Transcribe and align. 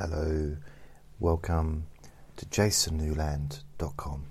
Hello, 0.00 0.56
welcome 1.18 1.88
to 2.36 2.46
jasonnewland.com. 2.46 4.26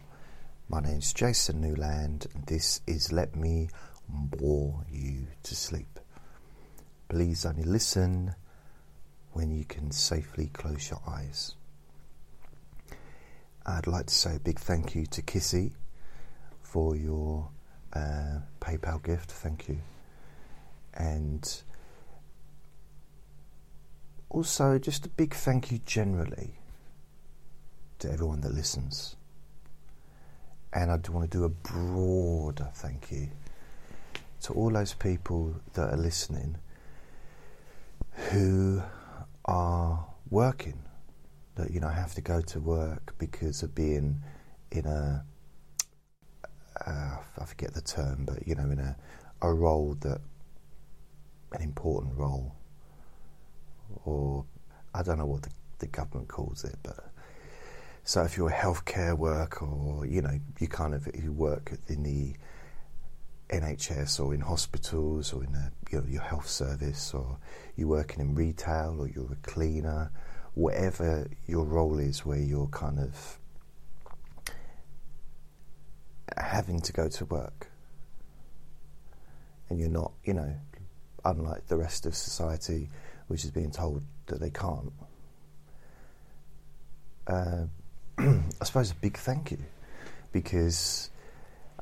My 0.70 0.80
name 0.80 1.00
is 1.00 1.12
Jason 1.12 1.60
Newland, 1.60 2.26
and 2.34 2.46
this 2.46 2.80
is 2.88 3.12
Let 3.12 3.36
Me 3.36 3.68
Bore 4.08 4.86
You 4.90 5.28
to 5.44 5.56
Sleep. 5.58 6.00
Please 7.10 7.46
only 7.46 7.64
listen 7.66 8.34
when 9.34 9.52
you 9.52 9.66
can 9.66 9.92
safely 9.92 10.48
close 10.54 10.90
your 10.90 11.02
eyes. 11.06 11.56
I'd 13.66 13.88
like 13.88 14.06
to 14.06 14.16
say 14.16 14.38
a 14.38 14.40
big 14.40 14.60
thank 14.60 14.96
you 14.96 15.06
to 15.08 15.22
Kissy 15.22 15.74
for 16.62 16.96
your 16.96 17.50
uh, 17.92 18.40
PayPal 18.62 19.04
gift. 19.04 19.32
Thank 19.32 19.68
you. 19.68 19.80
And 20.94 21.46
also, 24.30 24.78
just 24.78 25.06
a 25.06 25.10
big 25.10 25.34
thank 25.34 25.72
you 25.72 25.80
generally 25.86 26.60
to 28.00 28.12
everyone 28.12 28.42
that 28.42 28.54
listens. 28.54 29.16
And 30.74 30.92
I 30.92 30.98
do 30.98 31.12
want 31.12 31.32
to 31.32 31.38
do 31.38 31.44
a 31.46 31.50
broader 31.50 32.70
thank 32.74 33.12
you 33.12 33.30
to 34.42 34.54
all 34.54 34.70
those 34.70 34.94
people 34.94 35.56
that 35.74 35.94
are 35.94 35.98
listening 35.98 36.58
who 38.32 38.82
are 39.46 40.06
working, 40.30 40.80
that 41.56 41.72
you 41.72 41.80
know 41.80 41.88
have 41.88 42.14
to 42.16 42.22
go 42.22 42.42
to 42.42 42.60
work 42.60 43.16
because 43.18 43.64
of 43.64 43.74
being 43.74 44.22
in 44.72 44.86
a 44.86 45.24
uh, 46.86 47.18
I 47.40 47.46
forget 47.46 47.74
the 47.74 47.82
term, 47.82 48.26
but 48.26 48.48
you 48.48 48.56
know 48.56 48.70
in 48.70 48.80
a 48.80 48.96
a 49.42 49.54
role 49.54 49.96
that 50.02 50.20
an 51.54 51.62
important 51.62 52.18
role 52.18 52.56
or 54.06 54.46
I 54.94 55.04
don't 55.04 55.18
know 55.18 55.26
what 55.26 55.44
the, 55.44 55.52
the 55.80 55.88
government 55.88 56.28
calls 56.28 56.64
it, 56.64 56.76
but 56.84 57.12
so 58.04 58.24
if 58.24 58.38
you're 58.38 58.50
a 58.50 58.54
healthcare 58.54 59.18
worker 59.18 59.66
or 59.66 60.06
you 60.06 60.22
know 60.22 60.40
you 60.60 60.68
kind 60.68 60.94
of 60.94 61.08
you 61.14 61.32
work 61.32 61.74
in 61.88 62.04
the 62.04 62.36
NHS 63.50 64.24
or 64.24 64.34
in 64.34 64.42
hospitals 64.42 65.32
or 65.32 65.44
in 65.44 65.56
a, 65.56 65.72
you 65.92 66.02
know, 66.02 66.08
your 66.08 66.22
health 66.22 66.48
service 66.48 67.14
or 67.14 67.38
you're 67.76 67.88
working 67.88 68.20
in 68.20 68.36
retail 68.36 68.98
or 69.00 69.08
you're 69.08 69.32
a 69.32 69.48
cleaner, 69.48 70.12
whatever 70.54 71.30
your 71.48 71.64
role 71.66 71.98
is, 72.00 72.26
where 72.26 72.40
you're 72.40 72.68
kind 72.68 73.00
of 73.00 73.40
having 76.36 76.82
to 76.82 76.92
go 76.92 77.08
to 77.08 77.26
work 77.26 77.70
and 79.70 79.80
you're 79.80 79.90
not, 79.90 80.12
you 80.26 80.34
know, 80.34 80.54
unlike 81.24 81.68
the 81.68 81.78
rest 81.78 82.06
of 82.06 82.16
society 82.16 82.90
which 83.28 83.44
is 83.44 83.52
being 83.52 83.72
told 83.72 84.04
that 84.28 84.40
they 84.40 84.50
can't. 84.50 84.92
Uh, 87.28 87.66
I 88.18 88.64
suppose 88.64 88.92
a 88.92 88.96
big 88.96 89.18
thank 89.18 89.52
you 89.52 89.60
because 90.32 91.10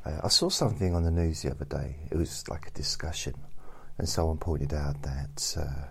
uh, 0.06 0.22
I 0.24 0.28
saw 0.28 0.50
something 0.50 0.96
on 0.96 1.04
the 1.04 1.12
news 1.12 1.42
the 1.42 1.52
other 1.52 1.66
day. 1.66 1.96
It 2.12 2.18
was 2.18 2.48
like 2.48 2.68
a 2.68 2.72
discussion, 2.72 3.36
and 3.98 4.08
someone 4.08 4.38
pointed 4.38 4.74
out 4.74 5.02
that 5.04 5.56
uh, 5.58 5.86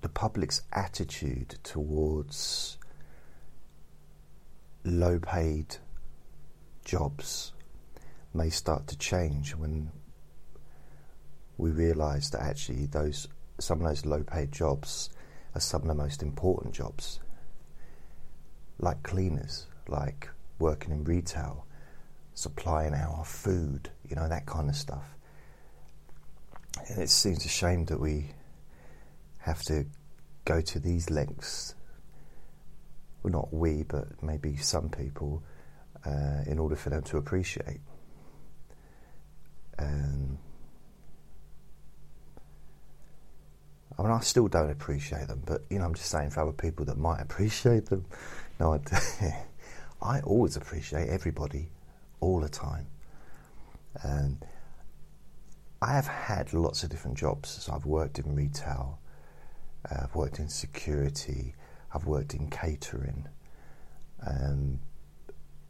the 0.00 0.08
public's 0.08 0.62
attitude 0.72 1.58
towards 1.62 2.78
low 4.84 5.18
paid 5.18 5.76
jobs 6.84 7.52
may 8.32 8.48
start 8.48 8.86
to 8.86 8.96
change 8.96 9.54
when 9.54 9.90
we 11.58 11.70
realise 11.70 12.30
that 12.30 12.40
actually 12.40 12.86
those 12.86 13.28
some 13.60 13.80
of 13.80 13.88
those 13.88 14.06
low 14.06 14.22
paid 14.22 14.52
jobs 14.52 15.10
are 15.54 15.60
some 15.60 15.82
of 15.82 15.88
the 15.88 15.94
most 15.94 16.22
important 16.22 16.72
jobs, 16.72 17.18
like 18.78 19.02
cleaners, 19.02 19.66
like 19.88 20.28
working 20.60 20.92
in 20.92 21.02
retail, 21.02 21.66
supplying 22.34 22.94
our 22.94 23.24
food, 23.24 23.90
you 24.08 24.14
know, 24.14 24.28
that 24.28 24.46
kind 24.46 24.68
of 24.68 24.76
stuff. 24.76 25.16
And 26.88 27.02
it 27.02 27.10
seems 27.10 27.44
a 27.44 27.48
shame 27.48 27.86
that 27.86 27.98
we 27.98 28.30
have 29.38 29.62
to 29.64 29.86
go 30.44 30.60
to 30.60 30.78
these 30.78 31.10
lengths. 31.10 31.74
Well, 33.24 33.32
not 33.32 33.52
we, 33.52 33.82
but 33.82 34.22
maybe 34.22 34.56
some 34.56 34.88
people, 34.88 35.42
uh, 36.06 36.44
in 36.46 36.60
order 36.60 36.76
for 36.76 36.90
them 36.90 37.02
to 37.04 37.16
appreciate. 37.16 37.80
And 39.76 40.38
I 43.98 44.02
mean, 44.02 44.12
I 44.12 44.20
still 44.20 44.46
don't 44.46 44.70
appreciate 44.70 45.26
them, 45.26 45.42
but 45.44 45.62
you 45.70 45.78
know, 45.78 45.84
I'm 45.84 45.94
just 45.94 46.10
saying 46.10 46.30
for 46.30 46.40
other 46.40 46.52
people 46.52 46.84
that 46.86 46.98
might 46.98 47.20
appreciate 47.20 47.86
them. 47.86 48.04
No, 48.60 48.74
I, 48.74 49.44
I 50.02 50.20
always 50.20 50.56
appreciate 50.56 51.08
everybody, 51.08 51.70
all 52.20 52.40
the 52.40 52.48
time. 52.48 52.86
And 54.02 54.44
I 55.82 55.92
have 55.94 56.06
had 56.06 56.52
lots 56.52 56.84
of 56.84 56.90
different 56.90 57.18
jobs. 57.18 57.48
So 57.48 57.72
I've 57.72 57.86
worked 57.86 58.20
in 58.20 58.34
retail, 58.36 59.00
uh, 59.90 60.02
I've 60.04 60.14
worked 60.14 60.38
in 60.38 60.48
security, 60.48 61.54
I've 61.92 62.06
worked 62.06 62.34
in 62.34 62.50
catering. 62.50 63.26
Um, 64.24 64.78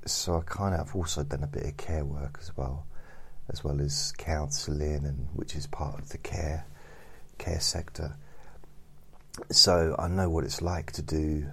so 0.05 0.37
I 0.37 0.41
kind 0.41 0.75
of 0.75 0.87
have 0.87 0.97
also 0.97 1.23
done 1.23 1.45
a 1.45 1.47
bit 1.47 1.65
of 1.65 1.77
care 1.79 2.05
work 2.05 2.39
as 2.41 2.55
well, 2.57 2.87
as 3.51 3.65
well 3.65 3.81
as 3.81 4.13
counselling, 4.19 5.05
and 5.07 5.29
which 5.35 5.55
is 5.55 5.67
part 5.67 5.99
of 5.99 6.11
the 6.11 6.19
care 6.19 6.67
care 7.39 7.61
sector. 7.61 8.17
So 9.51 9.95
I 9.99 10.09
know 10.09 10.29
what 10.29 10.45
it's 10.45 10.61
like 10.61 10.93
to 10.93 11.03
do 11.03 11.47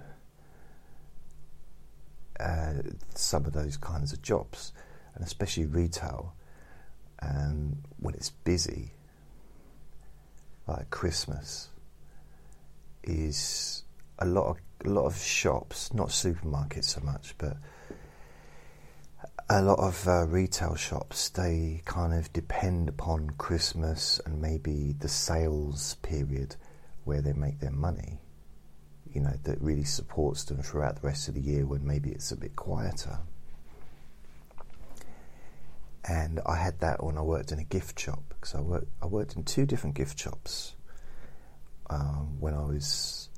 uh, 2.40 2.74
some 3.14 3.46
of 3.46 3.52
those 3.52 3.76
kinds 3.76 4.12
of 4.12 4.22
jobs, 4.22 4.72
and 5.14 5.24
especially 5.24 5.66
retail. 5.66 6.34
Um, 7.22 7.78
when 7.98 8.14
it's 8.14 8.28
busy, 8.28 8.92
like 10.66 10.90
Christmas, 10.90 11.70
is 13.02 13.84
a 14.18 14.26
lot 14.26 14.48
of 14.48 14.56
a 14.84 14.90
lot 14.90 15.06
of 15.06 15.16
shops, 15.16 15.94
not 15.94 16.08
supermarkets 16.08 16.84
so 16.84 17.00
much, 17.00 17.34
but 17.38 17.56
a 19.48 19.62
lot 19.62 19.78
of 19.78 20.08
uh, 20.08 20.26
retail 20.26 20.74
shops, 20.74 21.28
they 21.28 21.80
kind 21.84 22.12
of 22.12 22.32
depend 22.32 22.88
upon 22.88 23.30
Christmas 23.38 24.20
and 24.26 24.42
maybe 24.42 24.94
the 24.98 25.08
sales 25.08 25.94
period 26.02 26.56
where 27.04 27.22
they 27.22 27.32
make 27.32 27.60
their 27.60 27.70
money, 27.70 28.18
you 29.12 29.20
know, 29.20 29.34
that 29.44 29.60
really 29.60 29.84
supports 29.84 30.42
them 30.44 30.60
throughout 30.62 31.00
the 31.00 31.06
rest 31.06 31.28
of 31.28 31.34
the 31.34 31.40
year 31.40 31.64
when 31.64 31.86
maybe 31.86 32.10
it's 32.10 32.32
a 32.32 32.36
bit 32.36 32.56
quieter. 32.56 33.20
And 36.08 36.40
I 36.44 36.56
had 36.56 36.80
that 36.80 37.02
when 37.02 37.16
I 37.16 37.22
worked 37.22 37.52
in 37.52 37.60
a 37.60 37.64
gift 37.64 37.98
shop 38.00 38.22
because 38.28 38.54
I 38.54 38.60
worked, 38.60 38.88
I 39.00 39.06
worked 39.06 39.36
in 39.36 39.44
two 39.44 39.64
different 39.64 39.94
gift 39.94 40.18
shops 40.18 40.74
um, 41.88 42.40
when 42.40 42.54
I 42.54 42.64
was, 42.64 43.28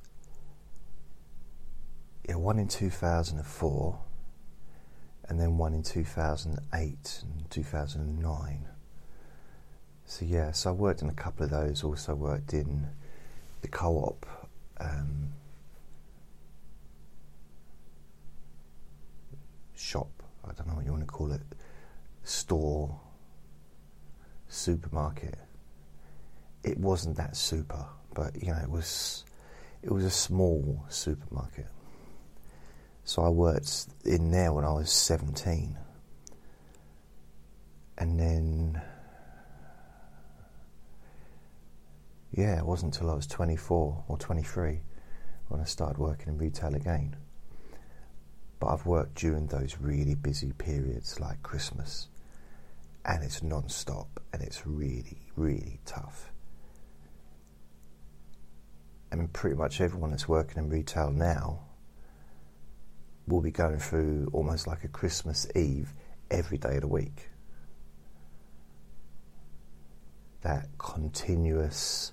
yeah, 2.27 2.37
one 2.37 2.59
in 2.59 2.69
2004 2.69 3.99
and 5.29 5.39
then 5.39 5.59
one 5.59 5.75
in 5.75 5.83
2008 5.83 7.23
and 7.23 7.51
2009. 7.51 8.69
So 10.07 10.25
yeah, 10.25 10.53
so 10.53 10.71
I 10.71 10.73
worked 10.73 11.03
in 11.03 11.11
a 11.11 11.15
couple 11.15 11.45
of 11.45 11.51
those. 11.51 11.85
Also 11.85 12.15
worked 12.15 12.55
in 12.55 12.87
the 13.61 13.69
co-op. 13.69 14.25
Um, 14.81 15.33
shop. 19.77 20.09
I 20.45 20.53
don't 20.53 20.67
know 20.67 20.75
what 20.75 20.85
you 20.85 20.93
want 20.93 21.07
to 21.07 21.13
call 21.13 21.33
it. 21.33 21.43
Store. 22.25 22.99
Supermarket. 24.49 25.39
It 26.65 26.79
wasn't 26.79 27.17
that 27.19 27.37
super, 27.37 27.85
but 28.15 28.43
you 28.43 28.49
know 28.49 28.59
it 28.63 28.71
was. 28.71 29.25
It 29.83 29.93
was 29.93 30.05
a 30.05 30.11
small 30.11 30.85
supermarket. 30.89 31.67
So 33.09 33.23
I 33.23 33.31
worked 33.31 33.87
in 34.05 34.31
there 34.33 34.53
when 34.53 34.67
I 34.67 34.73
was 34.75 34.93
17. 34.93 35.79
And 37.97 38.21
then, 38.21 38.83
yeah, 42.33 42.59
it 42.59 42.67
wasn't 42.67 42.95
until 42.95 43.11
I 43.11 43.15
was 43.15 43.27
24 43.27 44.05
or 44.07 44.19
23 44.19 44.83
when 45.49 45.59
I 45.59 45.65
started 45.65 45.97
working 45.97 46.29
in 46.29 46.37
retail 46.37 46.75
again. 46.75 47.17
But 48.61 48.67
I've 48.67 48.85
worked 48.85 49.15
during 49.15 49.47
those 49.47 49.79
really 49.81 50.15
busy 50.15 50.53
periods 50.53 51.19
like 51.19 51.43
Christmas, 51.43 52.09
and 53.07 53.25
it's 53.25 53.43
non 53.43 53.71
stop 53.71 54.23
and 54.35 54.43
it's 54.43 54.67
really, 54.67 55.23
really 55.35 55.81
tough. 55.87 56.31
I 59.11 59.17
mean, 59.17 59.29
pretty 59.29 59.57
much 59.57 59.81
everyone 59.81 60.11
that's 60.11 60.29
working 60.29 60.59
in 60.59 60.69
retail 60.69 61.11
now 61.11 61.68
will 63.29 63.41
be 63.41 63.51
going 63.51 63.79
through 63.79 64.29
almost 64.33 64.67
like 64.67 64.85
a 64.85 64.89
Christmas 64.89 65.47
Eve 65.55 65.93
every 66.31 66.59
day 66.59 66.77
of 66.77 66.83
the 66.83 66.89
week. 66.89 67.31
That 70.43 70.69
continuous 70.79 72.13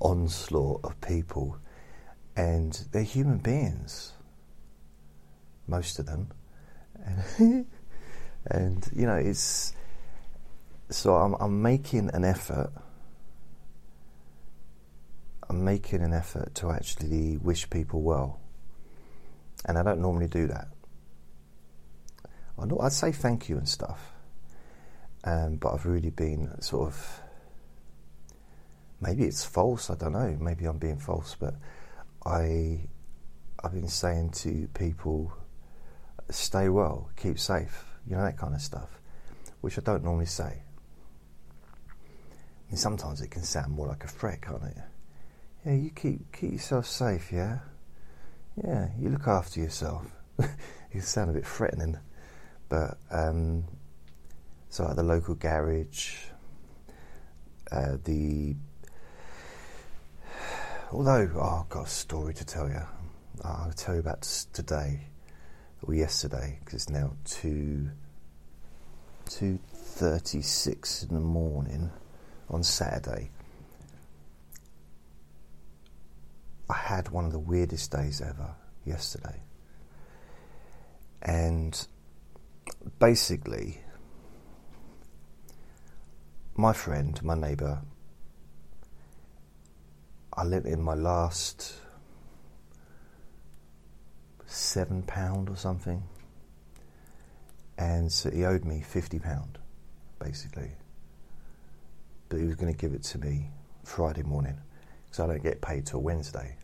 onslaught 0.00 0.80
of 0.84 1.00
people, 1.00 1.58
and 2.36 2.72
they're 2.92 3.02
human 3.02 3.38
beings, 3.38 4.12
most 5.66 5.98
of 5.98 6.06
them, 6.06 6.30
and, 7.04 7.66
and 8.46 8.88
you 8.94 9.06
know 9.06 9.16
it's 9.16 9.72
so 10.90 11.14
I'm, 11.14 11.34
I'm 11.34 11.62
making 11.62 12.10
an 12.12 12.24
effort. 12.24 12.70
I'm 15.48 15.64
making 15.64 16.02
an 16.02 16.12
effort 16.12 16.54
to 16.56 16.70
actually 16.70 17.36
wish 17.36 17.70
people 17.70 18.02
well, 18.02 18.40
and 19.64 19.78
I 19.78 19.82
don't 19.82 20.00
normally 20.00 20.28
do 20.28 20.46
that. 20.48 20.68
I 22.58 22.64
know 22.64 22.78
I'd 22.80 22.92
say 22.92 23.12
thank 23.12 23.48
you 23.48 23.58
and 23.58 23.68
stuff, 23.68 24.12
um, 25.24 25.56
but 25.56 25.74
I've 25.74 25.86
really 25.86 26.10
been 26.10 26.60
sort 26.62 26.88
of 26.88 27.20
maybe 29.00 29.24
it's 29.24 29.44
false. 29.44 29.90
I 29.90 29.94
don't 29.94 30.12
know. 30.12 30.36
Maybe 30.40 30.64
I'm 30.66 30.78
being 30.78 30.98
false, 30.98 31.36
but 31.38 31.54
I 32.24 32.80
I've 33.62 33.72
been 33.72 33.88
saying 33.88 34.30
to 34.30 34.68
people, 34.74 35.32
stay 36.30 36.68
well, 36.68 37.10
keep 37.16 37.38
safe, 37.38 37.84
you 38.08 38.16
know 38.16 38.22
that 38.22 38.38
kind 38.38 38.54
of 38.54 38.60
stuff, 38.60 39.00
which 39.60 39.78
I 39.78 39.82
don't 39.82 40.04
normally 40.04 40.26
say. 40.26 40.62
I 41.92 42.70
mean, 42.70 42.76
sometimes 42.76 43.20
it 43.20 43.30
can 43.30 43.42
sound 43.42 43.72
more 43.72 43.86
like 43.86 44.04
a 44.04 44.08
threat, 44.08 44.42
can't 44.42 44.62
it? 44.62 44.76
Yeah, 45.64 45.74
you 45.74 45.90
keep 45.90 46.32
keep 46.32 46.52
yourself 46.52 46.86
safe, 46.86 47.32
yeah. 47.32 47.58
Yeah, 48.64 48.88
you 48.98 49.10
look 49.10 49.28
after 49.28 49.60
yourself. 49.60 50.06
you 50.92 51.00
sound 51.00 51.30
a 51.30 51.34
bit 51.34 51.46
threatening, 51.46 51.98
but 52.68 52.96
um, 53.10 53.64
so 54.70 54.88
at 54.88 54.96
the 54.96 55.02
local 55.02 55.34
garage, 55.34 56.16
uh, 57.70 57.96
the 58.04 58.56
although 60.92 61.30
oh, 61.34 61.60
I've 61.62 61.68
got 61.68 61.86
a 61.86 61.90
story 61.90 62.32
to 62.34 62.44
tell 62.44 62.68
you. 62.68 62.82
I'll 63.44 63.72
tell 63.72 63.94
you 63.94 64.00
about 64.00 64.22
today 64.52 65.00
or 65.82 65.94
yesterday 65.94 66.58
because 66.60 66.74
it's 66.74 66.90
now 66.90 67.12
two 67.24 67.90
two 69.28 69.58
thirty 69.74 70.40
six 70.40 71.02
in 71.02 71.14
the 71.14 71.20
morning 71.20 71.90
on 72.48 72.62
Saturday. 72.62 73.30
I 76.68 76.74
had 76.74 77.10
one 77.10 77.24
of 77.24 77.32
the 77.32 77.38
weirdest 77.38 77.92
days 77.92 78.20
ever 78.20 78.54
yesterday, 78.84 79.40
and 81.22 81.86
basically, 82.98 83.80
my 86.56 86.72
friend, 86.72 87.22
my 87.22 87.34
neighbour, 87.34 87.82
I 90.32 90.44
lent 90.44 90.66
him 90.66 90.82
my 90.82 90.94
last 90.94 91.74
seven 94.46 95.02
pound 95.02 95.48
or 95.48 95.56
something, 95.56 96.02
and 97.78 98.10
so 98.10 98.30
he 98.30 98.44
owed 98.44 98.64
me 98.64 98.80
fifty 98.80 99.18
pound, 99.18 99.58
basically. 100.18 100.72
But 102.28 102.40
he 102.40 102.46
was 102.46 102.56
going 102.56 102.72
to 102.72 102.78
give 102.78 102.92
it 102.92 103.04
to 103.04 103.18
me 103.18 103.50
Friday 103.84 104.24
morning, 104.24 104.58
because 105.04 105.20
I 105.20 105.26
don't 105.28 105.42
get 105.42 105.60
paid 105.62 105.86
till 105.86 106.02
Wednesday. 106.02 106.55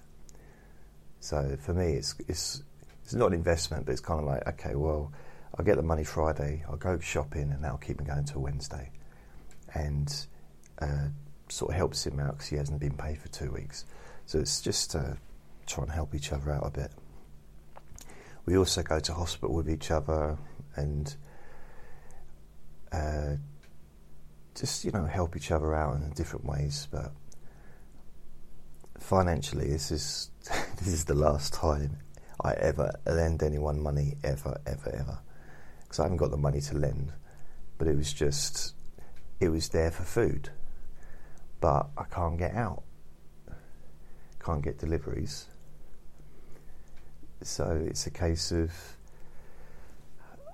So 1.23 1.57
for 1.59 1.73
me, 1.73 1.93
it's 1.95 2.15
it's 2.29 2.63
it's 3.05 3.15
not 3.15 3.29
an 3.29 3.33
investment, 3.33 3.87
but 3.87 3.93
it's 3.93 4.01
kind 4.01 4.21
of 4.21 4.27
like 4.27 4.47
okay, 4.47 4.75
well, 4.75 5.13
I'll 5.57 5.65
get 5.65 5.77
the 5.77 5.83
money 5.83 6.05
Friday, 6.05 6.65
I'll 6.69 6.77
go 6.77 6.99
shopping, 6.99 7.51
and 7.53 7.65
that'll 7.65 7.79
keep 7.79 7.99
me 7.99 8.05
going 8.05 8.25
till 8.25 8.43
Wednesday, 8.43 8.91
and. 9.75 10.27
Uh, 10.81 11.09
sort 11.53 11.71
of 11.71 11.77
helps 11.77 12.07
him 12.07 12.19
out 12.19 12.33
because 12.33 12.49
he 12.49 12.57
hasn't 12.57 12.81
been 12.81 12.97
paid 12.97 13.19
for 13.19 13.29
two 13.29 13.51
weeks. 13.53 13.85
So 14.27 14.39
it's 14.39 14.61
just 14.61 14.97
uh, 14.97 15.15
trying 15.67 15.89
to 15.89 15.93
help 15.93 16.15
each 16.15 16.33
other 16.33 16.51
out 16.51 16.67
a 16.67 16.71
bit. 16.71 16.91
We 18.47 18.57
also 18.57 18.83
go 18.83 18.99
to 18.99 19.15
hospital 19.15 19.55
with 19.55 19.71
each 19.71 19.91
other 19.91 20.39
and 20.75 21.15
uh, 22.91 23.37
just 24.55 24.85
you 24.85 24.91
know 24.91 25.05
help 25.05 25.37
each 25.37 25.51
other 25.51 25.75
out 25.75 25.97
in 25.97 26.11
different 26.11 26.45
ways. 26.47 26.89
But 26.91 27.13
financially, 28.99 29.69
this 29.69 29.91
is 29.91 30.31
this 30.85 30.95
is 30.95 31.05
the 31.05 31.15
last 31.15 31.53
time 31.55 31.99
I 32.43 32.53
ever 32.55 32.93
lend 33.07 33.43
anyone 33.43 33.81
money 33.81 34.17
ever, 34.25 34.61
ever, 34.67 34.95
ever. 34.95 35.19
Because 35.83 36.01
I 36.01 36.03
haven't 36.05 36.19
got 36.19 36.31
the 36.31 36.37
money 36.37 36.61
to 36.61 36.77
lend, 36.77 37.13
but 37.79 37.89
it 37.89 37.97
was 37.97 38.13
just 38.13 38.75
it 39.41 39.49
was 39.49 39.69
there 39.71 39.91
for 39.91 40.05
food 40.05 40.51
but 41.63 41.87
I 41.97 42.05
can't 42.13 42.37
get 42.37 42.55
out. 42.55 42.83
Can't 44.45 44.63
get 44.63 44.79
deliveries. 44.79 45.47
So 47.43 47.87
it's 47.89 48.07
a 48.07 48.11
case 48.11 48.51
of 48.51 48.73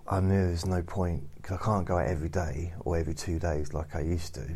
I 0.07 0.21
knew 0.21 0.47
there's 0.47 0.67
no 0.67 0.83
point 0.83 1.25
because 1.37 1.59
I 1.61 1.65
can't 1.65 1.87
go 1.87 1.99
out 1.99 2.07
every 2.07 2.29
day 2.29 2.75
or 2.81 2.97
every 2.99 3.15
two 3.15 3.39
days 3.39 3.73
like 3.73 3.97
I 3.97 4.01
used 4.01 4.35
to 4.35 4.47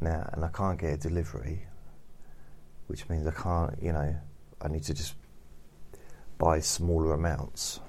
now, 0.00 0.28
and 0.32 0.44
I 0.44 0.48
can't 0.48 0.78
get 0.78 0.94
a 0.94 0.96
delivery, 0.96 1.66
which 2.86 3.06
means 3.10 3.26
I 3.26 3.32
can't, 3.32 3.82
you 3.82 3.92
know, 3.92 4.16
I 4.60 4.68
need 4.68 4.82
to 4.84 4.94
just 4.94 5.14
buy 6.38 6.60
smaller 6.60 7.12
amounts. 7.14 7.80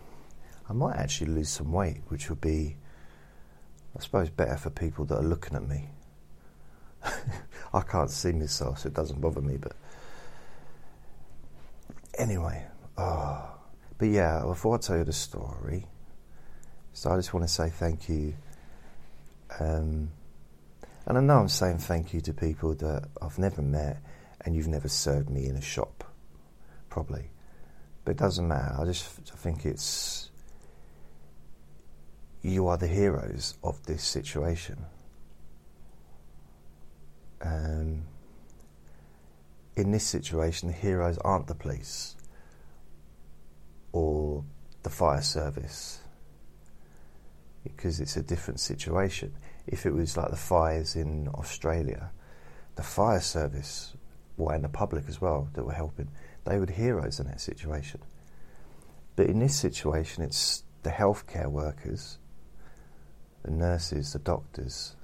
I 0.69 0.73
might 0.73 0.95
actually 0.95 1.31
lose 1.31 1.49
some 1.49 1.71
weight, 1.71 2.01
which 2.07 2.29
would 2.29 2.41
be, 2.41 2.77
I 3.97 4.01
suppose, 4.01 4.29
better 4.29 4.57
for 4.57 4.69
people 4.69 5.05
that 5.05 5.17
are 5.17 5.23
looking 5.23 5.55
at 5.55 5.67
me. 5.67 5.89
I 7.73 7.81
can't 7.81 8.09
see 8.09 8.31
myself, 8.31 8.79
so 8.79 8.87
it 8.87 8.93
doesn't 8.93 9.19
bother 9.19 9.41
me. 9.41 9.57
But 9.57 9.73
anyway, 12.17 12.65
oh. 12.97 13.49
but 13.97 14.05
yeah, 14.05 14.43
before 14.45 14.75
I 14.75 14.79
tell 14.79 14.97
you 14.97 15.03
the 15.03 15.13
story, 15.13 15.87
so 16.93 17.11
I 17.11 17.15
just 17.17 17.33
want 17.33 17.47
to 17.47 17.53
say 17.53 17.69
thank 17.69 18.09
you. 18.09 18.33
Um, 19.59 20.11
and 21.05 21.17
I 21.17 21.21
know 21.21 21.39
I'm 21.39 21.49
saying 21.49 21.79
thank 21.79 22.13
you 22.13 22.21
to 22.21 22.33
people 22.33 22.75
that 22.75 23.07
I've 23.21 23.39
never 23.39 23.61
met 23.61 24.01
and 24.45 24.55
you've 24.55 24.67
never 24.67 24.87
served 24.87 25.29
me 25.29 25.47
in 25.47 25.55
a 25.55 25.61
shop, 25.61 26.03
probably. 26.91 27.31
But 28.05 28.11
it 28.11 28.17
doesn't 28.17 28.47
matter. 28.47 28.75
I 28.79 28.85
just 28.85 29.31
I 29.33 29.37
think 29.37 29.65
it's 29.65 30.29
you 32.43 32.67
are 32.67 32.77
the 32.77 32.87
heroes 32.87 33.57
of 33.63 33.83
this 33.85 34.03
situation. 34.03 34.85
Um, 37.41 38.03
in 39.75 39.91
this 39.91 40.03
situation, 40.03 40.67
the 40.67 40.75
heroes 40.75 41.17
aren't 41.19 41.47
the 41.47 41.55
police 41.55 42.15
or 43.91 44.43
the 44.83 44.89
fire 44.89 45.21
service 45.21 46.01
because 47.63 47.99
it's 47.99 48.17
a 48.17 48.21
different 48.21 48.59
situation. 48.59 49.33
If 49.67 49.85
it 49.85 49.93
was 49.93 50.17
like 50.17 50.29
the 50.29 50.35
fires 50.35 50.95
in 50.95 51.27
Australia, 51.29 52.11
the 52.75 52.83
fire 52.83 53.21
service, 53.21 53.95
well, 54.37 54.55
and 54.55 54.63
the 54.63 54.69
public 54.69 55.05
as 55.07 55.21
well 55.21 55.49
that 55.53 55.63
were 55.63 55.73
helping, 55.73 56.09
they 56.45 56.57
were 56.57 56.65
the 56.65 56.73
heroes 56.73 57.19
in 57.19 57.27
that 57.27 57.41
situation. 57.41 58.01
But 59.15 59.27
in 59.27 59.39
this 59.39 59.55
situation, 59.55 60.23
it's 60.23 60.63
the 60.83 60.89
healthcare 60.89 61.47
workers, 61.47 62.17
the 63.43 63.51
nurses, 63.51 64.13
the 64.13 64.19
doctors, 64.19 64.95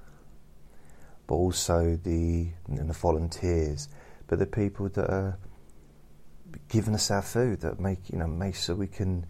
but 1.26 1.34
also 1.34 1.98
the 2.02 2.48
and 2.66 2.88
the 2.88 2.94
volunteers, 2.94 3.88
but 4.26 4.38
the 4.38 4.46
people 4.46 4.88
that 4.88 5.10
are 5.10 5.38
giving 6.68 6.94
us 6.94 7.10
our 7.10 7.22
food 7.22 7.60
that 7.60 7.78
make 7.78 8.10
you 8.10 8.18
know 8.18 8.26
make 8.26 8.56
so 8.56 8.74
we 8.74 8.86
can 8.86 9.26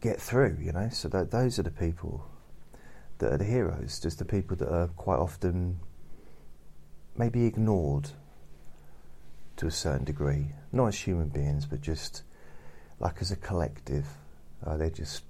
get 0.00 0.20
through. 0.20 0.58
You 0.60 0.72
know, 0.72 0.88
so 0.90 1.08
that 1.08 1.30
those 1.30 1.58
are 1.58 1.62
the 1.62 1.70
people 1.70 2.24
that 3.18 3.32
are 3.32 3.38
the 3.38 3.44
heroes. 3.44 3.98
Just 3.98 4.18
the 4.18 4.24
people 4.24 4.56
that 4.58 4.72
are 4.72 4.88
quite 4.88 5.18
often 5.18 5.80
maybe 7.16 7.46
ignored 7.46 8.10
to 9.56 9.66
a 9.66 9.70
certain 9.70 10.04
degree, 10.04 10.52
not 10.72 10.88
as 10.88 10.98
human 10.98 11.28
beings, 11.28 11.66
but 11.66 11.80
just 11.80 12.22
like 13.00 13.16
as 13.20 13.30
a 13.30 13.36
collective. 13.36 14.06
Uh, 14.64 14.76
they're 14.76 14.90
just, 14.90 15.24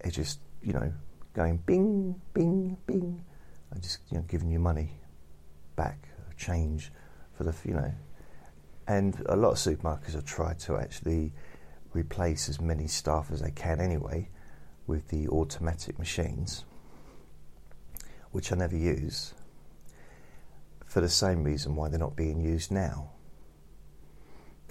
they're 0.00 0.12
just, 0.12 0.40
you 0.62 0.72
know, 0.72 0.92
going 1.34 1.58
bing, 1.58 2.20
bing, 2.32 2.76
bing, 2.86 3.24
and 3.70 3.82
just 3.82 4.00
you 4.10 4.18
know, 4.18 4.24
giving 4.28 4.50
you 4.50 4.58
money 4.58 4.90
back, 5.76 6.08
change 6.36 6.92
for 7.36 7.44
the, 7.44 7.54
you 7.64 7.74
know. 7.74 7.92
And 8.88 9.20
a 9.26 9.36
lot 9.36 9.50
of 9.50 9.56
supermarkets 9.56 10.14
have 10.14 10.24
tried 10.24 10.58
to 10.60 10.76
actually 10.76 11.32
replace 11.92 12.48
as 12.48 12.60
many 12.60 12.86
staff 12.86 13.30
as 13.32 13.40
they 13.40 13.50
can 13.50 13.80
anyway 13.80 14.28
with 14.86 15.08
the 15.08 15.28
automatic 15.28 15.98
machines, 15.98 16.64
which 18.30 18.52
I 18.52 18.56
never 18.56 18.76
use, 18.76 19.34
for 20.96 21.02
the 21.02 21.08
same 21.10 21.44
reason 21.44 21.76
why 21.76 21.90
they're 21.90 21.98
not 21.98 22.16
being 22.16 22.40
used 22.40 22.72
now. 22.72 23.10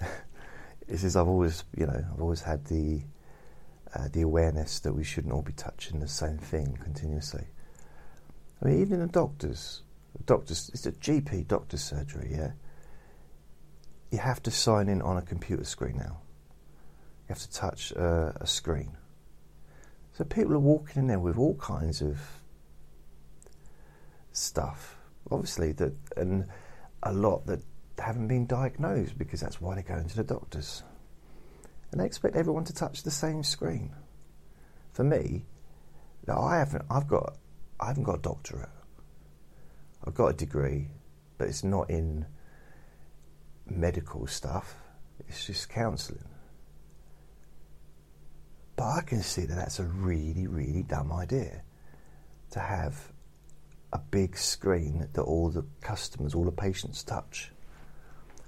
this 0.88 1.04
is 1.04 1.14
I've 1.14 1.28
always, 1.28 1.62
you 1.76 1.86
know, 1.86 2.04
I've 2.12 2.20
always 2.20 2.42
had 2.42 2.64
the 2.64 3.02
uh, 3.94 4.08
the 4.12 4.22
awareness 4.22 4.80
that 4.80 4.92
we 4.92 5.04
shouldn't 5.04 5.32
all 5.32 5.42
be 5.42 5.52
touching 5.52 6.00
the 6.00 6.08
same 6.08 6.36
thing 6.36 6.76
continuously. 6.82 7.46
I 8.60 8.66
mean, 8.66 8.80
even 8.80 8.98
the 8.98 9.06
doctors, 9.06 9.82
doctors, 10.24 10.68
it's 10.74 10.84
a 10.86 10.90
GP 10.90 11.46
doctor's 11.46 11.84
surgery, 11.84 12.30
yeah. 12.32 12.50
You 14.10 14.18
have 14.18 14.42
to 14.42 14.50
sign 14.50 14.88
in 14.88 15.02
on 15.02 15.18
a 15.18 15.22
computer 15.22 15.62
screen 15.62 15.96
now. 15.96 16.18
You 17.28 17.34
have 17.36 17.38
to 17.38 17.52
touch 17.52 17.92
uh, 17.96 18.32
a 18.34 18.48
screen. 18.48 18.96
So 20.14 20.24
people 20.24 20.54
are 20.54 20.58
walking 20.58 21.02
in 21.02 21.06
there 21.06 21.20
with 21.20 21.38
all 21.38 21.54
kinds 21.54 22.02
of 22.02 22.18
stuff, 24.32 24.96
obviously 25.30 25.72
that, 25.72 25.94
and 26.16 26.46
a 27.02 27.12
lot 27.12 27.46
that 27.46 27.60
haven't 27.98 28.28
been 28.28 28.46
diagnosed 28.46 29.16
because 29.18 29.40
that's 29.40 29.60
why 29.60 29.74
they 29.74 29.82
go 29.82 29.96
into 29.96 30.16
the 30.16 30.24
doctors, 30.24 30.82
and 31.90 32.00
they 32.00 32.06
expect 32.06 32.36
everyone 32.36 32.64
to 32.64 32.74
touch 32.74 33.02
the 33.02 33.10
same 33.10 33.42
screen. 33.42 33.94
For 34.92 35.04
me, 35.04 35.44
now 36.26 36.40
I 36.40 36.58
haven't. 36.58 36.84
I've 36.90 37.08
got. 37.08 37.36
I 37.78 37.88
haven't 37.88 38.04
got 38.04 38.18
a 38.18 38.22
doctorate. 38.22 38.70
I've 40.04 40.14
got 40.14 40.28
a 40.28 40.32
degree, 40.32 40.88
but 41.38 41.48
it's 41.48 41.64
not 41.64 41.90
in 41.90 42.26
medical 43.66 44.26
stuff. 44.26 44.76
It's 45.28 45.46
just 45.46 45.68
counselling. 45.68 46.24
But 48.76 48.84
I 48.84 49.00
can 49.00 49.22
see 49.22 49.46
that 49.46 49.54
that's 49.54 49.78
a 49.78 49.84
really, 49.84 50.46
really 50.46 50.82
dumb 50.82 51.12
idea 51.12 51.62
to 52.50 52.60
have 52.60 53.12
a 53.92 53.98
big 53.98 54.36
screen 54.36 55.08
that 55.12 55.22
all 55.22 55.50
the 55.50 55.64
customers, 55.80 56.34
all 56.34 56.44
the 56.44 56.52
patients 56.52 57.02
touch. 57.02 57.52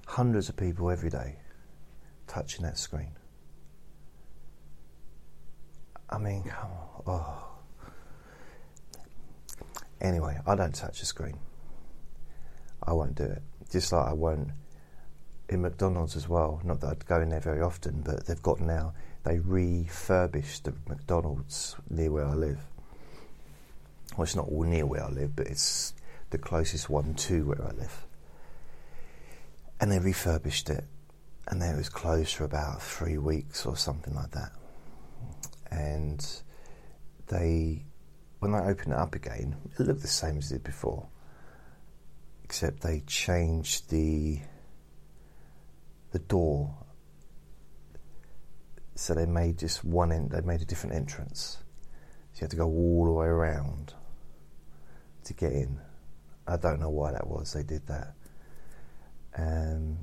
Hundreds 0.05 0.49
of 0.49 0.57
people 0.57 0.89
every 0.89 1.09
day 1.09 1.37
touching 2.27 2.63
that 2.63 2.77
screen. 2.77 3.11
I 6.09 6.17
mean, 6.17 6.43
come 6.43 6.71
on. 6.71 6.99
Oh. 7.07 7.45
Anyway, 10.01 10.39
I 10.47 10.55
don't 10.55 10.73
touch 10.73 11.01
a 11.01 11.05
screen. 11.05 11.37
I 12.81 12.93
won't 12.93 13.15
do 13.15 13.23
it. 13.23 13.41
Just 13.69 13.91
like 13.91 14.07
I 14.07 14.13
won't 14.13 14.49
in 15.49 15.61
McDonald's 15.61 16.15
as 16.15 16.27
well. 16.27 16.61
Not 16.63 16.79
that 16.81 16.87
I'd 16.87 17.05
go 17.05 17.21
in 17.21 17.29
there 17.29 17.39
very 17.39 17.61
often, 17.61 18.01
but 18.01 18.25
they've 18.25 18.41
got 18.41 18.59
now 18.59 18.93
they 19.23 19.39
refurbished 19.39 20.63
the 20.63 20.73
McDonald's 20.87 21.75
near 21.89 22.11
where 22.11 22.25
I 22.25 22.33
live. 22.33 22.68
Well, 24.19 24.25
it's 24.25 24.35
not 24.35 24.49
all 24.49 24.63
near 24.63 24.85
where 24.85 25.05
I 25.05 25.09
live, 25.09 25.33
but 25.33 25.47
it's 25.47 25.93
the 26.31 26.37
closest 26.37 26.89
one 26.89 27.13
to 27.13 27.45
where 27.45 27.65
I 27.65 27.71
live. 27.71 28.05
And 29.79 29.89
they 29.89 29.97
refurbished 29.97 30.69
it, 30.69 30.83
and 31.47 31.61
then 31.61 31.73
it 31.73 31.77
was 31.77 31.87
closed 31.87 32.35
for 32.35 32.43
about 32.43 32.81
three 32.81 33.17
weeks 33.17 33.65
or 33.65 33.77
something 33.77 34.13
like 34.13 34.31
that. 34.31 34.51
And 35.71 36.27
they, 37.27 37.85
when 38.39 38.51
they 38.51 38.57
opened 38.57 38.91
it 38.91 38.99
up 38.99 39.15
again, 39.15 39.55
it 39.79 39.83
looked 39.83 40.01
the 40.01 40.09
same 40.09 40.37
as 40.37 40.51
it 40.51 40.55
did 40.55 40.63
before, 40.65 41.07
except 42.43 42.81
they 42.81 43.03
changed 43.07 43.89
the 43.89 44.41
the 46.11 46.19
door 46.19 46.75
so 48.95 49.13
they 49.13 49.25
made 49.25 49.59
just 49.59 49.85
one 49.85 50.11
end, 50.11 50.31
they 50.31 50.41
made 50.41 50.61
a 50.61 50.65
different 50.65 50.97
entrance. 50.97 51.59
So 52.33 52.39
you 52.39 52.41
had 52.41 52.51
to 52.51 52.57
go 52.57 52.67
all 52.67 53.05
the 53.05 53.11
way 53.11 53.27
around 53.27 53.93
to 55.29 55.33
get 55.33 55.53
in. 55.53 55.79
I 56.47 56.57
don't 56.57 56.79
know 56.79 56.89
why 56.89 57.11
that 57.11 57.27
was, 57.27 57.53
they 57.53 57.63
did 57.63 57.85
that. 57.87 58.13
Um, 59.37 59.99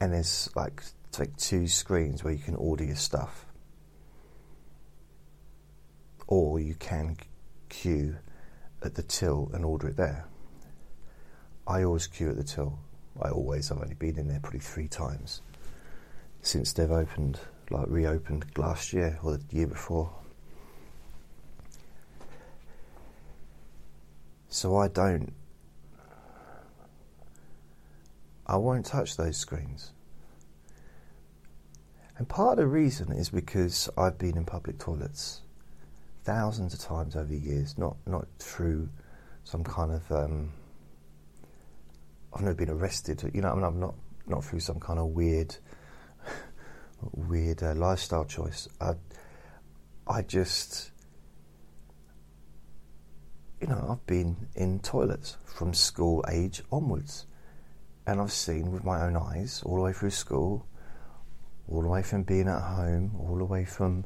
and 0.00 0.12
there's 0.12 0.48
like, 0.56 0.82
like 1.18 1.36
two 1.36 1.68
screens 1.68 2.24
where 2.24 2.32
you 2.32 2.42
can 2.42 2.56
order 2.56 2.84
your 2.84 2.96
stuff. 2.96 3.46
Or 6.26 6.58
you 6.58 6.74
can 6.74 7.16
queue 7.68 8.16
at 8.82 8.94
the 8.94 9.02
till 9.02 9.50
and 9.52 9.64
order 9.64 9.88
it 9.88 9.96
there. 9.96 10.26
I 11.66 11.82
always 11.84 12.06
queue 12.06 12.30
at 12.30 12.36
the 12.36 12.44
till. 12.44 12.78
I 13.20 13.28
always, 13.28 13.70
I've 13.70 13.78
only 13.78 13.94
been 13.94 14.18
in 14.18 14.28
there 14.28 14.40
probably 14.40 14.60
three 14.60 14.88
times 14.88 15.42
since 16.40 16.72
they've 16.72 16.90
opened, 16.90 17.40
like 17.70 17.86
reopened 17.88 18.46
last 18.56 18.92
year 18.92 19.18
or 19.22 19.36
the 19.36 19.56
year 19.56 19.66
before. 19.66 20.10
So 24.48 24.76
I 24.76 24.88
don't, 24.88 25.32
I 28.46 28.56
won't 28.56 28.86
touch 28.86 29.16
those 29.16 29.36
screens. 29.36 29.92
And 32.18 32.28
part 32.28 32.52
of 32.52 32.56
the 32.58 32.66
reason 32.66 33.12
is 33.12 33.28
because 33.28 33.90
I've 33.98 34.18
been 34.18 34.36
in 34.36 34.44
public 34.44 34.78
toilets 34.78 35.42
thousands 36.24 36.72
of 36.72 36.80
times 36.80 37.14
over 37.14 37.26
the 37.26 37.38
years, 37.38 37.76
not 37.76 37.96
not 38.06 38.26
through 38.38 38.88
some 39.44 39.62
kind 39.62 39.92
of 39.92 40.10
um, 40.10 40.52
I've 42.32 42.40
never 42.42 42.54
been 42.54 42.70
arrested, 42.70 43.30
you 43.34 43.42
know, 43.42 43.50
I 43.50 43.54
mean, 43.54 43.64
I'm 43.64 43.80
not 43.80 43.94
not 44.26 44.44
through 44.44 44.60
some 44.60 44.80
kind 44.80 44.98
of 44.98 45.06
weird 45.08 45.56
weird 47.12 47.62
uh, 47.62 47.74
lifestyle 47.74 48.24
choice. 48.24 48.68
I, 48.80 48.94
I 50.06 50.22
just, 50.22 50.90
you 53.60 53.66
know, 53.66 53.86
I've 53.90 54.06
been 54.06 54.48
in 54.54 54.80
toilets 54.80 55.38
from 55.44 55.72
school 55.72 56.24
age 56.30 56.62
onwards, 56.70 57.26
and 58.06 58.20
I've 58.20 58.32
seen 58.32 58.70
with 58.70 58.84
my 58.84 59.02
own 59.02 59.16
eyes 59.16 59.62
all 59.64 59.76
the 59.76 59.82
way 59.82 59.92
through 59.92 60.10
school, 60.10 60.66
all 61.68 61.82
the 61.82 61.88
way 61.88 62.02
from 62.02 62.22
being 62.22 62.48
at 62.48 62.60
home, 62.60 63.12
all 63.18 63.36
the 63.38 63.44
way 63.44 63.64
from, 63.64 64.04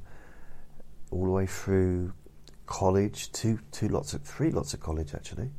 all 1.10 1.24
the 1.24 1.30
way 1.30 1.46
through 1.46 2.12
college, 2.66 3.32
two, 3.32 3.58
two 3.72 3.88
lots 3.88 4.14
of, 4.14 4.22
three 4.22 4.50
lots 4.50 4.72
of 4.72 4.80
college 4.80 5.14
actually, 5.14 5.50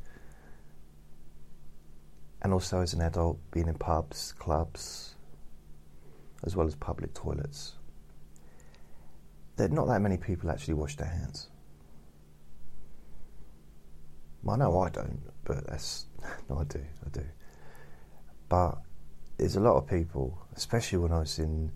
and 2.40 2.52
also 2.52 2.80
as 2.80 2.94
an 2.94 3.02
adult 3.02 3.38
being 3.50 3.68
in 3.68 3.74
pubs, 3.74 4.32
clubs, 4.38 5.14
as 6.44 6.56
well 6.56 6.66
as 6.66 6.74
public 6.74 7.12
toilets, 7.12 7.74
that 9.56 9.70
not 9.70 9.86
that 9.86 10.00
many 10.00 10.16
people 10.16 10.50
actually 10.50 10.74
wash 10.74 10.96
their 10.96 11.08
hands. 11.08 11.50
Well, 14.42 14.56
I 14.56 14.58
know 14.58 14.80
I 14.80 14.90
don't, 14.90 15.20
but 15.44 15.66
that's 15.66 16.06
no, 16.48 16.58
I 16.58 16.64
do, 16.64 16.80
I 16.80 17.08
do. 17.10 17.24
But 18.48 18.78
there's 19.38 19.56
a 19.56 19.60
lot 19.60 19.76
of 19.76 19.86
people, 19.86 20.38
especially 20.56 20.98
when 20.98 21.12
I 21.12 21.20
was 21.20 21.38
in 21.38 21.72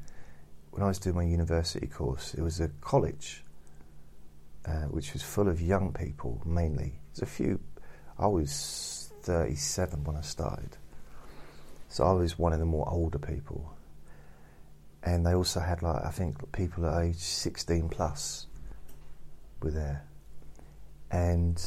when 0.71 0.83
I 0.83 0.89
was 0.89 0.99
doing 0.99 1.17
my 1.17 1.25
university 1.25 1.87
course. 1.87 2.35
It 2.35 2.43
was 2.43 2.61
a 2.61 2.69
college 2.81 3.45
uh, 4.67 4.87
which 4.91 5.13
was 5.13 5.23
full 5.23 5.49
of 5.49 5.61
young 5.61 5.93
people 5.93 6.43
mainly. 6.45 7.01
There's 7.15 7.23
a 7.23 7.27
few. 7.27 7.61
I 8.19 8.27
was 8.27 9.13
37 9.23 10.05
when 10.05 10.17
I 10.17 10.23
started, 10.23 10.77
so 11.89 12.05
I 12.05 12.13
was 12.13 12.39
one 12.39 12.53
of 12.53 12.59
the 12.59 12.67
more 12.67 12.89
older 12.89 13.19
people 13.19 13.77
and 15.07 15.25
they 15.25 15.35
also 15.35 15.61
had 15.61 15.83
like 15.83 16.05
I 16.05 16.11
think 16.11 16.53
people 16.53 16.85
at 16.87 17.03
age 17.05 17.17
16 17.17 17.89
plus 17.89 18.47
were 19.63 19.71
there, 19.71 20.05
and 21.11 21.63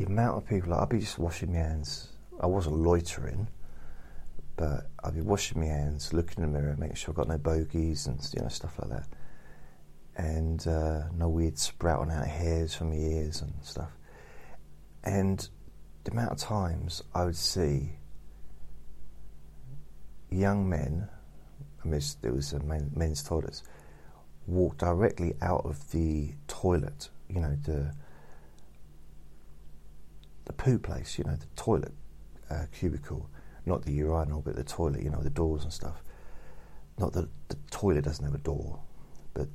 the 0.00 0.06
amount 0.06 0.38
of 0.38 0.48
people 0.48 0.70
like, 0.70 0.80
I'd 0.80 0.88
be 0.88 1.00
just 1.00 1.18
washing 1.18 1.52
my 1.52 1.58
hands. 1.58 2.08
I 2.40 2.46
wasn't 2.46 2.76
loitering, 2.76 3.48
but 4.56 4.86
I'd 5.04 5.14
be 5.14 5.20
washing 5.20 5.60
my 5.60 5.66
hands, 5.66 6.14
looking 6.14 6.42
in 6.42 6.52
the 6.52 6.58
mirror, 6.58 6.74
making 6.78 6.96
sure 6.96 7.12
I've 7.12 7.16
got 7.16 7.28
no 7.28 7.36
bogies 7.36 8.06
and 8.06 8.18
you 8.34 8.40
know 8.40 8.48
stuff 8.48 8.78
like 8.78 8.90
that, 8.90 9.08
and 10.16 10.66
uh, 10.66 11.02
no 11.14 11.28
weird 11.28 11.58
sprouting 11.58 12.10
out 12.10 12.26
hairs 12.26 12.74
from 12.74 12.90
my 12.90 12.96
ears 12.96 13.42
and 13.42 13.52
stuff, 13.60 13.90
and 15.04 15.46
the 16.04 16.12
amount 16.12 16.32
of 16.32 16.38
times 16.38 17.02
I 17.14 17.26
would 17.26 17.36
see 17.36 17.98
young 20.30 20.66
men, 20.66 21.08
I 21.84 21.88
mean, 21.88 22.00
it 22.22 22.34
was 22.34 22.54
a 22.54 22.60
men, 22.60 22.90
men's 22.96 23.22
toilets, 23.22 23.64
walk 24.46 24.78
directly 24.78 25.34
out 25.42 25.66
of 25.66 25.90
the 25.90 26.32
toilet, 26.48 27.10
you 27.28 27.40
know, 27.42 27.54
the 27.64 27.92
the 30.50 30.64
poo 30.64 30.78
place, 30.80 31.16
you 31.16 31.22
know, 31.22 31.36
the 31.36 31.46
toilet 31.54 31.92
uh, 32.50 32.64
cubicle, 32.72 33.30
not 33.66 33.84
the 33.84 33.92
urinal, 33.92 34.42
but 34.42 34.56
the 34.56 34.64
toilet, 34.64 35.00
you 35.00 35.08
know, 35.08 35.22
the 35.22 35.30
doors 35.30 35.62
and 35.62 35.72
stuff. 35.72 36.02
Not 36.98 37.12
that 37.12 37.28
the 37.48 37.56
toilet 37.70 38.02
doesn't 38.02 38.24
have 38.24 38.34
a 38.34 38.38
door, 38.38 38.80
but 39.32 39.46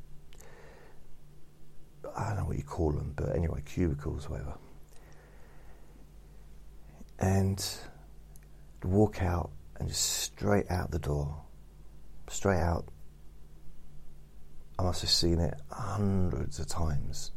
I 2.16 2.30
don't 2.30 2.38
know 2.38 2.46
what 2.46 2.56
you 2.56 2.64
call 2.64 2.94
them, 2.94 3.12
but 3.14 3.36
anyway, 3.36 3.62
cubicles, 3.66 4.30
whatever. 4.30 4.54
And 7.20 7.62
walk 8.82 9.22
out 9.22 9.52
and 9.78 9.90
just 9.90 10.06
straight 10.06 10.72
out 10.72 10.92
the 10.92 11.00
door, 11.00 11.44
straight 12.30 12.62
out. 12.62 12.86
I 14.80 14.84
must 14.84 15.02
have 15.02 15.10
seen 15.10 15.40
it 15.40 15.60
hundreds 15.70 16.60
of 16.60 16.68
times 16.68 17.32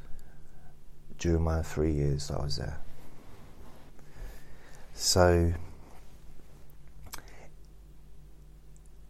during 1.19 1.43
my 1.43 1.63
three 1.63 1.93
years 1.93 2.29
that 2.29 2.39
I 2.39 2.45
was 2.45 2.57
there. 2.57 2.79
So, 5.01 5.55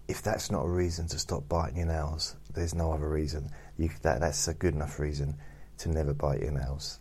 if 0.07 0.21
that's 0.21 0.50
not 0.50 0.66
a 0.66 0.68
reason 0.68 1.09
to 1.09 1.18
stop 1.18 1.49
biting 1.49 1.78
your 1.78 1.87
nails, 1.87 2.37
there's 2.52 2.75
no 2.75 2.92
other 2.92 3.09
reason. 3.09 3.49
You, 3.78 3.88
that, 4.02 4.21
that's 4.21 4.49
a 4.49 4.54
good 4.54 4.75
enough 4.75 4.99
reason 4.99 5.38
to 5.78 5.88
never 5.88 6.12
bite 6.12 6.42
your 6.42 6.50
nails. 6.50 6.99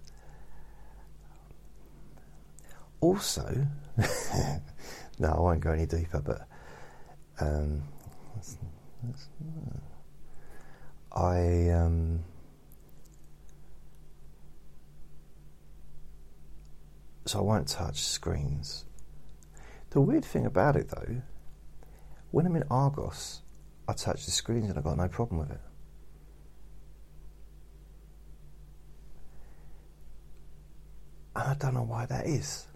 Also, 3.02 3.68
no, 5.20 5.34
I 5.34 5.38
won't 5.38 5.60
go 5.60 5.72
any 5.72 5.86
deeper, 5.86 6.22
but 6.22 6.48
um, 7.46 7.84
I. 11.12 11.72
Um, 11.72 12.24
so 17.28 17.40
I 17.40 17.42
won't 17.42 17.68
touch 17.68 18.02
screens. 18.04 18.86
The 19.90 20.02
weird 20.02 20.26
thing 20.26 20.46
about 20.46 20.76
it, 20.76 20.90
though, 20.90 21.22
when 22.32 22.46
I'm 22.46 22.56
in 22.56 22.64
Argos, 22.70 23.42
I 23.88 23.94
touch 23.94 24.26
the 24.26 24.32
screens 24.32 24.70
and 24.70 24.78
I've 24.78 24.84
got 24.84 24.98
no 24.98 25.08
problem 25.08 25.40
with 25.40 25.52
it. 25.52 25.62
And 31.36 31.50
I 31.50 31.54
don't 31.56 31.74
know 31.74 31.84
why 31.84 32.06
that 32.06 32.26
is. 32.26 32.68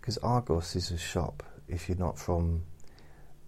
Because 0.00 0.18
Argos 0.18 0.76
is 0.76 0.90
a 0.90 0.98
shop, 0.98 1.42
if 1.68 1.88
you're 1.88 1.98
not 1.98 2.18
from 2.18 2.62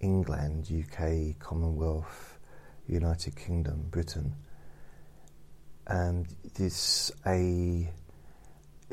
England, 0.00 0.70
UK, 0.70 1.38
Commonwealth, 1.38 2.38
United 2.87 3.37
Kingdom, 3.37 3.87
Britain, 3.90 4.34
and 5.87 6.26
it's 6.58 7.12
a 7.26 7.92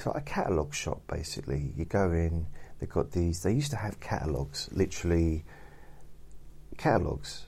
it's 0.02 0.08
like 0.08 0.16
a 0.16 0.22
catalogue 0.22 0.74
shop 0.74 1.02
basically. 1.08 1.74
You 1.78 1.86
go 1.86 2.12
in, 2.12 2.48
they've 2.80 2.90
got 2.90 3.12
these. 3.12 3.44
They 3.44 3.54
used 3.54 3.70
to 3.72 3.78
have 3.78 4.00
catalogues, 4.00 4.68
literally 4.72 5.46
catalogues 6.78 7.46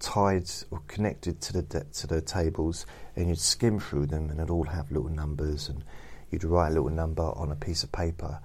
tied 0.00 0.50
or 0.72 0.80
connected 0.88 1.40
to 1.40 1.52
the 1.52 1.84
to 1.92 2.06
the 2.08 2.20
tables, 2.20 2.84
and 3.14 3.28
you'd 3.28 3.38
skim 3.38 3.78
through 3.78 4.06
them, 4.06 4.28
and 4.30 4.40
it'd 4.40 4.50
all 4.50 4.64
have 4.64 4.90
little 4.90 5.08
numbers, 5.08 5.68
and 5.68 5.84
you'd 6.30 6.42
write 6.42 6.70
a 6.70 6.74
little 6.74 6.90
number 6.90 7.22
on 7.22 7.52
a 7.52 7.56
piece 7.56 7.84
of 7.84 7.92
paper. 7.92 8.40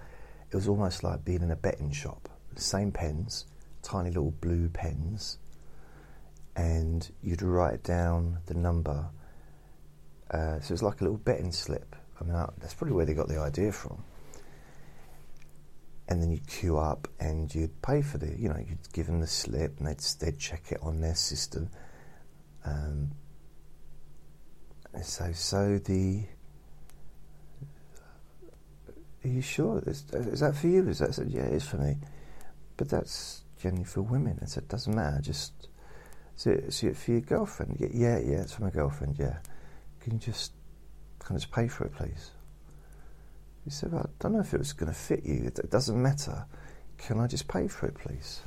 It 0.51 0.55
was 0.55 0.67
almost 0.67 1.03
like 1.03 1.25
being 1.25 1.41
in 1.41 1.49
a 1.49 1.55
betting 1.55 1.91
shop. 1.91 2.29
Same 2.55 2.91
pens, 2.91 3.45
tiny 3.81 4.09
little 4.09 4.31
blue 4.31 4.69
pens, 4.69 5.39
and 6.55 7.09
you'd 7.23 7.41
write 7.41 7.81
down 7.81 8.37
the 8.45 8.53
number 8.53 9.09
uh, 10.31 10.59
so 10.59 10.73
it's 10.73 10.83
like 10.83 11.01
a 11.01 11.03
little 11.03 11.17
betting 11.17 11.51
slip. 11.51 11.95
I 12.19 12.23
mean, 12.23 12.33
that's 12.59 12.73
probably 12.73 12.95
where 12.95 13.05
they 13.05 13.13
got 13.13 13.27
the 13.27 13.39
idea 13.39 13.71
from. 13.71 14.03
And 16.09 16.21
then 16.21 16.31
you'd 16.31 16.47
queue 16.47 16.77
up 16.77 17.07
and 17.19 17.53
you'd 17.53 17.81
pay 17.81 18.01
for 18.01 18.17
the, 18.17 18.27
you 18.37 18.49
know, 18.49 18.57
you'd 18.57 18.91
give 18.93 19.07
them 19.07 19.19
the 19.19 19.27
slip 19.27 19.77
and 19.77 19.87
they'd, 19.87 19.99
they'd 20.19 20.39
check 20.39 20.71
it 20.71 20.79
on 20.81 21.01
their 21.01 21.15
system. 21.15 21.69
Um, 22.65 23.11
so, 25.03 25.31
so 25.33 25.77
the. 25.77 26.23
Are 29.23 29.27
you 29.27 29.41
sure? 29.41 29.83
Is, 29.85 30.05
is 30.13 30.39
that 30.39 30.55
for 30.55 30.67
you? 30.67 30.87
Is 30.87 30.99
that? 30.99 31.09
I 31.09 31.11
said, 31.11 31.29
yeah, 31.29 31.43
it 31.43 31.53
is 31.53 31.67
for 31.67 31.77
me. 31.77 31.97
But 32.77 32.89
that's 32.89 33.43
generally 33.61 33.83
for 33.83 34.01
women. 34.01 34.39
I 34.41 34.45
said, 34.45 34.63
it 34.63 34.69
doesn't 34.69 34.95
matter. 34.95 35.21
Just. 35.21 35.67
Is 36.37 36.47
it, 36.47 36.63
is 36.65 36.83
it 36.83 36.97
for 36.97 37.11
your 37.11 37.21
girlfriend? 37.21 37.77
Yeah, 37.79 38.19
yeah, 38.19 38.41
it's 38.41 38.53
for 38.53 38.63
my 38.63 38.69
girlfriend, 38.69 39.17
yeah 39.19 39.37
can 40.07 40.15
you 40.15 40.25
just 40.25 40.53
kind 41.19 41.35
of 41.35 41.41
just 41.41 41.53
pay 41.53 41.67
for 41.67 41.83
it, 41.83 41.93
please? 41.93 42.31
He 43.65 43.69
said, 43.69 43.91
well, 43.91 44.03
I 44.05 44.09
don't 44.19 44.31
know 44.31 44.39
if 44.39 44.53
it 44.53 44.57
was 44.57 44.71
going 44.71 44.89
to 44.89 44.97
fit 44.97 45.25
you. 45.25 45.51
It, 45.53 45.69
doesn't 45.69 46.01
matter. 46.01 46.45
Can 46.97 47.19
I 47.19 47.27
just 47.27 47.49
pay 47.49 47.67
for 47.67 47.87
it, 47.87 47.95
please? 47.95 48.39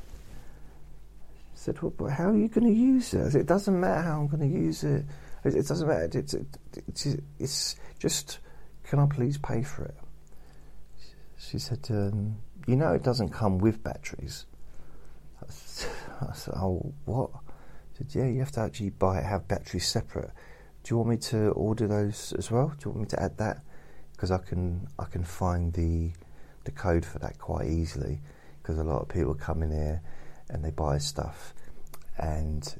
He 1.52 1.58
said, 1.58 1.82
well, 1.82 1.92
but 1.94 2.12
how 2.12 2.30
are 2.30 2.36
you 2.36 2.48
going 2.48 2.66
to 2.66 2.72
use 2.72 3.12
it? 3.12 3.32
Said, 3.32 3.42
it 3.42 3.46
doesn't 3.46 3.78
matter 3.78 4.00
how 4.00 4.20
I'm 4.20 4.28
going 4.28 4.50
to 4.50 4.58
use 4.58 4.84
it. 4.84 5.04
It, 5.44 5.54
it 5.54 5.68
doesn't 5.68 5.86
matter. 5.86 6.18
It's, 6.18 6.32
it, 6.32 6.46
it's, 6.88 7.06
it's, 7.38 7.76
just, 7.98 8.38
can 8.84 8.98
I 8.98 9.04
please 9.04 9.36
pay 9.36 9.62
for 9.62 9.84
it? 9.84 9.96
She 11.36 11.58
said, 11.58 11.86
um, 11.90 12.36
you 12.66 12.76
know 12.76 12.94
it 12.94 13.02
doesn't 13.02 13.34
come 13.34 13.58
with 13.58 13.84
batteries. 13.84 14.46
I 15.42 16.32
said, 16.32 16.54
oh, 16.56 16.94
what? 17.04 17.28
She 17.92 18.04
said, 18.04 18.14
yeah, 18.14 18.28
you 18.28 18.38
have 18.38 18.52
to 18.52 18.60
actually 18.60 18.90
buy 18.90 19.18
it, 19.18 19.26
have 19.26 19.46
batteries 19.46 19.86
separate 19.86 20.30
do 20.82 20.94
you 20.94 20.96
want 20.98 21.10
me 21.10 21.16
to 21.16 21.50
order 21.50 21.86
those 21.86 22.32
as 22.38 22.50
well? 22.50 22.68
Do 22.68 22.88
you 22.88 22.90
want 22.90 23.02
me 23.02 23.08
to 23.08 23.22
add 23.22 23.38
that? 23.38 23.62
Because 24.12 24.30
I 24.30 24.38
can 24.38 24.88
I 24.98 25.04
can 25.04 25.24
find 25.24 25.72
the 25.72 26.12
the 26.64 26.70
code 26.70 27.04
for 27.04 27.18
that 27.18 27.38
quite 27.38 27.68
easily. 27.68 28.20
Because 28.62 28.78
a 28.78 28.84
lot 28.84 29.02
of 29.02 29.08
people 29.08 29.34
come 29.34 29.62
in 29.62 29.70
here 29.70 30.02
and 30.48 30.64
they 30.64 30.70
buy 30.70 30.98
stuff, 30.98 31.54
and 32.18 32.76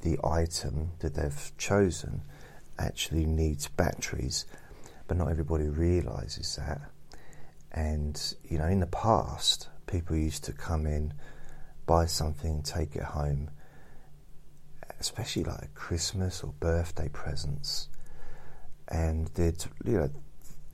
the 0.00 0.18
item 0.24 0.92
that 1.00 1.14
they've 1.14 1.52
chosen 1.58 2.22
actually 2.78 3.26
needs 3.26 3.68
batteries, 3.68 4.44
but 5.08 5.16
not 5.16 5.30
everybody 5.30 5.68
realizes 5.68 6.56
that. 6.56 6.80
And 7.72 8.20
you 8.44 8.58
know, 8.58 8.66
in 8.66 8.80
the 8.80 8.86
past, 8.86 9.68
people 9.86 10.16
used 10.16 10.44
to 10.44 10.52
come 10.52 10.86
in, 10.86 11.14
buy 11.86 12.06
something, 12.06 12.62
take 12.62 12.96
it 12.96 13.02
home, 13.02 13.50
especially 15.00 15.44
like 15.44 15.74
Christmas 15.74 16.42
or 16.42 16.52
birthday 16.60 17.08
presents, 17.08 17.88
and 18.88 19.28
they'd 19.28 19.64
you 19.84 19.92
know 19.92 20.10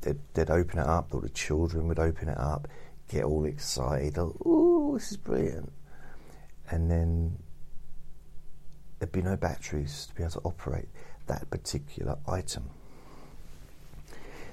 they'd, 0.02 0.18
they'd 0.34 0.50
open 0.50 0.78
it 0.78 0.86
up, 0.86 1.14
or 1.14 1.20
the 1.20 1.30
children 1.30 1.88
would 1.88 1.98
open 1.98 2.28
it 2.28 2.38
up, 2.38 2.68
get 3.08 3.24
all 3.24 3.44
excited, 3.44 4.16
oh, 4.18 4.94
this 4.94 5.12
is 5.12 5.16
brilliant, 5.16 5.72
and 6.70 6.90
then 6.90 7.38
there'd 8.98 9.12
be 9.12 9.22
no 9.22 9.36
batteries 9.36 10.06
to 10.06 10.14
be 10.14 10.22
able 10.22 10.32
to 10.32 10.40
operate 10.40 10.88
that 11.26 11.48
particular 11.50 12.16
item. 12.26 12.70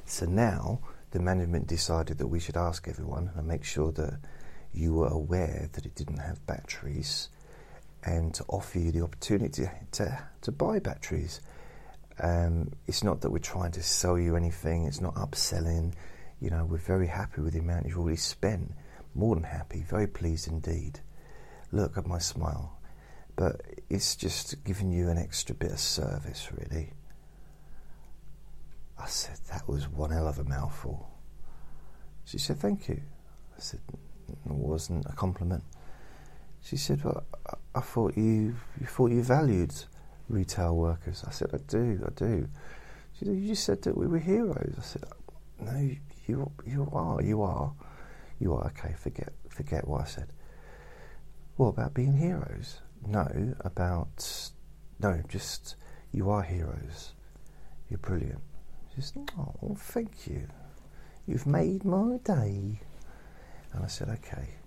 So 0.05 0.25
now 0.25 0.79
the 1.11 1.19
management 1.19 1.67
decided 1.67 2.17
that 2.17 2.27
we 2.27 2.39
should 2.39 2.57
ask 2.57 2.87
everyone 2.87 3.31
and 3.35 3.47
make 3.47 3.63
sure 3.63 3.91
that 3.93 4.19
you 4.73 4.93
were 4.93 5.07
aware 5.07 5.69
that 5.73 5.85
it 5.85 5.95
didn't 5.95 6.17
have 6.17 6.45
batteries 6.45 7.29
and 8.03 8.33
to 8.33 8.43
offer 8.47 8.79
you 8.79 8.91
the 8.91 9.01
opportunity 9.01 9.69
to, 9.91 10.27
to 10.41 10.51
buy 10.51 10.79
batteries. 10.79 11.41
Um, 12.21 12.71
it's 12.87 13.03
not 13.03 13.21
that 13.21 13.31
we're 13.31 13.39
trying 13.39 13.71
to 13.73 13.83
sell 13.83 14.17
you 14.17 14.35
anything, 14.35 14.85
it's 14.85 15.01
not 15.01 15.15
upselling. 15.15 15.93
You 16.41 16.49
know, 16.49 16.65
we're 16.65 16.77
very 16.77 17.07
happy 17.07 17.41
with 17.41 17.53
the 17.53 17.59
amount 17.59 17.85
you've 17.85 17.97
already 17.97 18.17
spent. 18.17 18.71
More 19.15 19.35
than 19.35 19.43
happy, 19.43 19.83
very 19.87 20.07
pleased 20.07 20.47
indeed. 20.47 20.99
Look 21.71 21.97
at 21.97 22.07
my 22.07 22.19
smile. 22.19 22.77
But 23.35 23.61
it's 23.89 24.15
just 24.15 24.63
giving 24.63 24.91
you 24.91 25.09
an 25.09 25.17
extra 25.17 25.55
bit 25.55 25.71
of 25.71 25.79
service, 25.79 26.49
really. 26.57 26.93
I 28.97 29.07
said, 29.07 29.37
that 29.51 29.67
was 29.67 29.87
one 29.87 30.11
hell 30.11 30.27
of 30.27 30.39
a 30.39 30.43
mouthful. 30.43 31.09
She 32.25 32.37
said, 32.37 32.59
thank 32.59 32.89
you. 32.89 33.01
I 33.57 33.59
said, 33.59 33.79
it 34.27 34.37
wasn't 34.45 35.05
a 35.05 35.13
compliment. 35.13 35.63
She 36.61 36.77
said, 36.77 37.03
"Well, 37.03 37.23
I 37.73 37.79
thought 37.79 38.17
you 38.17 38.55
you 38.79 38.87
thought 38.87 39.11
you 39.11 39.23
valued 39.23 39.73
retail 40.27 40.75
workers." 40.75 41.23
I 41.25 41.31
said, 41.31 41.49
"I 41.53 41.57
do, 41.57 42.03
I 42.05 42.11
do." 42.11 42.47
She 43.13 43.25
said, 43.25 43.35
"You 43.35 43.47
just 43.47 43.63
said 43.63 43.81
that 43.83 43.97
we 43.97 44.07
were 44.07 44.19
heroes." 44.19 44.75
I 44.77 44.81
said, 44.81 45.03
"No, 45.59 45.77
you 46.27 46.51
you 46.65 46.89
are, 46.91 47.21
you 47.21 47.41
are, 47.41 47.73
you 48.39 48.53
are." 48.53 48.67
Okay, 48.67 48.93
forget 48.97 49.33
forget 49.49 49.87
what 49.87 50.01
I 50.01 50.05
said. 50.05 50.33
What 51.55 51.69
about 51.69 51.93
being 51.93 52.17
heroes? 52.17 52.81
No, 53.05 53.55
about 53.61 54.51
no, 54.99 55.21
just 55.27 55.75
you 56.11 56.29
are 56.29 56.41
heroes. 56.41 57.13
You're 57.89 57.99
brilliant. 57.99 58.41
She 58.95 59.01
said, 59.01 59.31
"Oh, 59.37 59.75
thank 59.75 60.27
you. 60.27 60.47
You've 61.25 61.47
made 61.47 61.83
my 61.85 62.17
day." 62.17 62.81
And 63.73 63.83
I 63.83 63.87
said, 63.87 64.09
"Okay." 64.09 64.58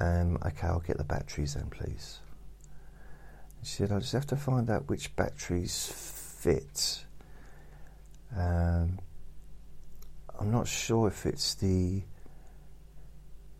Um, 0.00 0.38
okay, 0.44 0.66
I'll 0.66 0.80
get 0.80 0.96
the 0.96 1.04
batteries 1.04 1.54
then, 1.54 1.68
please. 1.70 2.20
She 3.62 3.76
said, 3.76 3.92
I 3.92 3.98
just 3.98 4.14
have 4.14 4.26
to 4.28 4.36
find 4.36 4.70
out 4.70 4.88
which 4.88 5.14
batteries 5.14 5.92
fit. 6.40 7.04
Um, 8.34 8.98
I'm 10.38 10.50
not 10.50 10.66
sure 10.66 11.08
if 11.08 11.26
it's 11.26 11.54
the 11.54 12.02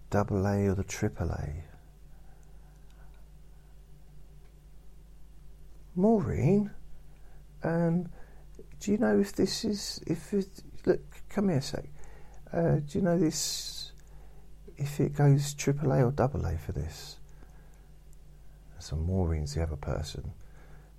double 0.09 0.47
A 0.47 0.69
or 0.69 0.75
the 0.75 0.85
triple 0.85 1.31
A. 1.31 1.65
Maureen, 5.95 6.71
um, 7.63 8.09
do 8.79 8.93
you 8.93 8.97
know 8.97 9.19
if 9.21 9.35
this 9.35 9.65
is 9.65 10.01
if 10.07 10.33
it 10.33 10.49
look? 10.87 11.01
Come 11.29 11.51
here 11.51 11.59
a 11.59 11.63
sec. 11.63 11.85
Uh, 12.51 12.77
do 12.77 12.99
you 12.99 13.03
know 13.03 13.19
this 13.19 13.80
if 14.81 14.99
it 14.99 15.15
goes 15.15 15.55
AAA 15.55 16.01
or 16.01 16.23
AA 16.23 16.57
for 16.57 16.73
this. 16.73 17.19
So 18.79 18.97
Maureen's 18.97 19.55
the 19.55 19.63
other 19.63 19.77
person 19.77 20.33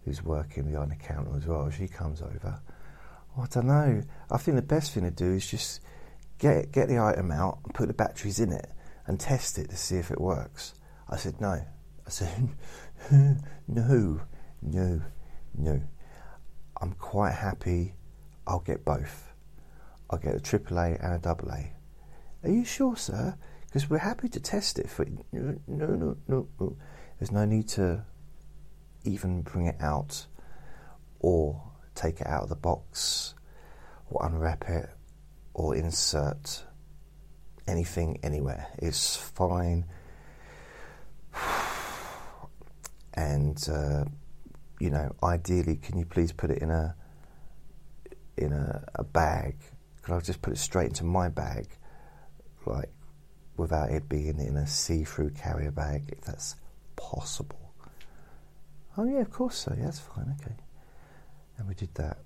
who's 0.06 0.24
working 0.24 0.72
behind 0.72 0.92
the 0.92 0.96
counter 0.96 1.36
as 1.36 1.48
well. 1.48 1.70
She 1.70 1.88
comes 1.88 2.22
over. 2.22 2.62
Oh, 3.36 3.42
I 3.42 3.48
don't 3.48 3.68
know. 3.68 4.04
I 4.30 4.38
think 4.38 4.56
the 4.56 4.62
best 4.62 4.94
thing 4.94 5.04
to 5.04 5.12
do 5.12 5.34
is 5.34 5.50
just 5.50 5.82
get 6.38 6.72
get 6.72 6.90
the 6.90 7.00
item 7.00 7.32
out 7.32 7.60
and 7.66 7.74
put 7.74 7.88
the 7.88 7.94
batteries 7.94 8.40
in 8.40 8.52
it 8.52 8.70
and 9.08 9.20
test 9.20 9.58
it 9.58 9.70
to 9.70 9.76
see 9.76 9.96
if 9.96 10.12
it 10.12 10.22
works. 10.22 10.76
I 11.10 11.18
said 11.18 11.42
no. 11.42 11.66
I 12.06 12.10
said 12.10 12.50
no, 13.68 14.22
no. 14.62 15.02
No. 15.58 15.82
I'm 16.80 16.94
quite 16.94 17.34
happy 17.34 17.94
I'll 18.46 18.60
get 18.60 18.86
both. 18.86 19.34
I'll 20.10 20.20
get 20.20 20.36
a 20.36 20.40
AAA 20.40 21.04
and 21.04 21.16
a 21.16 21.20
double 21.20 21.50
A. 21.50 21.74
Are 22.44 22.50
you 22.50 22.66
sure, 22.66 22.96
sir? 22.96 23.38
Because 23.72 23.90
we're 23.90 24.00
happy 24.00 24.28
to 24.28 24.40
test 24.42 24.80
it 24.80 24.90
for. 24.90 25.06
No, 25.32 25.56
no, 25.66 25.86
no, 26.28 26.48
no. 26.60 26.78
There's 27.18 27.32
no 27.32 27.46
need 27.46 27.70
to 27.70 28.04
even 29.06 29.44
bring 29.44 29.66
it 29.68 29.78
out 29.80 30.26
or 31.22 31.64
take 31.96 32.20
it 32.20 32.28
out 32.28 32.44
of 32.44 32.50
the 32.50 32.58
box 32.58 33.34
or 34.10 34.26
unwrap 34.26 34.66
it 34.68 34.90
or 35.54 35.74
insert 35.74 36.66
anything 37.66 38.20
anywhere. 38.24 38.68
It's 38.78 39.16
fine. 39.16 39.86
And 43.14 43.62
uh, 43.70 44.06
you 44.80 44.90
know, 44.90 45.14
ideally, 45.22 45.76
can 45.76 45.98
you 45.98 46.06
please 46.06 46.32
put 46.32 46.50
it 46.50 46.60
in 46.60 46.72
a 46.72 46.96
in 48.38 48.54
a, 48.54 48.86
a 48.96 49.04
bag? 49.04 49.58
Could 50.02 50.16
I 50.16 50.20
just 50.22 50.42
put 50.42 50.54
it 50.54 50.58
straight 50.58 50.88
into 50.88 51.04
my 51.04 51.28
bag, 51.28 51.68
like 52.66 52.90
without 53.62 53.92
it 53.92 54.10
being 54.10 54.40
in 54.40 54.58
a 54.58 54.66
see-through 54.66 55.30
carrier 55.30 55.72
bag, 55.72 56.04
if 56.12 56.22
that's 56.22 56.56
possible? 56.96 57.74
Oh 58.98 59.06
yeah, 59.06 59.22
of 59.22 59.30
course 59.30 59.58
so. 59.58 59.74
Yeah, 59.78 59.86
that's 59.86 60.00
fine. 60.00 60.36
Okay, 60.42 60.56
and 61.58 61.68
we 61.68 61.76
did 61.76 61.94
that. 61.96 62.18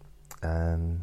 Um, 0.42 1.02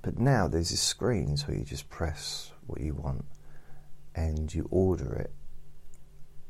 but 0.00 0.18
now 0.18 0.48
there's 0.48 0.70
these 0.70 0.80
screens 0.80 1.46
where 1.46 1.56
you 1.56 1.64
just 1.64 1.90
press 1.90 2.52
what 2.66 2.80
you 2.80 2.94
want 2.94 3.24
and 4.14 4.54
you 4.54 4.68
order 4.70 5.14
it 5.14 5.32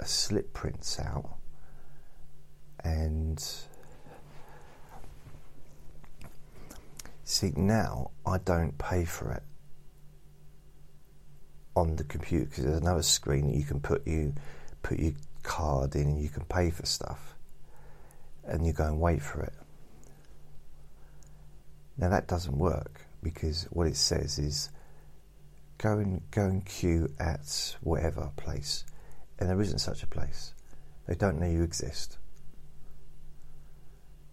a 0.00 0.04
slip 0.04 0.52
prints 0.52 1.00
out 1.00 1.36
and 2.82 3.42
see 7.22 7.52
now 7.56 8.10
I 8.26 8.38
don't 8.38 8.76
pay 8.76 9.04
for 9.04 9.32
it 9.32 9.42
on 11.76 11.96
the 11.96 12.04
computer 12.04 12.46
because 12.46 12.64
there's 12.64 12.80
another 12.80 13.02
screen 13.02 13.48
that 13.48 13.56
you 13.56 13.64
can 13.64 13.80
put 13.80 14.06
you 14.06 14.32
put 14.82 14.98
your 14.98 15.12
card 15.42 15.94
in 15.94 16.02
and 16.02 16.22
you 16.22 16.28
can 16.28 16.44
pay 16.44 16.70
for 16.70 16.87
stuff 16.87 17.34
and 18.44 18.66
you 18.66 18.72
go 18.72 18.84
and 18.84 19.00
wait 19.00 19.20
for 19.20 19.42
it 19.42 19.54
now 21.96 22.08
that 22.08 22.26
doesn't 22.28 22.56
work 22.56 23.00
because 23.22 23.66
what 23.70 23.87
it 23.87 23.96
says 23.96 24.38
is 24.38 24.70
go 25.78 25.98
and 25.98 26.22
go 26.30 26.44
and 26.44 26.64
queue 26.64 27.08
at 27.18 27.76
whatever 27.80 28.30
place 28.37 28.84
and 29.38 29.48
there 29.48 29.60
isn't 29.60 29.78
such 29.78 30.02
a 30.02 30.06
place. 30.06 30.54
They 31.06 31.14
don't 31.14 31.40
know 31.40 31.46
you 31.46 31.62
exist. 31.62 32.18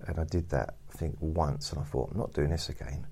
And 0.08 0.20
I 0.20 0.24
did 0.24 0.50
that, 0.50 0.76
I 0.90 0.98
think, 0.98 1.18
once, 1.20 1.72
and 1.72 1.82
I 1.82 1.84
thought, 1.84 2.12
I'm 2.12 2.18
not 2.18 2.34
doing 2.34 2.50
this 2.50 2.70
again. 2.70 3.06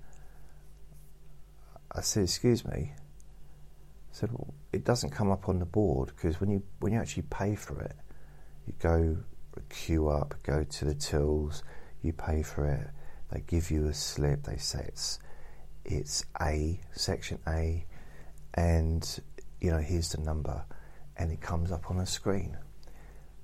I 1.92 2.00
said, 2.00 2.24
"Excuse 2.24 2.64
me." 2.64 2.94
I 4.10 4.16
said, 4.16 4.32
"Well, 4.32 4.54
it 4.72 4.84
doesn't 4.84 5.10
come 5.10 5.30
up 5.30 5.48
on 5.48 5.58
the 5.58 5.64
board 5.64 6.08
because 6.08 6.40
when 6.40 6.50
you 6.50 6.62
when 6.80 6.92
you 6.92 7.00
actually 7.00 7.24
pay 7.30 7.54
for 7.54 7.80
it, 7.80 7.96
you 8.66 8.74
go 8.78 9.18
queue 9.68 10.08
up, 10.08 10.34
go 10.42 10.64
to 10.64 10.84
the 10.84 10.94
tills, 10.94 11.62
you 12.02 12.12
pay 12.12 12.42
for 12.42 12.66
it. 12.66 12.88
They 13.30 13.40
give 13.46 13.70
you 13.70 13.86
a 13.86 13.94
slip. 13.94 14.44
They 14.44 14.56
say 14.56 14.84
it's 14.88 15.18
it's 15.84 16.24
A 16.40 16.80
section 16.92 17.38
A, 17.46 17.86
and 18.54 19.20
you 19.60 19.70
know 19.70 19.78
here's 19.78 20.12
the 20.12 20.20
number 20.20 20.64
and 21.20 21.30
it 21.30 21.40
comes 21.40 21.70
up 21.70 21.90
on 21.90 21.98
the 21.98 22.06
screen. 22.06 22.56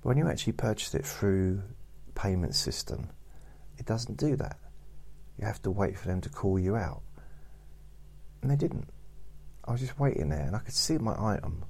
But 0.01 0.09
when 0.09 0.17
you 0.17 0.29
actually 0.29 0.55
purchase 0.55 0.95
it 0.95 1.05
through 1.05 1.63
payment 2.15 2.55
system, 2.55 3.11
it 3.77 3.85
doesn't 3.85 4.17
do 4.17 4.35
that. 4.37 4.59
You 5.39 5.45
have 5.45 5.61
to 5.63 5.71
wait 5.71 5.99
for 5.99 6.09
them 6.09 6.23
to 6.23 6.31
call 6.31 6.59
you 6.59 6.75
out. 6.75 7.03
And 8.41 8.51
they 8.51 8.57
didn't. 8.57 8.89
I 9.67 9.73
was 9.73 9.81
just 9.81 9.99
waiting 9.99 10.29
there 10.29 10.41
and 10.41 10.55
I 10.55 10.61
could 10.61 10.75
see 10.75 10.99
my 10.99 11.15
item. 11.19 11.65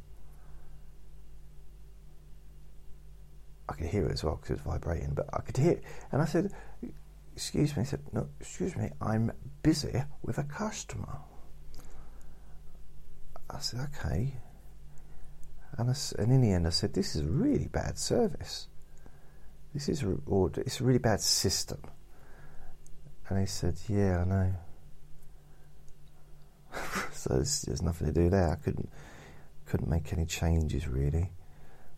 I 3.68 3.72
could 3.74 3.86
hear 3.86 4.06
it 4.06 4.12
as 4.12 4.22
well 4.22 4.36
because 4.36 4.50
it 4.50 4.64
was 4.64 4.74
vibrating, 4.74 5.12
but 5.14 5.26
I 5.32 5.40
could 5.40 5.56
hear 5.56 5.72
it. 5.72 5.84
And 6.12 6.22
I 6.22 6.24
said, 6.24 6.52
Excuse 7.34 7.76
me. 7.76 7.82
He 7.82 7.88
said, 7.88 8.00
No, 8.12 8.28
excuse 8.40 8.76
me, 8.76 8.90
I'm 9.00 9.32
busy 9.62 10.02
with 10.22 10.38
a 10.38 10.44
customer. 10.44 11.18
I 13.50 13.58
said, 13.58 13.80
Okay. 13.80 14.36
And, 15.78 15.90
I, 15.90 15.94
and 16.18 16.32
in 16.32 16.40
the 16.40 16.52
end, 16.52 16.66
I 16.66 16.70
said, 16.70 16.94
"This 16.94 17.14
is 17.14 17.22
really 17.22 17.68
bad 17.68 17.98
service. 17.98 18.68
This 19.74 19.88
is 19.88 20.04
or 20.26 20.50
it's 20.56 20.80
a 20.80 20.84
really 20.84 20.98
bad 20.98 21.20
system." 21.20 21.82
And 23.28 23.40
he 23.40 23.46
said, 23.46 23.76
"Yeah, 23.88 24.20
I 24.20 24.24
know." 24.24 24.54
So 27.26 27.34
there's, 27.34 27.62
there's, 27.62 27.82
nothing 27.82 28.06
to 28.06 28.12
do 28.12 28.30
there. 28.30 28.50
I 28.50 28.56
couldn't 28.56 28.88
couldn't 29.66 29.88
make 29.88 30.12
any 30.12 30.26
changes 30.26 30.86
really, 30.86 31.32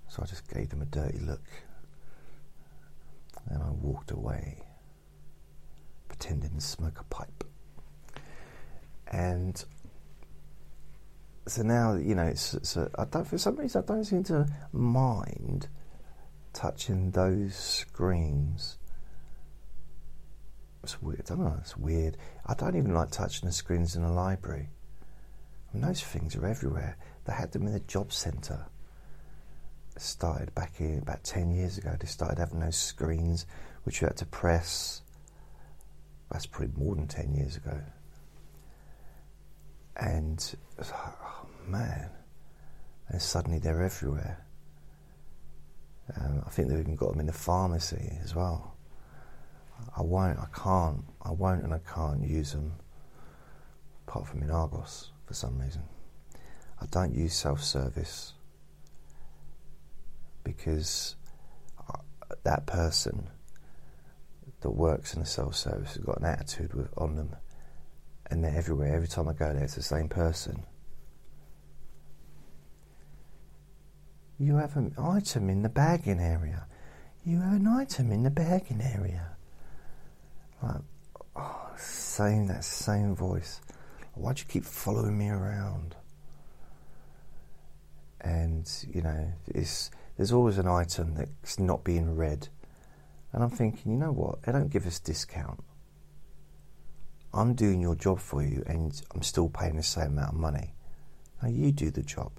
so 0.09 0.23
I 0.23 0.27
just 0.27 0.49
gave 0.49 0.71
them 0.71 0.81
a 0.81 0.87
dirty 0.87 1.19
look, 1.19 1.45
and 3.51 3.63
I 3.63 3.71
walked 3.71 4.11
away, 4.11 4.63
pretending 6.09 6.55
to 6.55 6.61
smoke 6.61 7.01
a 7.01 7.05
pipe. 7.05 7.45
And 9.09 9.63
so 11.47 11.63
now 11.63 11.95
you 11.95 12.15
know 12.15 12.25
it's, 12.25 12.55
it's 12.55 12.77
a, 12.77 12.91
I 12.99 13.05
don't 13.05 13.27
for 13.27 13.37
some 13.37 13.57
reason 13.57 13.83
I 13.83 13.87
don't 13.87 14.05
seem 14.05 14.25
to 14.25 14.47
mind 14.73 15.69
touching 16.55 17.11
those 17.11 17.55
screens. 17.55 18.79
It's 20.83 21.03
weird. 21.03 21.21
I 21.27 21.35
don't 21.35 21.45
know. 21.45 21.59
It's 21.61 21.77
weird. 21.77 22.17
I 22.47 22.55
don't 22.55 22.77
even 22.77 22.95
like 22.95 23.11
touching 23.11 23.47
the 23.47 23.53
screens 23.53 23.95
in 23.95 24.05
a 24.05 24.13
library. 24.13 24.71
Mean, 25.73 25.83
those 25.83 26.03
things 26.03 26.35
are 26.37 26.47
everywhere. 26.47 26.97
They 27.25 27.33
had 27.33 27.53
them 27.53 27.67
in 27.67 27.73
the 27.73 27.81
job 27.81 28.13
centre. 28.13 28.67
Started 29.97 30.55
back 30.55 30.75
in 30.79 30.99
about 30.99 31.25
ten 31.25 31.51
years 31.51 31.77
ago. 31.79 31.95
They 31.99 32.07
started 32.07 32.39
having 32.39 32.61
those 32.61 32.77
screens 32.77 33.47
which 33.83 34.01
you 34.01 34.07
had 34.07 34.17
to 34.19 34.27
press. 34.27 35.03
That's 36.31 36.47
probably 36.47 36.73
more 36.77 36.95
than 36.95 37.09
ten 37.09 37.35
years 37.35 37.57
ago. 37.57 37.79
And 39.97 40.55
oh 40.81 41.47
man, 41.67 42.11
and 43.09 43.21
suddenly 43.21 43.59
they're 43.59 43.83
everywhere. 43.83 44.45
Um, 46.17 46.43
I 46.47 46.51
think 46.51 46.69
they've 46.69 46.79
even 46.79 46.97
got 46.97 47.11
them 47.11 47.21
in 47.21 47.27
the 47.27 47.33
pharmacy 47.33 48.19
as 48.23 48.35
well. 48.35 48.77
I 49.97 50.03
won't, 50.03 50.39
I 50.39 50.47
can't, 50.55 51.05
I 51.23 51.33
won't 51.33 51.65
and 51.65 51.75
I 51.75 51.81
can't 51.81 52.27
use 52.27 52.53
them 52.53 52.73
apart 54.07 54.27
from 54.27 54.43
in 54.43 54.51
Argos 54.51 55.11
for 55.29 55.35
some 55.35 55.61
reason. 55.61 55.83
I 56.81 56.87
don't 56.87 57.15
use 57.15 57.35
self 57.35 57.63
service 57.63 58.33
because 60.43 61.17
that 62.45 62.67
person 62.67 63.29
that 64.63 64.71
works 64.71 65.13
in 65.13 65.21
the 65.21 65.27
self 65.27 65.55
service 65.55 65.95
has 65.95 66.05
got 66.05 66.19
an 66.19 66.25
attitude 66.25 66.73
with, 66.73 66.89
on 66.97 67.17
them 67.17 67.37
and 68.31 68.43
they're 68.43 68.57
everywhere. 68.57 68.95
Every 68.95 69.07
time 69.07 69.29
I 69.29 69.35
go 69.35 69.53
there, 69.53 69.65
it's 69.65 69.75
the 69.75 69.83
same 69.83 70.09
person. 70.09 70.65
You 74.39 74.57
have 74.57 74.77
an 74.77 74.95
item 74.99 75.51
in 75.51 75.63
the 75.63 75.69
bagging 75.69 76.21
area. 76.21 76.67
You 77.27 77.41
have 77.41 77.55
an 77.55 77.67
item 77.67 78.13
in 78.13 78.23
the 78.23 78.31
bagging 78.31 78.81
area. 78.81 79.37
Like, 80.63 80.83
oh, 81.37 81.71
same 81.77 82.47
that 82.47 82.65
same 82.65 83.15
voice. 83.15 83.61
Why'd 84.19 84.41
you 84.41 84.47
keep 84.47 84.65
following 84.65 85.17
me 85.17 85.29
around? 85.29 85.95
And 88.21 88.69
you 88.93 89.03
know, 89.03 89.33
it's 89.47 89.91
there's 90.17 90.33
always 90.33 90.59
an 90.59 90.67
item 90.67 91.15
that's 91.15 91.59
not 91.59 91.85
being 91.85 92.17
read, 92.17 92.49
and 93.33 93.43
I'm 93.43 93.51
thinking, 93.51 93.93
you 93.93 93.99
know 93.99 94.13
what? 94.13 94.43
They 94.43 94.53
don't 94.53 94.71
give 94.71 94.87
us 94.87 94.99
discount. 94.99 95.63
I'm 97.33 97.55
doing 97.55 97.81
your 97.81 97.95
job 97.95 98.19
for 98.21 98.43
you 98.43 98.63
and 98.67 99.01
I'm 99.15 99.23
still 99.23 99.49
paying 99.49 99.77
the 99.77 99.83
same 99.83 100.09
amount 100.09 100.35
of 100.35 100.41
money. 100.41 100.75
Now 101.43 101.49
you 101.49 101.73
do 101.73 101.91
the 101.91 102.03
job. 102.03 102.33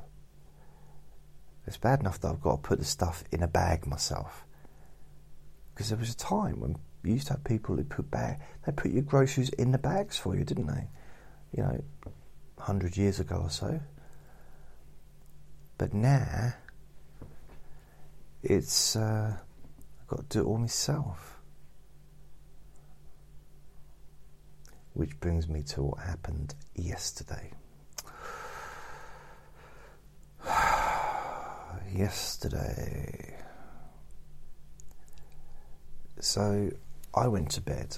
It's 1.67 1.77
bad 1.77 1.99
enough 1.99 2.19
that 2.21 2.29
I've 2.29 2.41
got 2.41 2.63
to 2.63 2.67
put 2.67 2.79
the 2.79 2.85
stuff 2.85 3.23
in 3.31 3.43
a 3.43 3.47
bag 3.47 3.85
myself. 3.85 4.45
Because 5.73 5.89
there 5.89 5.97
was 5.97 6.11
a 6.11 6.17
time 6.17 6.59
when 6.59 6.75
you 7.03 7.13
used 7.13 7.27
to 7.27 7.33
have 7.33 7.43
people 7.43 7.75
who 7.75 7.83
put 7.83 8.09
bag, 8.09 8.39
they 8.65 8.71
put 8.71 8.91
your 8.91 9.03
groceries 9.03 9.49
in 9.49 9.71
the 9.71 9.77
bags 9.77 10.17
for 10.17 10.35
you, 10.35 10.43
didn't 10.43 10.67
they? 10.67 10.87
You 11.55 11.63
know, 11.63 11.83
hundred 12.57 12.97
years 12.97 13.19
ago 13.19 13.38
or 13.43 13.49
so. 13.49 13.79
But 15.77 15.93
now, 15.93 16.53
it's 18.43 18.95
uh, 18.95 19.35
I've 20.01 20.07
got 20.07 20.29
to 20.29 20.38
do 20.38 20.41
it 20.41 20.45
all 20.45 20.57
myself. 20.57 21.39
Which 24.93 25.19
brings 25.19 25.47
me 25.47 25.62
to 25.63 25.83
what 25.83 25.99
happened 25.99 26.55
yesterday. 26.75 27.51
yesterday, 31.95 33.35
So 36.19 36.69
I 37.13 37.27
went 37.27 37.51
to 37.51 37.62
bed. 37.62 37.97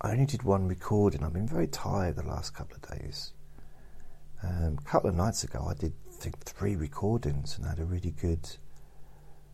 I 0.00 0.12
only 0.12 0.26
did 0.26 0.42
one 0.42 0.68
recording. 0.68 1.24
I've 1.24 1.32
been 1.32 1.48
very 1.48 1.66
tired 1.66 2.16
the 2.16 2.22
last 2.26 2.54
couple 2.54 2.76
of 2.76 2.98
days. 2.98 3.32
Um, 4.42 4.78
a 4.78 4.90
couple 4.90 5.08
of 5.08 5.16
nights 5.16 5.44
ago, 5.44 5.66
I 5.68 5.74
did 5.74 5.94
I 6.08 6.12
think 6.16 6.38
three 6.40 6.76
recordings 6.76 7.56
and 7.56 7.66
had 7.66 7.78
a 7.78 7.84
really 7.84 8.10
good, 8.10 8.48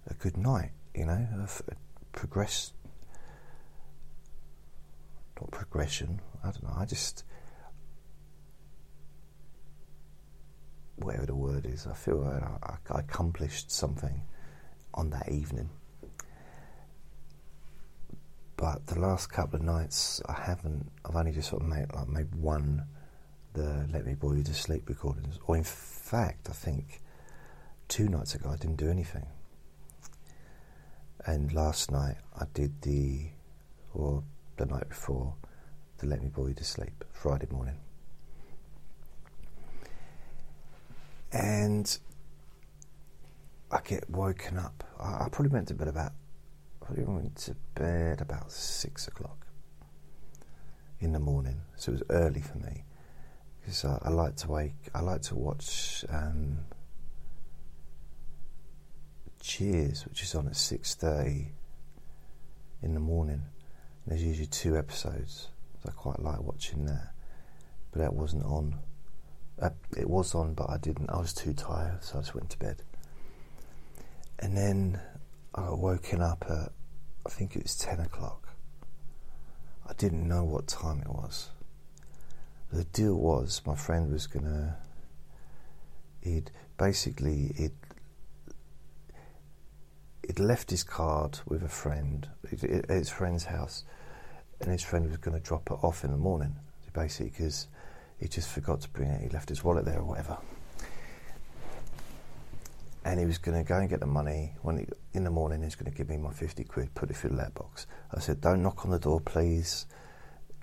a 0.07 0.15
good 0.15 0.37
night. 0.37 0.73
You 0.95 1.07
know, 1.07 1.13
a, 1.13 1.45
a 1.45 1.75
progress, 2.13 2.73
not 5.41 5.51
progression. 5.51 6.21
I 6.43 6.51
don't 6.51 6.65
know. 6.65 6.75
I 6.77 6.85
just 6.85 7.25
whatever 10.97 11.27
the 11.27 11.35
word 11.35 11.67
is. 11.67 11.87
I 11.87 11.95
feel 11.95 12.19
like 12.19 12.43
I, 12.43 12.77
I 12.91 13.01
accomplished 13.01 13.71
something 13.71 14.23
on 14.95 15.11
that 15.11 15.31
evening. 15.31 15.71
But 18.61 18.87
the 18.89 19.01
last 19.01 19.33
couple 19.33 19.59
of 19.59 19.63
nights, 19.65 20.21
I 20.29 20.35
haven't. 20.35 20.93
I've 21.07 21.17
only 21.17 21.33
just 21.33 21.49
sort 21.49 21.63
of 21.63 21.69
made 21.69 21.87
like 21.95 22.09
made 22.09 22.35
one, 22.35 22.85
the 23.55 23.89
"Let 23.91 24.05
Me 24.05 24.13
Bore 24.13 24.37
You 24.37 24.43
to 24.43 24.53
Sleep" 24.53 24.87
recordings. 24.87 25.39
Or 25.47 25.57
in 25.57 25.65
fact, 25.65 26.47
I 26.51 26.53
think 26.53 27.01
two 27.89 28.07
nights 28.11 28.35
ago 28.35 28.51
I 28.51 28.57
didn't 28.57 28.77
do 28.77 28.91
anything. 28.91 29.27
And 31.25 31.51
last 31.55 31.91
night 31.91 32.17
I 32.39 32.45
did 32.53 32.83
the, 32.83 33.31
or 33.95 34.23
the 34.59 34.67
night 34.67 34.91
before, 34.91 35.33
the 35.97 36.07
"Let 36.07 36.23
Me 36.23 36.29
Bore 36.29 36.49
You 36.49 36.55
to 36.55 36.65
Sleep" 36.65 37.03
Friday 37.13 37.47
morning. 37.51 37.79
And 41.33 41.99
I 43.71 43.81
get 43.83 44.11
woken 44.11 44.59
up. 44.59 44.85
I, 44.99 45.25
I 45.25 45.29
probably 45.31 45.51
meant 45.51 45.69
to 45.69 45.75
bed 45.75 45.89
about. 45.89 46.13
Probably 46.91 47.15
went 47.15 47.37
to 47.37 47.55
bed 47.77 48.21
about 48.21 48.51
six 48.51 49.07
o'clock 49.07 49.47
in 50.99 51.13
the 51.13 51.21
morning, 51.21 51.61
so 51.77 51.93
it 51.93 52.01
was 52.01 52.03
early 52.11 52.41
for 52.41 52.59
me 52.59 52.83
because 53.61 53.85
I, 53.85 53.99
I 54.03 54.09
like 54.09 54.35
to 54.37 54.49
wake. 54.51 54.75
I 54.93 55.01
like 55.01 55.23
to 55.23 55.37
watch 55.37 56.05
um, 56.09 56.59
Cheers, 59.41 60.05
which 60.07 60.25
is 60.25 60.35
on 60.35 60.49
at 60.49 60.57
six 60.57 60.97
thirty 60.97 61.53
in 62.83 62.95
the 62.95 63.01
morning. 63.01 63.43
There's 64.05 64.25
usually 64.25 64.49
two 64.49 64.77
episodes, 64.77 65.47
so 65.85 65.91
I 65.91 65.93
quite 65.93 66.19
like 66.19 66.43
watching 66.43 66.87
that. 66.87 67.13
But 67.93 68.01
that 68.01 68.15
wasn't 68.15 68.45
on. 68.47 68.81
Uh, 69.63 69.71
it 69.97 70.11
was 70.11 70.35
on, 70.35 70.55
but 70.55 70.69
I 70.69 70.77
didn't. 70.79 71.09
I 71.09 71.19
was 71.19 71.35
too 71.35 71.53
tired, 71.53 72.03
so 72.03 72.19
I 72.19 72.23
just 72.23 72.35
went 72.35 72.51
to 72.51 72.59
bed. 72.59 72.83
And 74.41 74.57
then 74.57 75.01
I 75.55 75.63
got 75.63 75.79
woken 75.79 76.21
up 76.21 76.45
at, 76.49 76.73
I 77.27 77.29
think 77.29 77.57
it 77.57 77.63
was 77.63 77.77
10 77.77 78.01
o'clock. 78.01 78.49
I 79.87 79.93
didn't 79.95 80.27
know 80.27 80.45
what 80.45 80.67
time 80.67 81.01
it 81.01 81.09
was. 81.09 81.51
The 82.73 82.85
deal 82.85 83.15
was 83.15 83.63
my 83.67 83.75
friend 83.75 84.11
was 84.11 84.27
going 84.27 84.45
to, 84.45 84.77
he'd 86.23 86.51
basically, 86.79 87.53
he'd, 87.57 87.73
he'd 90.27 90.39
left 90.39 90.71
his 90.71 90.85
card 90.85 91.41
with 91.47 91.63
a 91.63 91.69
friend 91.69 92.29
at 92.53 92.89
his 92.89 93.11
friend's 93.11 93.45
house, 93.45 93.85
and 94.61 94.71
his 94.71 94.83
friend 94.83 95.09
was 95.09 95.17
going 95.17 95.37
to 95.37 95.43
drop 95.43 95.71
it 95.71 95.79
off 95.83 96.05
in 96.05 96.13
the 96.13 96.17
morning, 96.17 96.55
basically, 96.93 97.31
because 97.31 97.67
he 98.19 98.29
just 98.29 98.49
forgot 98.49 98.81
to 98.83 98.89
bring 98.91 99.11
it. 99.11 99.23
He 99.23 99.29
left 99.29 99.49
his 99.49 99.65
wallet 99.65 99.85
there 99.85 99.99
or 99.99 100.05
whatever 100.05 100.39
and 103.05 103.19
he 103.19 103.27
was 103.27 103.39
going 103.39 103.57
to 103.57 103.67
go 103.67 103.79
and 103.79 103.89
get 103.89 104.01
the 104.01 104.07
money 104.07 104.55
when 104.63 104.79
he, 104.79 104.87
in 105.15 105.25
the 105.25 105.31
morning. 105.31 105.63
He's 105.63 105.75
going 105.75 105.91
to 105.91 105.97
give 105.97 106.09
me 106.09 106.17
my 106.17 106.33
fifty 106.33 106.65
quid, 106.65 106.95
put 106.95 107.11
it 107.11 107.17
through 107.17 107.31
the 107.31 107.37
letterbox. 107.37 107.87
I 108.15 108.21
said, 108.21 108.41
"Don't 108.41 108.63
knock 108.63 108.85
on 108.85 108.91
the 108.91 108.99
door, 108.99 109.21
please. 109.21 109.87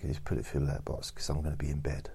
Just 0.06 0.24
put 0.24 0.38
it 0.38 0.46
through 0.46 0.62
the 0.62 0.68
letterbox 0.68 1.10
because 1.12 1.28
I'm 1.30 1.42
going 1.42 1.58
to 1.58 1.58
be 1.58 1.70
in 1.70 1.80
bed." 1.80 2.12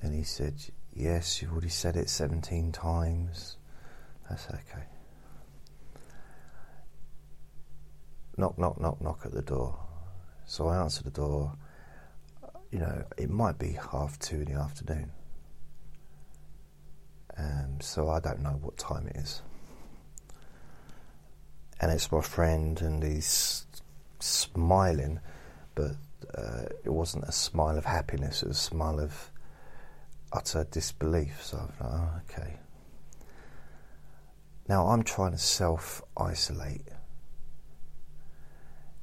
And 0.00 0.14
he 0.14 0.22
said, 0.22 0.54
"Yes, 0.94 1.42
you've 1.42 1.52
already 1.52 1.68
said 1.68 1.96
it 1.96 2.08
seventeen 2.08 2.70
times. 2.70 3.56
That's 4.28 4.46
okay." 4.48 4.86
Knock, 8.36 8.56
knock, 8.56 8.80
knock, 8.80 9.00
knock 9.02 9.20
at 9.24 9.32
the 9.32 9.42
door. 9.42 9.78
So 10.46 10.68
I 10.68 10.78
answer 10.78 11.02
the 11.02 11.10
door. 11.10 11.56
You 12.70 12.78
know, 12.78 13.04
it 13.18 13.28
might 13.28 13.58
be 13.58 13.72
half 13.92 14.18
two 14.18 14.36
in 14.36 14.44
the 14.46 14.58
afternoon 14.58 15.10
um, 17.38 17.78
so 17.80 18.08
I 18.08 18.20
don't 18.20 18.40
know 18.40 18.58
what 18.60 18.76
time 18.76 19.08
it 19.08 19.16
is. 19.16 19.42
And 21.80 21.90
it's 21.90 22.12
my 22.12 22.20
friend, 22.20 22.80
and 22.80 23.02
he's 23.02 23.66
smiling, 24.20 25.20
but 25.74 25.92
uh, 26.34 26.64
it 26.84 26.90
wasn't 26.90 27.24
a 27.24 27.32
smile 27.32 27.76
of 27.76 27.84
happiness, 27.84 28.42
it 28.42 28.48
was 28.48 28.58
a 28.58 28.60
smile 28.60 29.00
of 29.00 29.30
utter 30.32 30.66
disbelief. 30.70 31.42
So 31.42 31.58
I'm 31.58 31.66
like, 31.80 32.00
oh, 32.00 32.20
okay. 32.30 32.56
Now 34.68 34.88
I'm 34.88 35.02
trying 35.02 35.32
to 35.32 35.38
self 35.38 36.02
isolate, 36.16 36.86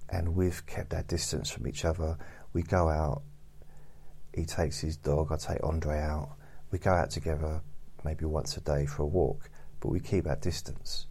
and 0.09 0.35
we've 0.35 0.65
kept 0.65 0.93
our 0.93 1.03
distance 1.03 1.49
from 1.49 1.67
each 1.67 1.83
other. 1.83 2.17
We 2.53 2.63
go 2.63 2.89
out, 2.89 3.23
he 4.33 4.45
takes 4.45 4.79
his 4.79 4.95
dog, 4.95 5.31
I 5.31 5.35
take 5.35 5.63
Andre 5.63 5.99
out, 5.99 6.29
we 6.71 6.79
go 6.79 6.91
out 6.91 7.09
together 7.09 7.61
maybe 8.03 8.25
once 8.25 8.57
a 8.57 8.61
day 8.61 8.85
for 8.85 9.03
a 9.03 9.07
walk, 9.07 9.49
but 9.79 9.89
we 9.89 9.99
keep 9.99 10.27
our 10.27 10.35
distance. 10.35 11.07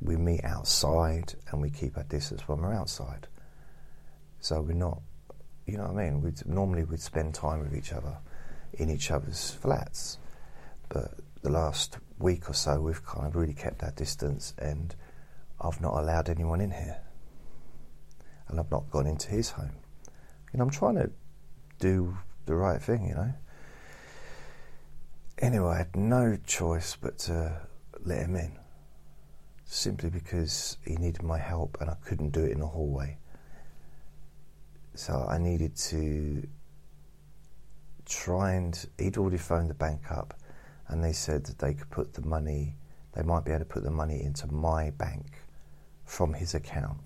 We 0.00 0.16
meet 0.16 0.44
outside 0.44 1.34
and 1.50 1.60
we 1.60 1.70
keep 1.70 1.96
our 1.96 2.04
distance 2.04 2.46
when 2.48 2.60
we're 2.60 2.72
outside. 2.72 3.26
So 4.40 4.60
we're 4.60 4.74
not, 4.74 5.00
you 5.66 5.78
know 5.78 5.84
what 5.84 6.00
I 6.00 6.10
mean? 6.10 6.20
We'd, 6.22 6.46
normally 6.46 6.84
we'd 6.84 7.00
spend 7.00 7.34
time 7.34 7.60
with 7.60 7.74
each 7.76 7.92
other 7.92 8.18
in 8.74 8.90
each 8.90 9.10
other's 9.10 9.52
flats, 9.52 10.18
but 10.88 11.14
the 11.42 11.50
last 11.50 11.98
week 12.18 12.50
or 12.50 12.54
so 12.54 12.80
we've 12.80 13.04
kind 13.04 13.26
of 13.26 13.36
really 13.36 13.54
kept 13.54 13.82
our 13.82 13.92
distance 13.92 14.52
and 14.58 14.94
I've 15.60 15.80
not 15.80 15.94
allowed 15.94 16.28
anyone 16.28 16.60
in 16.60 16.72
here. 16.72 16.98
And 18.48 18.60
I've 18.60 18.70
not 18.70 18.90
gone 18.90 19.06
into 19.06 19.30
his 19.30 19.50
home. 19.50 19.76
And 20.52 20.60
I'm 20.60 20.70
trying 20.70 20.96
to 20.96 21.10
do 21.78 22.18
the 22.46 22.54
right 22.54 22.82
thing, 22.82 23.06
you 23.06 23.14
know 23.14 23.34
anyway, 25.38 25.74
I 25.74 25.78
had 25.78 25.96
no 25.96 26.36
choice 26.46 26.96
but 27.00 27.18
to 27.20 27.60
let 28.04 28.18
him 28.18 28.36
in, 28.36 28.58
simply 29.64 30.10
because 30.10 30.76
he 30.84 30.96
needed 30.96 31.22
my 31.22 31.38
help 31.38 31.76
and 31.80 31.90
I 31.90 31.96
couldn't 32.04 32.30
do 32.30 32.44
it 32.44 32.52
in 32.52 32.60
the 32.60 32.66
hallway. 32.66 33.18
So 34.94 35.26
I 35.28 35.38
needed 35.38 35.76
to 35.76 36.46
try 38.06 38.52
and. 38.52 38.86
He'd 38.98 39.16
already 39.16 39.38
phoned 39.38 39.70
the 39.70 39.74
bank 39.74 40.10
up, 40.10 40.34
and 40.88 41.02
they 41.02 41.12
said 41.12 41.44
that 41.46 41.58
they 41.58 41.74
could 41.74 41.90
put 41.90 42.14
the 42.14 42.22
money. 42.22 42.76
They 43.14 43.22
might 43.22 43.44
be 43.44 43.50
able 43.50 43.60
to 43.60 43.64
put 43.64 43.82
the 43.82 43.90
money 43.90 44.22
into 44.22 44.46
my 44.52 44.90
bank 44.90 45.42
from 46.04 46.34
his 46.34 46.54
account, 46.54 47.00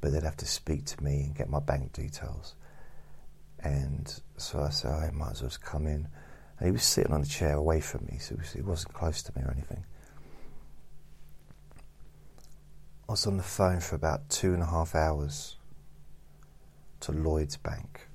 but 0.00 0.12
they'd 0.12 0.22
have 0.22 0.36
to 0.38 0.46
speak 0.46 0.84
to 0.86 1.02
me 1.02 1.22
and 1.22 1.34
get 1.34 1.48
my 1.48 1.60
bank 1.60 1.92
details. 1.92 2.54
And 3.60 4.20
so 4.36 4.60
I 4.60 4.70
said, 4.70 4.92
I 4.92 5.10
might 5.10 5.32
as 5.32 5.42
well 5.42 5.50
just 5.50 5.62
come 5.62 5.86
in 5.86 6.08
and 6.58 6.66
he 6.66 6.72
was 6.72 6.82
sitting 6.82 7.12
on 7.12 7.22
a 7.22 7.26
chair 7.26 7.54
away 7.54 7.80
from 7.80 8.06
me, 8.10 8.18
so 8.18 8.36
he 8.54 8.62
wasn't 8.62 8.94
close 8.94 9.22
to 9.22 9.32
me 9.36 9.42
or 9.42 9.50
anything. 9.50 9.84
I 13.08 13.12
was 13.12 13.26
on 13.26 13.36
the 13.36 13.42
phone 13.42 13.80
for 13.80 13.96
about 13.96 14.28
two 14.28 14.52
and 14.52 14.62
a 14.62 14.66
half 14.66 14.94
hours 14.94 15.56
to 17.00 17.12
Lloyd's 17.12 17.56
Bank 17.56 18.08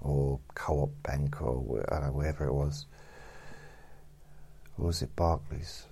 or 0.00 0.40
Co-op 0.54 0.90
Bank 1.02 1.42
or 1.42 1.84
I 1.90 1.96
don't 1.96 2.06
know, 2.06 2.12
wherever 2.12 2.46
it 2.46 2.54
was. 2.54 2.86
Or 4.78 4.86
was 4.86 5.02
it 5.02 5.14
Barclays? 5.16 5.86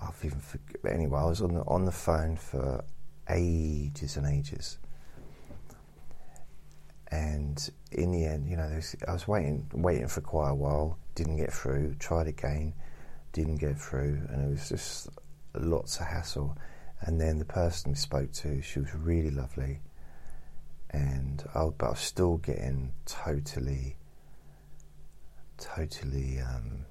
I've 0.00 0.24
even 0.24 0.40
forget. 0.40 0.76
Anyway, 0.92 1.18
I 1.18 1.24
was 1.24 1.40
on 1.40 1.54
the 1.54 1.60
on 1.60 1.84
the 1.84 1.92
phone 1.92 2.36
for 2.36 2.84
ages 3.30 4.16
and 4.16 4.26
ages, 4.26 4.78
and 7.10 7.70
in 7.96 8.12
the 8.12 8.26
end, 8.26 8.46
you 8.46 8.56
know, 8.56 8.78
I 9.08 9.12
was 9.12 9.26
waiting, 9.26 9.66
waiting 9.72 10.06
for 10.06 10.20
quite 10.20 10.50
a 10.50 10.54
while, 10.54 10.98
didn't 11.14 11.38
get 11.38 11.50
through, 11.50 11.94
tried 11.98 12.26
again, 12.26 12.74
didn't 13.32 13.56
get 13.56 13.78
through, 13.78 14.20
and 14.28 14.44
it 14.44 14.50
was 14.50 14.68
just 14.68 15.08
lots 15.54 15.98
of 15.98 16.06
hassle. 16.06 16.58
And 17.00 17.18
then 17.18 17.38
the 17.38 17.46
person 17.46 17.92
we 17.92 17.96
spoke 17.96 18.32
to, 18.32 18.60
she 18.60 18.80
was 18.80 18.94
really 18.94 19.30
lovely, 19.30 19.80
and 20.90 21.42
I, 21.54 21.68
but 21.76 21.86
I 21.86 21.90
was 21.90 22.00
still 22.00 22.36
getting 22.36 22.92
totally, 23.06 23.96
totally. 25.56 26.38
Um, 26.38 26.84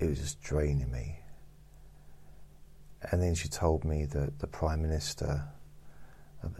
it 0.00 0.06
was 0.06 0.18
just 0.18 0.42
draining 0.42 0.90
me. 0.90 1.20
And 3.10 3.22
then 3.22 3.34
she 3.34 3.48
told 3.48 3.84
me 3.84 4.06
that 4.06 4.38
the 4.38 4.46
prime 4.46 4.80
minister 4.80 5.44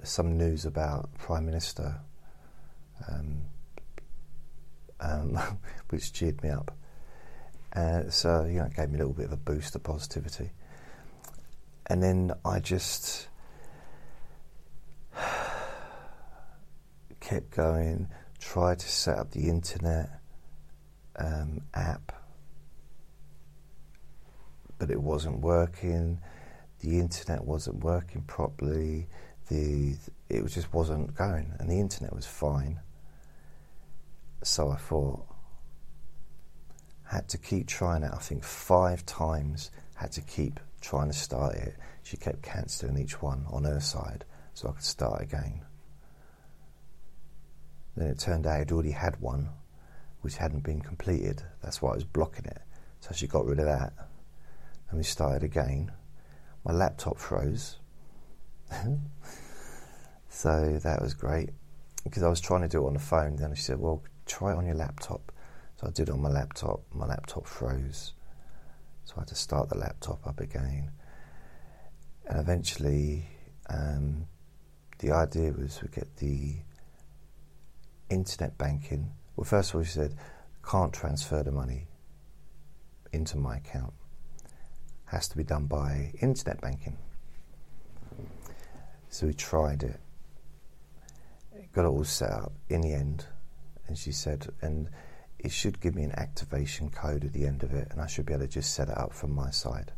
some 0.04 0.36
news 0.38 0.64
about 0.64 1.12
Prime 1.18 1.46
Minister, 1.46 2.00
um, 3.08 3.42
um, 5.00 5.38
which 5.90 6.12
cheered 6.12 6.42
me 6.42 6.50
up. 6.50 6.76
Uh, 7.74 8.08
so, 8.08 8.44
you 8.44 8.58
know, 8.58 8.64
it 8.64 8.74
gave 8.74 8.90
me 8.90 8.94
a 8.96 8.98
little 8.98 9.12
bit 9.12 9.26
of 9.26 9.32
a 9.32 9.36
boost 9.36 9.74
of 9.74 9.82
positivity. 9.82 10.50
And 11.86 12.02
then 12.02 12.32
I 12.44 12.58
just 12.58 13.28
kept 17.20 17.50
going, 17.50 18.08
tried 18.38 18.78
to 18.80 18.88
set 18.88 19.18
up 19.18 19.30
the 19.30 19.48
internet 19.48 20.20
um, 21.16 21.60
app, 21.74 22.12
but 24.78 24.90
it 24.90 25.00
wasn't 25.00 25.40
working. 25.40 26.20
The 26.80 26.98
internet 26.98 27.44
wasn't 27.44 27.82
working 27.82 28.22
properly. 28.22 29.06
The 29.48 29.96
it 30.28 30.44
just 30.46 30.72
wasn't 30.72 31.14
going, 31.14 31.52
and 31.58 31.70
the 31.70 31.78
internet 31.78 32.14
was 32.14 32.26
fine. 32.26 32.80
So 34.42 34.70
I 34.70 34.76
thought, 34.76 35.24
had 37.04 37.28
to 37.28 37.38
keep 37.38 37.66
trying 37.68 38.02
it. 38.02 38.10
I 38.12 38.18
think 38.18 38.42
five 38.42 39.06
times 39.06 39.70
had 39.94 40.12
to 40.12 40.20
keep 40.20 40.60
trying 40.80 41.08
to 41.08 41.16
start 41.16 41.54
it. 41.54 41.76
She 42.02 42.16
kept 42.16 42.42
cancelling 42.42 42.98
each 42.98 43.22
one 43.22 43.46
on 43.50 43.64
her 43.64 43.80
side, 43.80 44.24
so 44.54 44.68
I 44.68 44.72
could 44.72 44.82
start 44.82 45.22
again. 45.22 45.64
Then 47.96 48.08
it 48.08 48.18
turned 48.18 48.46
out 48.46 48.60
I'd 48.60 48.72
already 48.72 48.90
had 48.90 49.20
one, 49.20 49.48
which 50.20 50.36
hadn't 50.36 50.64
been 50.64 50.80
completed. 50.80 51.42
That's 51.62 51.80
why 51.80 51.92
I 51.92 51.94
was 51.94 52.04
blocking 52.04 52.44
it. 52.44 52.60
So 53.00 53.14
she 53.14 53.26
got 53.26 53.46
rid 53.46 53.58
of 53.58 53.66
that, 53.66 53.92
and 54.90 54.98
we 54.98 55.04
started 55.04 55.44
again. 55.44 55.92
My 56.64 56.72
laptop 56.72 57.18
froze. 57.18 57.78
so 60.28 60.78
that 60.82 61.00
was 61.00 61.14
great 61.14 61.50
because 62.04 62.22
I 62.22 62.28
was 62.28 62.40
trying 62.40 62.62
to 62.62 62.68
do 62.68 62.84
it 62.84 62.86
on 62.86 62.94
the 62.94 63.00
phone. 63.00 63.36
Then 63.36 63.54
she 63.54 63.62
said, 63.62 63.78
"Well, 63.78 64.02
try 64.26 64.52
it 64.52 64.56
on 64.56 64.66
your 64.66 64.74
laptop." 64.74 65.32
So 65.76 65.86
I 65.86 65.90
did 65.90 66.08
it 66.08 66.12
on 66.12 66.22
my 66.22 66.30
laptop. 66.30 66.82
My 66.94 67.06
laptop 67.06 67.46
froze, 67.46 68.12
so 69.04 69.14
I 69.16 69.20
had 69.20 69.28
to 69.28 69.34
start 69.34 69.68
the 69.68 69.78
laptop 69.78 70.26
up 70.26 70.40
again. 70.40 70.90
And 72.26 72.40
eventually, 72.40 73.28
um, 73.68 74.26
the 74.98 75.12
idea 75.12 75.52
was 75.52 75.80
we 75.82 75.88
get 75.88 76.16
the 76.16 76.56
internet 78.08 78.56
banking. 78.58 79.12
Well, 79.36 79.44
first 79.44 79.70
of 79.70 79.76
all, 79.76 79.82
she 79.82 79.92
said, 79.92 80.16
"Can't 80.68 80.92
transfer 80.92 81.42
the 81.42 81.52
money 81.52 81.88
into 83.12 83.36
my 83.36 83.58
account. 83.58 83.92
Has 85.06 85.28
to 85.28 85.36
be 85.36 85.44
done 85.44 85.66
by 85.66 86.12
internet 86.20 86.60
banking." 86.60 86.98
So 89.08 89.26
we 89.26 89.34
tried 89.34 89.82
it, 89.82 90.00
got 91.72 91.84
it 91.84 91.88
all 91.88 92.04
set 92.04 92.30
up 92.30 92.52
in 92.68 92.80
the 92.80 92.92
end, 92.92 93.26
and 93.86 93.96
she 93.96 94.12
said, 94.12 94.48
and 94.60 94.90
it 95.38 95.52
should 95.52 95.80
give 95.80 95.94
me 95.94 96.02
an 96.02 96.12
activation 96.12 96.90
code 96.90 97.24
at 97.24 97.32
the 97.32 97.46
end 97.46 97.62
of 97.62 97.72
it, 97.72 97.88
and 97.90 98.00
I 98.00 98.06
should 98.06 98.26
be 98.26 98.32
able 98.32 98.44
to 98.44 98.48
just 98.48 98.74
set 98.74 98.88
it 98.88 98.98
up 98.98 99.12
from 99.12 99.34
my 99.34 99.50
side. 99.50 99.92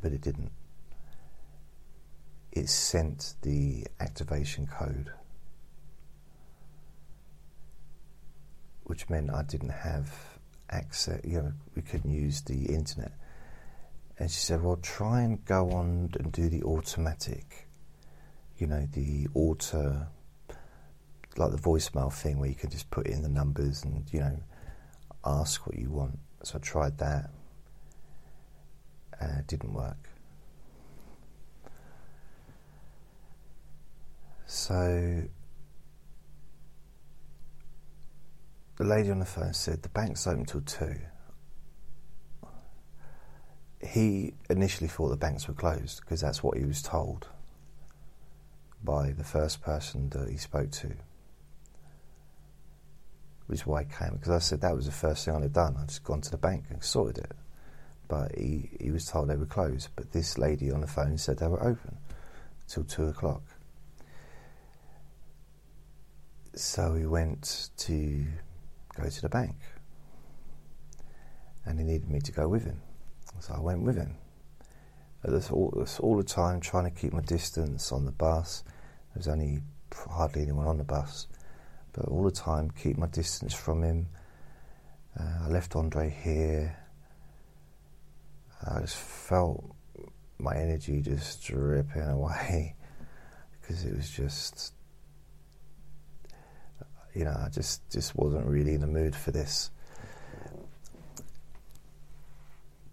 But 0.00 0.12
it 0.12 0.20
didn't. 0.20 0.52
It 2.52 2.68
sent 2.68 3.34
the 3.42 3.86
activation 4.00 4.66
code, 4.66 5.12
which 8.84 9.08
meant 9.10 9.30
I 9.30 9.42
didn't 9.42 9.70
have 9.70 10.38
access, 10.70 11.20
you 11.24 11.38
know, 11.38 11.52
we 11.74 11.82
couldn't 11.82 12.12
use 12.12 12.40
the 12.42 12.66
internet. 12.66 13.12
And 14.18 14.30
she 14.30 14.38
said, 14.38 14.62
Well, 14.62 14.76
try 14.76 15.22
and 15.22 15.44
go 15.44 15.70
on 15.70 16.10
and 16.18 16.32
do 16.32 16.48
the 16.48 16.62
automatic 16.64 17.67
you 18.58 18.66
know, 18.66 18.86
the 18.92 19.28
auto, 19.34 20.06
like 21.36 21.50
the 21.52 21.58
voicemail 21.58 22.12
thing 22.12 22.38
where 22.38 22.48
you 22.48 22.54
can 22.54 22.70
just 22.70 22.90
put 22.90 23.06
in 23.06 23.22
the 23.22 23.28
numbers 23.28 23.84
and, 23.84 24.04
you 24.12 24.20
know, 24.20 24.38
ask 25.24 25.66
what 25.66 25.78
you 25.78 25.90
want. 25.90 26.18
So 26.42 26.58
I 26.58 26.58
tried 26.58 26.98
that. 26.98 27.30
Uh, 29.20 29.38
it 29.38 29.46
didn't 29.46 29.72
work. 29.72 30.08
So 34.46 35.22
the 38.76 38.84
lady 38.84 39.10
on 39.10 39.18
the 39.18 39.24
phone 39.24 39.52
said 39.52 39.82
the 39.82 39.88
bank's 39.88 40.26
open 40.26 40.46
till 40.46 40.62
two. 40.62 40.96
He 43.80 44.34
initially 44.50 44.88
thought 44.88 45.10
the 45.10 45.16
banks 45.16 45.46
were 45.46 45.54
closed 45.54 46.00
because 46.00 46.20
that's 46.20 46.42
what 46.42 46.56
he 46.56 46.64
was 46.64 46.82
told 46.82 47.28
by 48.82 49.12
the 49.12 49.24
first 49.24 49.62
person 49.62 50.08
that 50.10 50.28
he 50.28 50.36
spoke 50.36 50.70
to. 50.70 50.94
Which 53.46 53.60
is 53.60 53.66
why 53.66 53.84
he 53.84 53.88
came, 53.88 54.14
because 54.14 54.30
I 54.30 54.38
said 54.38 54.60
that 54.60 54.74
was 54.74 54.86
the 54.86 54.92
first 54.92 55.24
thing 55.24 55.34
I'd 55.34 55.42
have 55.42 55.52
done. 55.52 55.76
I'd 55.78 55.88
just 55.88 56.04
gone 56.04 56.20
to 56.20 56.30
the 56.30 56.36
bank 56.36 56.64
and 56.70 56.82
sorted 56.82 57.18
it. 57.24 57.32
But 58.06 58.36
he, 58.36 58.70
he 58.80 58.90
was 58.90 59.06
told 59.06 59.28
they 59.28 59.36
were 59.36 59.46
closed. 59.46 59.88
But 59.96 60.12
this 60.12 60.38
lady 60.38 60.70
on 60.70 60.80
the 60.80 60.86
phone 60.86 61.18
said 61.18 61.38
they 61.38 61.46
were 61.46 61.62
open 61.62 61.98
till 62.66 62.84
two 62.84 63.06
o'clock. 63.06 63.42
So 66.54 66.94
he 66.94 67.06
went 67.06 67.70
to 67.78 68.24
go 68.96 69.08
to 69.08 69.22
the 69.22 69.28
bank. 69.28 69.56
And 71.64 71.78
he 71.78 71.84
needed 71.84 72.10
me 72.10 72.20
to 72.20 72.32
go 72.32 72.48
with 72.48 72.64
him. 72.64 72.80
So 73.40 73.54
I 73.54 73.60
went 73.60 73.82
with 73.82 73.96
him. 73.96 74.16
All, 75.24 75.86
all 76.00 76.16
the 76.16 76.22
time 76.22 76.60
trying 76.60 76.84
to 76.84 76.90
keep 76.90 77.12
my 77.12 77.20
distance 77.20 77.90
on 77.92 78.04
the 78.04 78.12
bus. 78.12 78.62
There 78.66 79.20
was 79.20 79.28
only 79.28 79.60
hardly 80.08 80.42
anyone 80.42 80.66
on 80.66 80.78
the 80.78 80.84
bus, 80.84 81.26
but 81.92 82.06
all 82.06 82.22
the 82.22 82.30
time 82.30 82.70
keep 82.70 82.96
my 82.96 83.08
distance 83.08 83.52
from 83.52 83.82
him. 83.82 84.08
Uh, 85.18 85.44
I 85.44 85.48
left 85.48 85.74
Andre 85.74 86.08
here. 86.22 86.76
I 88.64 88.80
just 88.80 88.96
felt 88.96 89.74
my 90.38 90.54
energy 90.56 91.00
just 91.00 91.42
dripping 91.44 92.02
away 92.02 92.76
because 93.60 93.84
it 93.84 93.96
was 93.96 94.08
just, 94.08 94.72
you 97.14 97.24
know, 97.24 97.36
I 97.44 97.48
just 97.48 97.88
just 97.90 98.14
wasn't 98.14 98.46
really 98.46 98.74
in 98.74 98.80
the 98.80 98.86
mood 98.86 99.16
for 99.16 99.32
this. 99.32 99.70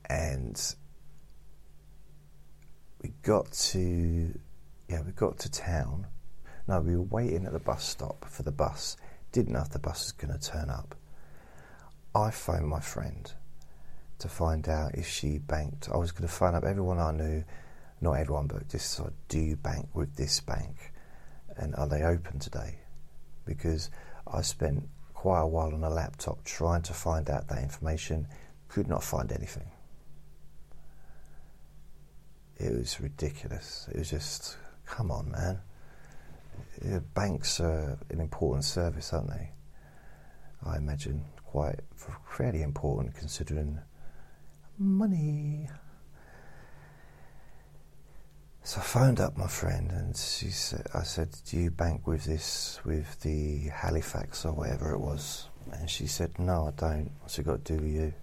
And 0.10 0.76
we 3.06 3.13
got 3.22 3.52
to 3.52 4.34
yeah 4.89 5.02
we 5.06 5.12
got 5.12 5.38
to 5.38 5.52
town. 5.52 6.08
No 6.68 6.82
we 6.82 6.96
were 6.96 7.04
waiting 7.04 7.46
at 7.46 7.54
the 7.54 7.60
bus 7.60 7.84
stop 7.84 8.26
for 8.28 8.41
the 8.41 8.52
bus. 8.52 8.98
Didn't 9.32 9.54
know 9.54 9.62
if 9.62 9.70
the 9.70 9.78
bus 9.78 10.06
was 10.06 10.12
going 10.13 10.34
to 10.34 10.44
turn 10.44 10.72
up. 10.72 10.96
I 12.15 12.32
phoned 12.32 12.68
my 12.68 12.80
friend 12.80 13.32
to 14.18 14.28
find 14.28 14.68
out 14.68 14.96
if 14.96 15.08
she 15.08 15.38
banked. 15.38 15.88
I 15.94 15.98
was 15.98 16.12
going 16.12 16.28
to 16.28 16.34
phone 16.34 16.56
up 16.56 16.63
everyone 16.63 16.98
I 16.98 17.12
knew 17.12 17.44
not 18.02 18.13
everyone 18.13 18.48
but 18.48 18.68
just 18.70 18.89
sort 18.89 19.10
of, 19.10 19.13
do 19.28 19.38
you 19.38 19.56
bank 19.56 19.89
with 19.94 20.15
this 20.15 20.39
bank? 20.39 20.91
And 21.58 21.76
are 21.76 21.88
they 21.88 22.02
open 22.02 22.39
today? 22.39 22.80
Because 23.46 23.91
I 24.26 24.41
spent 24.41 24.89
quite 25.13 25.41
a 25.41 25.48
while 25.48 25.76
on 25.76 25.84
a 25.84 25.91
laptop 25.91 26.44
trying 26.44 26.82
to 26.84 26.94
find 26.94 27.30
out 27.30 27.50
that 27.50 27.62
information. 27.62 28.28
Could 28.68 28.88
not 28.88 29.04
find 29.04 29.32
anything 29.32 29.70
it 32.58 32.72
was 32.78 33.00
ridiculous. 33.02 33.88
It 33.91 34.00
was 34.00 34.10
just, 34.10 34.58
come 34.86 35.12
on, 35.12 35.32
man. 35.32 35.60
Banks 37.13 37.60
are 37.60 37.98
an 38.10 38.20
important 38.20 38.63
service, 38.63 39.12
aren't 39.13 39.30
they? 39.30 39.52
I 40.65 40.78
imagine 40.78 41.24
quite 41.46 41.80
fairly 42.28 42.62
important 42.62 43.15
considering 43.15 43.80
money. 44.78 45.70
So 48.63 48.80
I 48.80 48.84
phoned 48.84 49.20
up 49.20 49.38
my 49.38 49.48
friend 49.48 49.91
and 49.91 50.15
she 50.18 50.50
said, 50.50 50.88
I 50.94 51.04
said, 51.04 51.30
do 51.46 51.58
you 51.58 51.72
bank 51.72 52.08
with 52.08 52.26
this, 52.26 52.80
with 52.84 53.20
the 53.22 53.70
Halifax 53.72 54.44
or 54.44 54.54
whatever 54.54 54.92
it 54.92 55.00
was? 55.00 55.50
And 55.71 55.90
she 55.90 56.08
said, 56.08 56.40
no, 56.40 56.67
I 56.67 56.71
don't. 56.71 57.12
What's 57.21 57.38
it 57.38 57.46
got 57.46 57.63
to 57.63 57.77
do 57.77 57.84
with 57.84 57.92
you? 57.92 58.13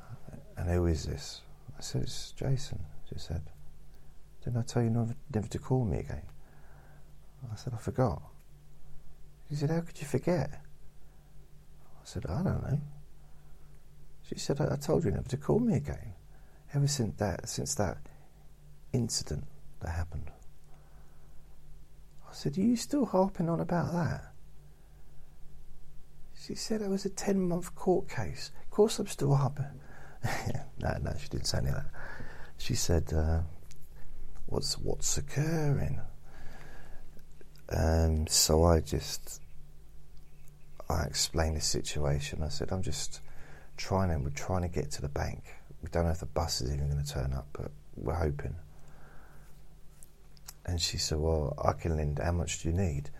Uh, 0.00 0.36
and 0.56 0.70
who 0.70 0.86
is 0.86 1.04
this? 1.04 1.42
I 1.78 1.82
said, 1.82 2.02
it's 2.02 2.32
Jason 2.32 2.80
she 3.08 3.18
said. 3.18 3.42
Didn't 4.46 4.58
I 4.58 4.62
tell 4.62 4.82
you 4.82 4.90
never, 4.90 5.14
never 5.34 5.48
to 5.48 5.58
call 5.58 5.84
me 5.84 5.98
again? 5.98 6.22
I 7.52 7.56
said, 7.56 7.74
I 7.74 7.78
forgot. 7.78 8.22
She 9.48 9.56
said, 9.56 9.70
How 9.70 9.80
could 9.80 10.00
you 10.00 10.06
forget? 10.06 10.50
I 10.52 12.04
said, 12.04 12.26
I 12.26 12.42
don't 12.42 12.62
know. 12.62 12.80
She 14.22 14.38
said, 14.38 14.60
I, 14.60 14.74
I 14.74 14.76
told 14.76 15.04
you 15.04 15.10
never 15.10 15.28
to 15.28 15.36
call 15.36 15.58
me 15.58 15.74
again. 15.74 16.14
Ever 16.74 16.86
since 16.86 17.16
that, 17.18 17.48
since 17.48 17.74
that 17.76 17.98
incident 18.92 19.44
that 19.80 19.90
happened. 19.90 20.30
I 22.28 22.32
said, 22.32 22.56
Are 22.56 22.60
you 22.60 22.76
still 22.76 23.06
harping 23.06 23.48
on 23.48 23.60
about 23.60 23.92
that? 23.92 24.32
She 26.40 26.54
said 26.54 26.82
it 26.82 26.88
was 26.88 27.04
a 27.04 27.10
10 27.10 27.40
month 27.40 27.74
court 27.74 28.08
case. 28.08 28.52
Of 28.62 28.70
course, 28.70 29.00
I'm 29.00 29.08
still 29.08 29.34
harping. 29.34 29.80
no, 30.80 30.96
no, 31.02 31.12
she 31.20 31.28
didn't 31.28 31.46
say 31.46 31.58
any 31.58 31.68
of 31.68 31.74
that 31.74 31.86
she 32.58 32.74
said, 32.74 33.12
uh, 33.12 33.40
"What's 34.46 34.78
what's 34.78 35.16
occurring?" 35.18 36.00
Um, 37.68 38.26
so 38.26 38.64
I 38.64 38.80
just 38.80 39.42
I 40.88 41.02
explained 41.04 41.56
the 41.56 41.60
situation. 41.60 42.42
I 42.42 42.48
said, 42.48 42.72
"I'm 42.72 42.82
just 42.82 43.20
trying 43.76 44.10
to, 44.10 44.18
we're 44.18 44.30
trying 44.30 44.62
to 44.62 44.68
get 44.68 44.90
to 44.92 45.02
the 45.02 45.08
bank. 45.08 45.44
We 45.82 45.88
don't 45.90 46.04
know 46.04 46.10
if 46.10 46.20
the 46.20 46.26
bus 46.26 46.60
is 46.60 46.72
even 46.72 46.90
going 46.90 47.02
to 47.02 47.12
turn 47.12 47.32
up, 47.32 47.46
but 47.52 47.70
we're 47.96 48.14
hoping. 48.14 48.56
And 50.64 50.80
she 50.80 50.98
said, 50.98 51.18
Well, 51.18 51.54
I 51.62 51.72
can 51.72 51.96
lend, 51.96 52.18
how 52.18 52.32
much 52.32 52.62
do 52.62 52.68
you 52.68 52.74
need? 52.74 53.10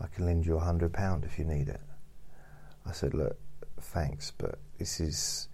I 0.00 0.06
can 0.06 0.24
lend 0.24 0.46
you 0.46 0.56
a 0.56 0.60
hundred 0.60 0.92
pound 0.92 1.24
if 1.24 1.38
you 1.38 1.44
need 1.44 1.68
it. 1.68 1.80
I 2.86 2.92
said, 2.92 3.12
Look, 3.12 3.36
thanks, 3.80 4.32
but 4.36 4.58
this 4.78 5.00
is, 5.00 5.48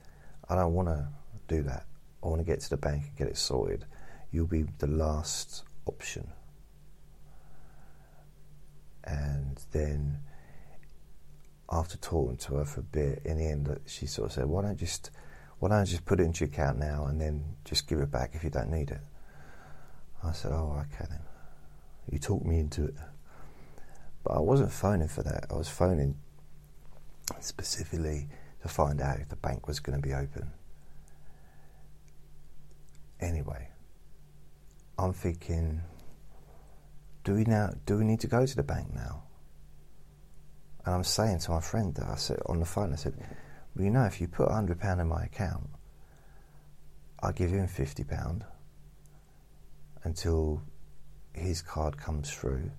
I 0.49 0.55
don't 0.55 0.75
want 0.75 0.89
to 0.89 1.09
do 1.49 1.63
that. 1.63 1.87
I 2.27 2.29
want 2.29 2.41
to 2.41 2.45
get 2.45 2.59
to 2.61 2.71
the 2.71 2.77
bank 2.77 3.05
and 3.05 3.17
get 3.17 3.29
it 3.29 3.37
sorted. 3.37 3.85
You'll 4.33 4.49
be 4.49 4.65
the 4.79 4.89
last 4.89 5.63
option. 5.87 6.33
And 9.05 9.61
then, 9.71 10.19
after 11.71 11.97
talking 11.99 12.37
to 12.39 12.57
her 12.57 12.65
for 12.65 12.81
a 12.81 12.83
bit, 12.83 13.23
in 13.25 13.39
the 13.39 13.47
end, 13.47 13.79
she 13.87 14.07
sort 14.07 14.27
of 14.27 14.33
said, 14.33 14.47
"Why 14.47 14.63
don't 14.63 14.77
just, 14.77 15.13
why 15.61 15.69
don't 15.69 15.79
I 15.79 15.85
just 15.85 16.05
put 16.05 16.19
it 16.19 16.25
into 16.25 16.45
your 16.45 16.53
account 16.53 16.79
now 16.81 17.07
and 17.07 17.21
then 17.21 17.57
just 17.65 17.87
give 17.87 18.01
it 18.01 18.11
back 18.11 18.35
if 18.35 18.43
you 18.43 18.51
don't 18.51 18.73
need 18.73 18.91
it?" 18.91 19.01
I 20.25 20.33
said, 20.33 20.51
"Oh, 20.51 20.83
okay 20.87 21.07
then." 21.09 21.23
You 22.11 22.19
talked 22.19 22.45
me 22.45 22.59
into 22.59 22.87
it, 22.87 22.95
but 24.25 24.33
I 24.33 24.41
wasn't 24.41 24.73
phoning 24.73 25.09
for 25.09 25.23
that. 25.23 25.47
I 25.49 25.55
was 25.55 25.69
phoning 25.69 26.17
specifically 27.39 28.29
to 28.63 28.69
find 28.69 29.01
out 29.01 29.21
if 29.21 29.29
the 29.29 29.37
bank 29.37 29.69
was 29.69 29.79
going 29.79 30.01
to 30.01 30.03
be 30.03 30.13
open. 30.13 30.51
Anyway, 33.21 33.69
I'm 34.99 35.13
thinking, 35.13 35.81
do 37.25 37.35
we 37.35 37.45
now? 37.45 37.73
Do 37.87 37.99
we 37.99 38.05
need 38.05 38.21
to 38.21 38.27
go 38.27 38.45
to 38.45 38.57
the 38.57 38.63
bank 38.63 38.95
now? 38.95 39.25
And 40.85 40.95
I'm 40.95 41.05
saying 41.05 41.41
to 41.41 41.51
my 41.51 41.61
friend 41.61 41.95
that 41.95 42.07
I 42.07 42.17
said 42.17 42.39
on 42.47 42.61
the 42.61 42.67
phone, 42.67 42.93
I 42.93 42.97
said, 42.97 43.15
well, 43.75 43.85
you 43.85 43.91
know, 43.91 44.05
if 44.05 44.21
you 44.21 44.29
put 44.29 44.51
hundred 44.51 44.81
pound 44.81 45.01
in 45.01 45.09
my 45.09 45.25
account, 45.25 45.69
I 47.23 47.33
give 47.33 47.51
him 47.51 47.67
fifty 47.67 48.05
pound 48.05 48.45
until 50.05 50.63
his 51.33 51.63
card 51.63 51.97
comes 51.97 52.31
through, 52.31 52.71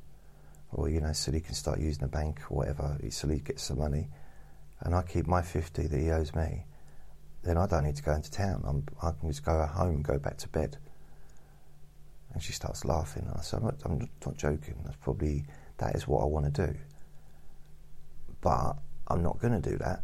or 0.71 0.89
you 0.89 1.01
know, 1.01 1.13
so 1.13 1.31
he 1.31 1.39
can 1.39 1.55
start 1.55 1.79
using 1.79 2.01
the 2.01 2.07
bank 2.07 2.39
or 2.49 2.57
whatever, 2.57 2.97
so 3.09 3.27
he 3.27 3.39
gets 3.39 3.63
some 3.63 3.79
money, 3.79 4.09
and 4.81 4.95
I 4.95 5.01
keep 5.01 5.27
my 5.27 5.41
fifty 5.41 5.87
that 5.87 5.99
he 5.99 6.09
owes 6.11 6.33
me. 6.33 6.65
Then 7.47 7.57
I 7.57 7.65
don't 7.65 7.85
need 7.85 7.95
to 7.95 8.03
go 8.03 8.11
into 8.11 8.29
town. 8.29 8.61
I'm, 8.67 8.83
i 9.01 9.11
can 9.17 9.29
just 9.29 9.45
go 9.45 9.65
home 9.65 9.95
and 9.95 10.03
go 10.03 10.19
back 10.19 10.37
to 10.39 10.49
bed. 10.49 10.77
And 12.33 12.43
she 12.43 12.51
starts 12.51 12.83
laughing. 12.83 13.23
And 13.25 13.37
I 13.37 13.41
said, 13.41 13.59
I'm 13.59 13.65
not, 13.65 13.75
I'm 13.85 14.09
not 14.25 14.37
joking. 14.37 14.75
That's 14.83 14.97
probably 14.97 15.45
that 15.77 15.95
is 15.95 16.05
what 16.05 16.23
I 16.23 16.25
want 16.25 16.53
to 16.53 16.67
do. 16.67 16.77
But 18.41 18.73
I'm 19.07 19.23
not 19.23 19.39
going 19.39 19.59
to 19.59 19.69
do 19.69 19.77
that 19.77 20.03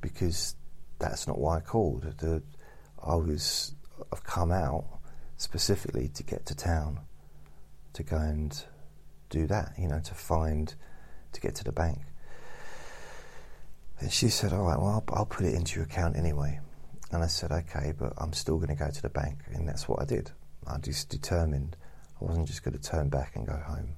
because 0.00 0.54
that's 1.00 1.26
not 1.26 1.38
why 1.38 1.56
I 1.56 1.60
called. 1.60 2.02
The, 2.18 2.40
I 3.04 3.16
was 3.16 3.74
I've 4.12 4.22
come 4.22 4.52
out 4.52 4.84
specifically 5.36 6.08
to 6.14 6.22
get 6.22 6.46
to 6.46 6.54
town 6.54 7.00
to 7.94 8.04
go 8.04 8.18
and 8.18 8.64
do 9.30 9.48
that. 9.48 9.72
You 9.76 9.88
know, 9.88 9.98
to 9.98 10.14
find 10.14 10.72
to 11.32 11.40
get 11.40 11.56
to 11.56 11.64
the 11.64 11.72
bank. 11.72 11.98
And 14.00 14.10
she 14.10 14.28
said, 14.28 14.52
"All 14.52 14.62
right, 14.62 14.78
well, 14.78 15.04
I'll, 15.08 15.18
I'll 15.18 15.26
put 15.26 15.46
it 15.46 15.54
into 15.54 15.76
your 15.76 15.84
account 15.84 16.16
anyway." 16.16 16.58
And 17.12 17.22
I 17.22 17.26
said, 17.26 17.52
"Okay, 17.52 17.92
but 17.96 18.14
I'm 18.18 18.32
still 18.32 18.56
going 18.56 18.68
to 18.68 18.74
go 18.74 18.90
to 18.90 19.02
the 19.02 19.10
bank," 19.10 19.40
and 19.52 19.68
that's 19.68 19.88
what 19.88 20.00
I 20.00 20.04
did. 20.06 20.32
I 20.66 20.78
just 20.78 21.10
determined 21.10 21.76
I 22.20 22.24
wasn't 22.24 22.46
just 22.46 22.62
going 22.62 22.76
to 22.76 22.82
turn 22.82 23.08
back 23.08 23.36
and 23.36 23.46
go 23.46 23.56
home. 23.56 23.96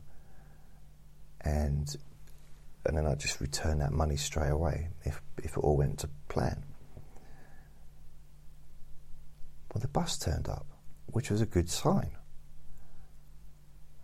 And 1.40 1.96
and 2.84 2.96
then 2.96 3.06
I 3.06 3.14
just 3.14 3.40
return 3.40 3.78
that 3.78 3.92
money 3.92 4.16
straight 4.16 4.50
away 4.50 4.88
if 5.04 5.22
if 5.38 5.52
it 5.52 5.58
all 5.58 5.76
went 5.76 6.00
to 6.00 6.10
plan. 6.28 6.64
Well, 9.72 9.80
the 9.80 9.88
bus 9.88 10.18
turned 10.18 10.48
up, 10.48 10.66
which 11.06 11.30
was 11.30 11.40
a 11.40 11.46
good 11.46 11.70
sign. 11.70 12.10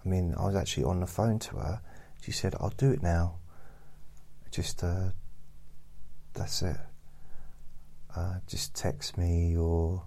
I 0.05 0.09
mean, 0.09 0.35
I 0.39 0.47
was 0.47 0.55
actually 0.55 0.85
on 0.85 1.01
the 1.01 1.07
phone 1.07 1.39
to 1.41 1.57
her. 1.57 1.81
She 2.23 2.33
said, 2.33 2.55
"I'll 2.61 2.71
do 2.71 2.93
it 2.93 3.03
now. 3.03 3.39
Just 4.51 4.83
uh, 4.83 5.11
that's 6.39 6.62
it. 6.62 6.76
Uh, 8.14 8.36
just 8.47 8.74
text 8.74 9.18
me 9.18 9.51
your 9.51 10.05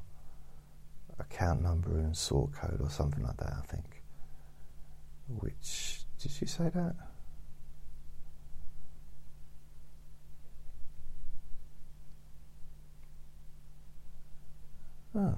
account 1.20 1.62
number 1.62 1.98
and 2.00 2.16
sort 2.18 2.54
code 2.54 2.80
or 2.82 2.90
something 2.90 3.24
like 3.24 3.38
that." 3.38 3.54
I 3.54 3.66
think. 3.68 4.04
Which 5.28 6.02
did 6.22 6.32
she 6.32 6.46
say 6.46 6.70
that? 6.70 6.96
Oh. 15.16 15.38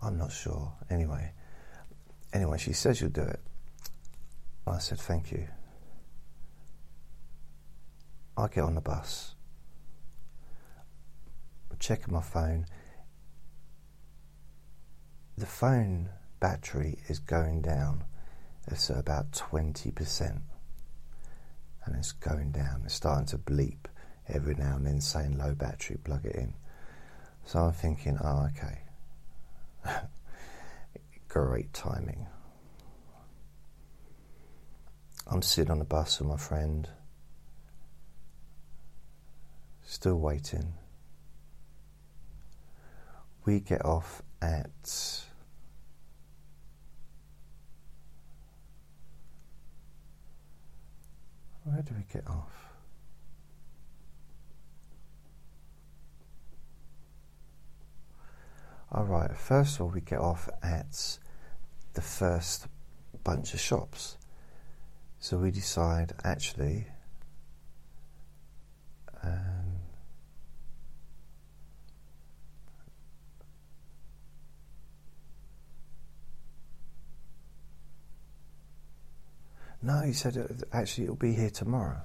I'm 0.00 0.18
not 0.18 0.32
sure. 0.32 0.72
Anyway, 0.90 1.32
anyway, 2.32 2.58
she 2.58 2.72
says 2.72 3.00
you'll 3.00 3.10
do 3.10 3.22
it. 3.22 3.40
I 4.66 4.78
said 4.78 4.98
thank 4.98 5.32
you. 5.32 5.46
I 8.36 8.48
get 8.48 8.64
on 8.64 8.74
the 8.74 8.80
bus. 8.80 9.34
I'm 11.70 11.78
checking 11.78 12.12
my 12.12 12.22
phone. 12.22 12.66
The 15.38 15.46
phone 15.46 16.10
battery 16.40 16.98
is 17.08 17.18
going 17.18 17.62
down. 17.62 18.04
It's 18.68 18.90
about 18.90 19.32
twenty 19.32 19.90
percent, 19.90 20.42
and 21.84 21.96
it's 21.96 22.12
going 22.12 22.52
down. 22.52 22.82
It's 22.84 22.94
starting 22.94 23.26
to 23.26 23.38
bleep 23.38 23.86
every 24.28 24.54
now 24.54 24.76
and 24.76 24.86
then 24.86 25.00
saying 25.00 25.38
low 25.38 25.54
battery, 25.54 25.98
plug 26.02 26.24
it 26.24 26.34
in. 26.34 26.54
So 27.44 27.60
I'm 27.60 27.72
thinking, 27.72 28.18
oh, 28.22 28.48
okay. 28.50 28.80
Great 31.28 31.72
timing. 31.72 32.26
I'm 35.28 35.42
sitting 35.42 35.70
on 35.70 35.78
the 35.78 35.84
bus 35.84 36.18
with 36.18 36.28
my 36.28 36.36
friend, 36.36 36.88
still 39.86 40.16
waiting. 40.16 40.74
We 43.44 43.60
get 43.60 43.84
off 43.84 44.22
at 44.42 45.22
where 51.62 51.82
do 51.82 51.94
we 51.96 52.04
get 52.12 52.28
off? 52.28 52.52
All 58.90 59.04
right, 59.04 59.36
first 59.36 59.76
of 59.76 59.82
all, 59.82 59.88
we 59.88 60.00
get 60.00 60.18
off 60.18 60.48
at 60.62 61.18
the 61.94 62.02
first 62.02 62.66
bunch 63.24 63.54
of 63.54 63.60
shops. 63.60 64.16
So 65.20 65.38
we 65.38 65.50
decide 65.50 66.12
actually. 66.24 66.88
Um, 69.22 69.75
no, 79.86 80.00
he 80.00 80.12
said 80.12 80.36
uh, 80.36 80.52
actually 80.72 81.04
it'll 81.04 81.16
be 81.16 81.32
here 81.32 81.50
tomorrow. 81.50 82.00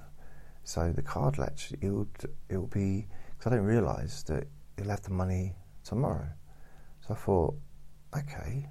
So 0.62 0.92
the 0.92 1.02
card 1.02 1.40
actually 1.40 1.80
it'll 1.82 2.06
it'll 2.48 2.68
be 2.68 3.08
because 3.36 3.52
I 3.52 3.56
didn't 3.56 3.66
realise 3.66 4.22
that 4.24 4.46
he'll 4.76 4.90
have 4.90 5.02
the 5.02 5.10
money 5.10 5.56
tomorrow. 5.82 6.28
So 7.00 7.14
I 7.14 7.16
thought, 7.16 7.54
okay, 8.16 8.68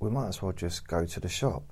we 0.00 0.10
might 0.10 0.26
as 0.26 0.42
well 0.42 0.50
just 0.50 0.88
go 0.88 1.06
to 1.06 1.20
the 1.20 1.28
shop. 1.28 1.62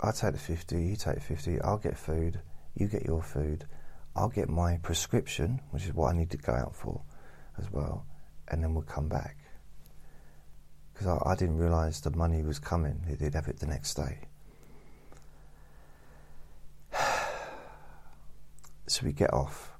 I 0.00 0.12
take 0.12 0.32
the 0.32 0.38
50, 0.38 0.80
you 0.80 0.96
take 0.96 1.16
the 1.16 1.20
50, 1.20 1.60
I'll 1.62 1.76
get 1.76 1.98
food, 1.98 2.40
you 2.74 2.86
get 2.86 3.04
your 3.04 3.22
food, 3.22 3.66
I'll 4.14 4.28
get 4.28 4.48
my 4.48 4.78
prescription, 4.78 5.60
which 5.72 5.84
is 5.86 5.92
what 5.92 6.14
I 6.14 6.16
need 6.16 6.30
to 6.30 6.38
go 6.38 6.52
out 6.52 6.76
for 6.76 7.02
as 7.58 7.70
well, 7.70 8.06
and 8.48 8.62
then 8.62 8.74
we'll 8.74 8.84
come 8.84 9.08
back. 9.08 9.39
Because 11.00 11.18
I, 11.24 11.30
I, 11.30 11.34
didn't 11.34 11.56
realise 11.56 12.00
the 12.00 12.10
money 12.10 12.42
was 12.42 12.58
coming, 12.58 13.00
they'd 13.08 13.32
have 13.32 13.48
it 13.48 13.58
the 13.58 13.66
next 13.66 13.94
day. 13.94 14.18
so 18.86 19.06
we 19.06 19.12
get 19.12 19.32
off 19.32 19.78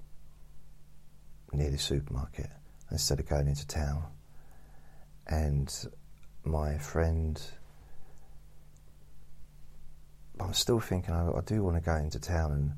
near 1.53 1.71
the 1.71 1.77
supermarket 1.77 2.49
instead 2.91 3.21
of 3.21 3.29
going 3.29 3.49
into 3.49 3.67
town. 3.67 4.03
And 5.27 5.71
my 6.43 6.79
friend, 6.79 7.39
I'm 10.41 10.55
still 10.55 10.81
thinking 10.81 11.13
I, 11.13 11.29
I, 11.29 11.43
do 11.45 11.63
want 11.63 11.77
to 11.77 11.83
go 11.83 11.97
into 11.97 12.19
town 12.19 12.53
and 12.53 12.73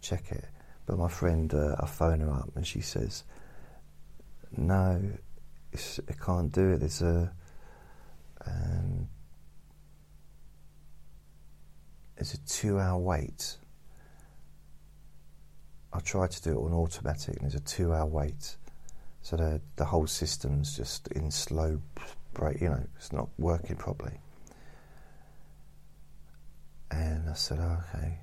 check 0.00 0.32
it. 0.32 0.46
But 0.86 0.98
my 0.98 1.06
friend, 1.08 1.54
uh, 1.54 1.76
I 1.78 1.86
phone 1.86 2.18
her 2.18 2.32
up 2.32 2.50
and 2.56 2.66
she 2.66 2.80
says, 2.80 3.22
"No, 4.56 5.00
I 5.72 6.12
can't 6.14 6.50
do 6.50 6.70
it. 6.70 6.80
There's 6.80 7.00
a 7.00 7.32
um, 8.46 9.08
there's 12.16 12.34
a 12.34 12.38
two 12.38 12.78
hour 12.78 12.98
wait. 12.98 13.56
I 15.92 16.00
tried 16.00 16.30
to 16.32 16.42
do 16.42 16.50
it 16.52 16.62
on 16.62 16.72
automatic 16.72 17.36
and 17.36 17.42
there's 17.42 17.54
a 17.54 17.60
two 17.60 17.92
hour 17.92 18.06
wait. 18.06 18.56
So 19.22 19.36
the, 19.36 19.60
the 19.76 19.84
whole 19.84 20.06
system's 20.06 20.76
just 20.76 21.08
in 21.08 21.30
slow 21.30 21.80
break, 22.32 22.60
you 22.60 22.68
know, 22.68 22.82
it's 22.96 23.12
not 23.12 23.28
working 23.38 23.76
properly. 23.76 24.20
And 26.90 27.28
I 27.28 27.34
said, 27.34 27.58
oh, 27.60 27.82
okay. 27.94 28.18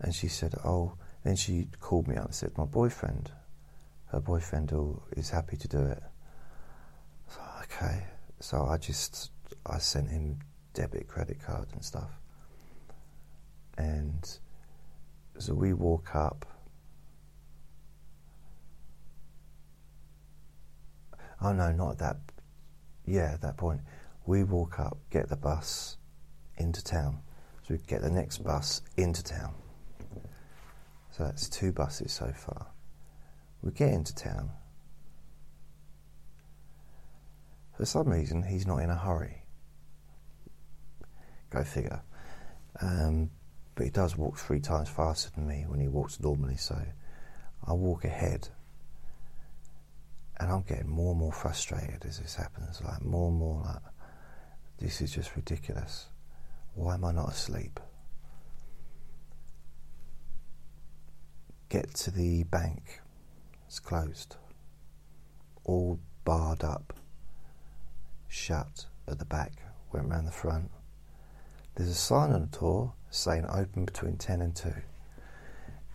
And 0.00 0.14
she 0.14 0.28
said, 0.28 0.54
oh, 0.64 0.94
then 1.22 1.36
she 1.36 1.68
called 1.78 2.08
me 2.08 2.16
up 2.16 2.24
and 2.24 2.34
said, 2.34 2.56
my 2.56 2.64
boyfriend, 2.64 3.30
her 4.06 4.20
boyfriend 4.20 4.72
is 5.16 5.30
happy 5.30 5.56
to 5.56 5.68
do 5.68 5.78
it. 5.78 6.02
So, 7.28 7.40
okay. 7.62 8.04
So 8.40 8.66
I 8.66 8.78
just, 8.78 9.30
I 9.66 9.78
sent 9.78 10.08
him 10.08 10.38
debit, 10.74 11.08
credit 11.08 11.38
card 11.44 11.68
and 11.72 11.84
stuff. 11.84 12.10
And 13.76 14.38
so 15.38 15.54
we 15.54 15.72
walk 15.72 16.14
up. 16.14 16.46
Oh 21.42 21.52
no, 21.52 21.72
not 21.72 21.98
that. 21.98 22.16
Yeah, 23.06 23.32
at 23.32 23.40
that 23.42 23.56
point. 23.56 23.80
We 24.26 24.44
walk 24.44 24.78
up, 24.78 24.98
get 25.10 25.28
the 25.28 25.36
bus 25.36 25.96
into 26.58 26.84
town. 26.84 27.20
So 27.62 27.74
we 27.74 27.78
get 27.86 28.02
the 28.02 28.10
next 28.10 28.38
bus 28.38 28.82
into 28.96 29.24
town. 29.24 29.54
So 31.10 31.24
that's 31.24 31.48
two 31.48 31.72
buses 31.72 32.12
so 32.12 32.32
far. 32.32 32.66
We 33.62 33.72
get 33.72 33.90
into 33.90 34.14
town. 34.14 34.50
For 37.76 37.86
some 37.86 38.08
reason, 38.08 38.42
he's 38.42 38.66
not 38.66 38.78
in 38.78 38.90
a 38.90 38.96
hurry. 38.96 39.39
Go 41.50 41.64
figure. 41.64 42.00
Um, 42.80 43.30
but 43.74 43.84
he 43.84 43.90
does 43.90 44.16
walk 44.16 44.38
three 44.38 44.60
times 44.60 44.88
faster 44.88 45.30
than 45.34 45.46
me 45.46 45.64
when 45.66 45.80
he 45.80 45.88
walks 45.88 46.20
normally, 46.20 46.56
so 46.56 46.80
I 47.66 47.72
walk 47.72 48.04
ahead. 48.04 48.48
And 50.38 50.50
I'm 50.50 50.62
getting 50.62 50.88
more 50.88 51.10
and 51.10 51.20
more 51.20 51.32
frustrated 51.32 52.04
as 52.06 52.18
this 52.18 52.34
happens. 52.34 52.80
Like, 52.82 53.02
more 53.02 53.28
and 53.28 53.38
more 53.38 53.62
like, 53.64 53.82
this 54.78 55.00
is 55.00 55.12
just 55.12 55.36
ridiculous. 55.36 56.06
Why 56.74 56.94
am 56.94 57.04
I 57.04 57.12
not 57.12 57.30
asleep? 57.30 57.78
Get 61.68 61.94
to 61.94 62.10
the 62.10 62.44
bank. 62.44 63.00
It's 63.66 63.78
closed. 63.78 64.36
All 65.64 66.00
barred 66.24 66.64
up. 66.64 66.94
Shut 68.28 68.86
at 69.06 69.18
the 69.18 69.24
back. 69.24 69.52
Went 69.92 70.08
round 70.08 70.26
the 70.26 70.32
front. 70.32 70.70
There's 71.74 71.88
a 71.88 71.94
sign 71.94 72.32
on 72.32 72.42
the 72.42 72.58
door 72.58 72.94
saying 73.10 73.46
open 73.46 73.84
between 73.84 74.16
10 74.16 74.42
and 74.42 74.54
2. 74.54 74.72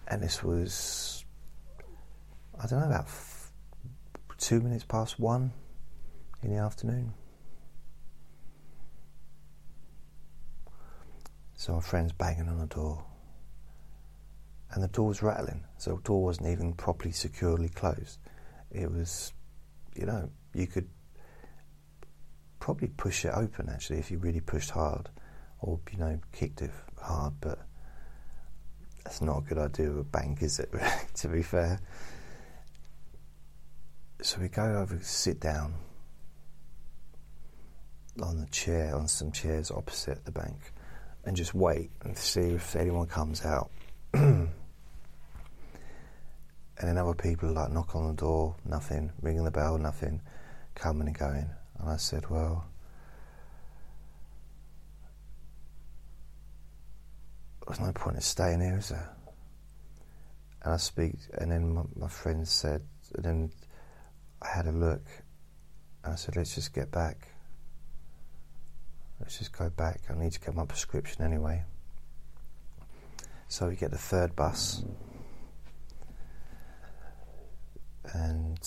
And 0.07 0.21
this 0.21 0.43
was, 0.43 1.25
I 2.61 2.67
don't 2.67 2.79
know, 2.79 2.87
about 2.87 3.05
f- 3.05 3.51
two 4.37 4.61
minutes 4.61 4.83
past 4.83 5.19
one 5.19 5.51
in 6.43 6.51
the 6.51 6.57
afternoon. 6.57 7.13
So 11.55 11.73
my 11.73 11.81
friend's 11.81 12.11
banging 12.11 12.47
on 12.47 12.59
the 12.59 12.67
door. 12.67 13.03
And 14.71 14.83
the 14.83 14.87
door 14.87 15.07
was 15.07 15.23
rattling. 15.23 15.63
So 15.77 15.95
the 15.95 16.01
door 16.03 16.23
wasn't 16.23 16.49
even 16.49 16.73
properly 16.73 17.11
securely 17.11 17.69
closed. 17.69 18.19
It 18.71 18.91
was, 18.91 19.33
you 19.95 20.05
know, 20.05 20.29
you 20.53 20.67
could 20.67 20.89
probably 22.59 22.87
push 22.89 23.25
it 23.25 23.31
open 23.35 23.69
actually 23.69 23.99
if 23.99 24.09
you 24.09 24.17
really 24.17 24.39
pushed 24.39 24.71
hard 24.71 25.09
or, 25.65 25.79
you 25.91 25.97
know, 25.97 26.19
kicked 26.31 26.61
it 26.61 26.69
hard, 27.01 27.33
but 27.41 27.59
that's 29.03 29.21
not 29.21 29.39
a 29.39 29.41
good 29.41 29.57
idea 29.57 29.89
of 29.89 29.97
a 29.97 30.03
bank, 30.03 30.43
is 30.43 30.59
it, 30.59 30.71
to 31.15 31.27
be 31.27 31.41
fair? 31.41 31.79
So 34.21 34.39
we 34.39 34.47
go 34.47 34.63
over, 34.63 34.99
sit 35.01 35.39
down 35.39 35.73
on 38.21 38.39
the 38.39 38.45
chair, 38.47 38.95
on 38.95 39.07
some 39.07 39.31
chairs 39.31 39.71
opposite 39.71 40.23
the 40.23 40.31
bank, 40.31 40.71
and 41.25 41.35
just 41.35 41.55
wait 41.55 41.89
and 42.03 42.15
see 42.15 42.51
if 42.51 42.75
anyone 42.75 43.07
comes 43.07 43.43
out. 43.43 43.71
and 44.13 44.49
then 46.77 46.97
other 46.97 47.15
people 47.15 47.51
like 47.51 47.71
knock 47.71 47.95
on 47.95 48.07
the 48.07 48.13
door, 48.13 48.55
nothing, 48.65 49.11
ringing 49.21 49.43
the 49.43 49.51
bell, 49.51 49.79
nothing, 49.79 50.21
coming 50.75 51.07
and 51.07 51.17
going. 51.17 51.49
And 51.79 51.89
I 51.89 51.97
said, 51.97 52.29
well, 52.29 52.65
there's 57.67 57.79
no 57.79 57.91
point 57.91 58.15
in 58.15 58.21
staying 58.21 58.61
here, 58.61 58.77
is 58.77 58.89
there? 58.89 59.09
And 60.63 60.73
I 60.73 60.77
speak, 60.77 61.15
and 61.37 61.51
then 61.51 61.73
my, 61.73 61.83
my 61.95 62.07
friend 62.07 62.47
said, 62.47 62.81
and 63.15 63.23
then 63.23 63.51
I 64.41 64.47
had 64.47 64.67
a 64.67 64.71
look, 64.71 65.03
and 66.03 66.13
I 66.13 66.15
said, 66.15 66.35
let's 66.35 66.55
just 66.55 66.73
get 66.73 66.91
back. 66.91 67.27
Let's 69.19 69.37
just 69.37 69.51
go 69.57 69.69
back. 69.69 70.01
I 70.09 70.13
need 70.13 70.33
to 70.33 70.39
get 70.39 70.53
my 70.53 70.65
prescription 70.65 71.23
anyway. 71.23 71.63
So 73.47 73.67
we 73.67 73.75
get 73.75 73.91
the 73.91 73.97
third 73.97 74.35
bus, 74.35 74.83
and 78.13 78.59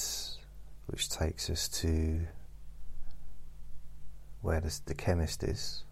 which 0.87 1.11
takes 1.11 1.51
us 1.51 1.69
to 1.69 2.27
where 4.41 4.61
the, 4.61 4.81
the 4.87 4.95
chemist 4.95 5.43
is. 5.43 5.85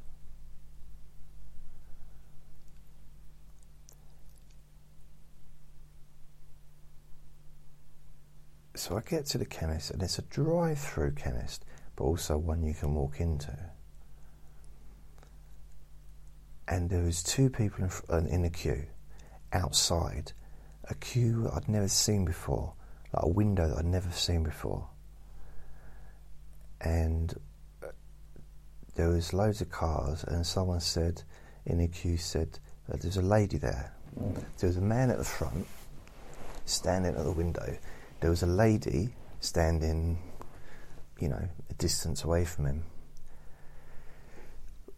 So 8.76 8.98
I 8.98 9.00
get 9.00 9.24
to 9.26 9.38
the 9.38 9.46
chemist, 9.46 9.90
and 9.90 10.02
it's 10.02 10.18
a 10.18 10.22
drive 10.22 10.78
through 10.78 11.12
chemist, 11.12 11.64
but 11.96 12.04
also 12.04 12.36
one 12.36 12.62
you 12.62 12.74
can 12.74 12.94
walk 12.94 13.20
into. 13.20 13.56
And 16.68 16.90
there 16.90 17.02
was 17.02 17.22
two 17.22 17.48
people 17.48 17.88
in, 18.10 18.26
in 18.26 18.42
the 18.42 18.50
queue 18.50 18.84
outside, 19.52 20.32
a 20.90 20.94
queue 20.94 21.50
I'd 21.54 21.68
never 21.68 21.88
seen 21.88 22.26
before, 22.26 22.74
like 23.14 23.22
a 23.22 23.28
window 23.28 23.66
that 23.68 23.78
I'd 23.78 23.86
never 23.86 24.10
seen 24.10 24.42
before. 24.42 24.86
And 26.82 27.32
uh, 27.82 27.88
there 28.94 29.08
was 29.08 29.32
loads 29.32 29.62
of 29.62 29.70
cars, 29.70 30.22
and 30.24 30.46
someone 30.46 30.80
said 30.80 31.22
in 31.64 31.78
the 31.78 31.88
queue 31.88 32.18
said, 32.18 32.58
"There's 32.88 33.16
a 33.16 33.22
lady 33.22 33.56
there." 33.56 33.94
There 34.58 34.68
was 34.68 34.76
a 34.76 34.82
man 34.82 35.10
at 35.10 35.18
the 35.18 35.24
front, 35.24 35.66
standing 36.66 37.14
at 37.14 37.24
the 37.24 37.32
window, 37.32 37.78
there 38.20 38.30
was 38.30 38.42
a 38.42 38.46
lady 38.46 39.14
standing, 39.40 40.18
you 41.20 41.28
know, 41.28 41.48
a 41.70 41.74
distance 41.74 42.24
away 42.24 42.44
from 42.44 42.66
him. 42.66 42.84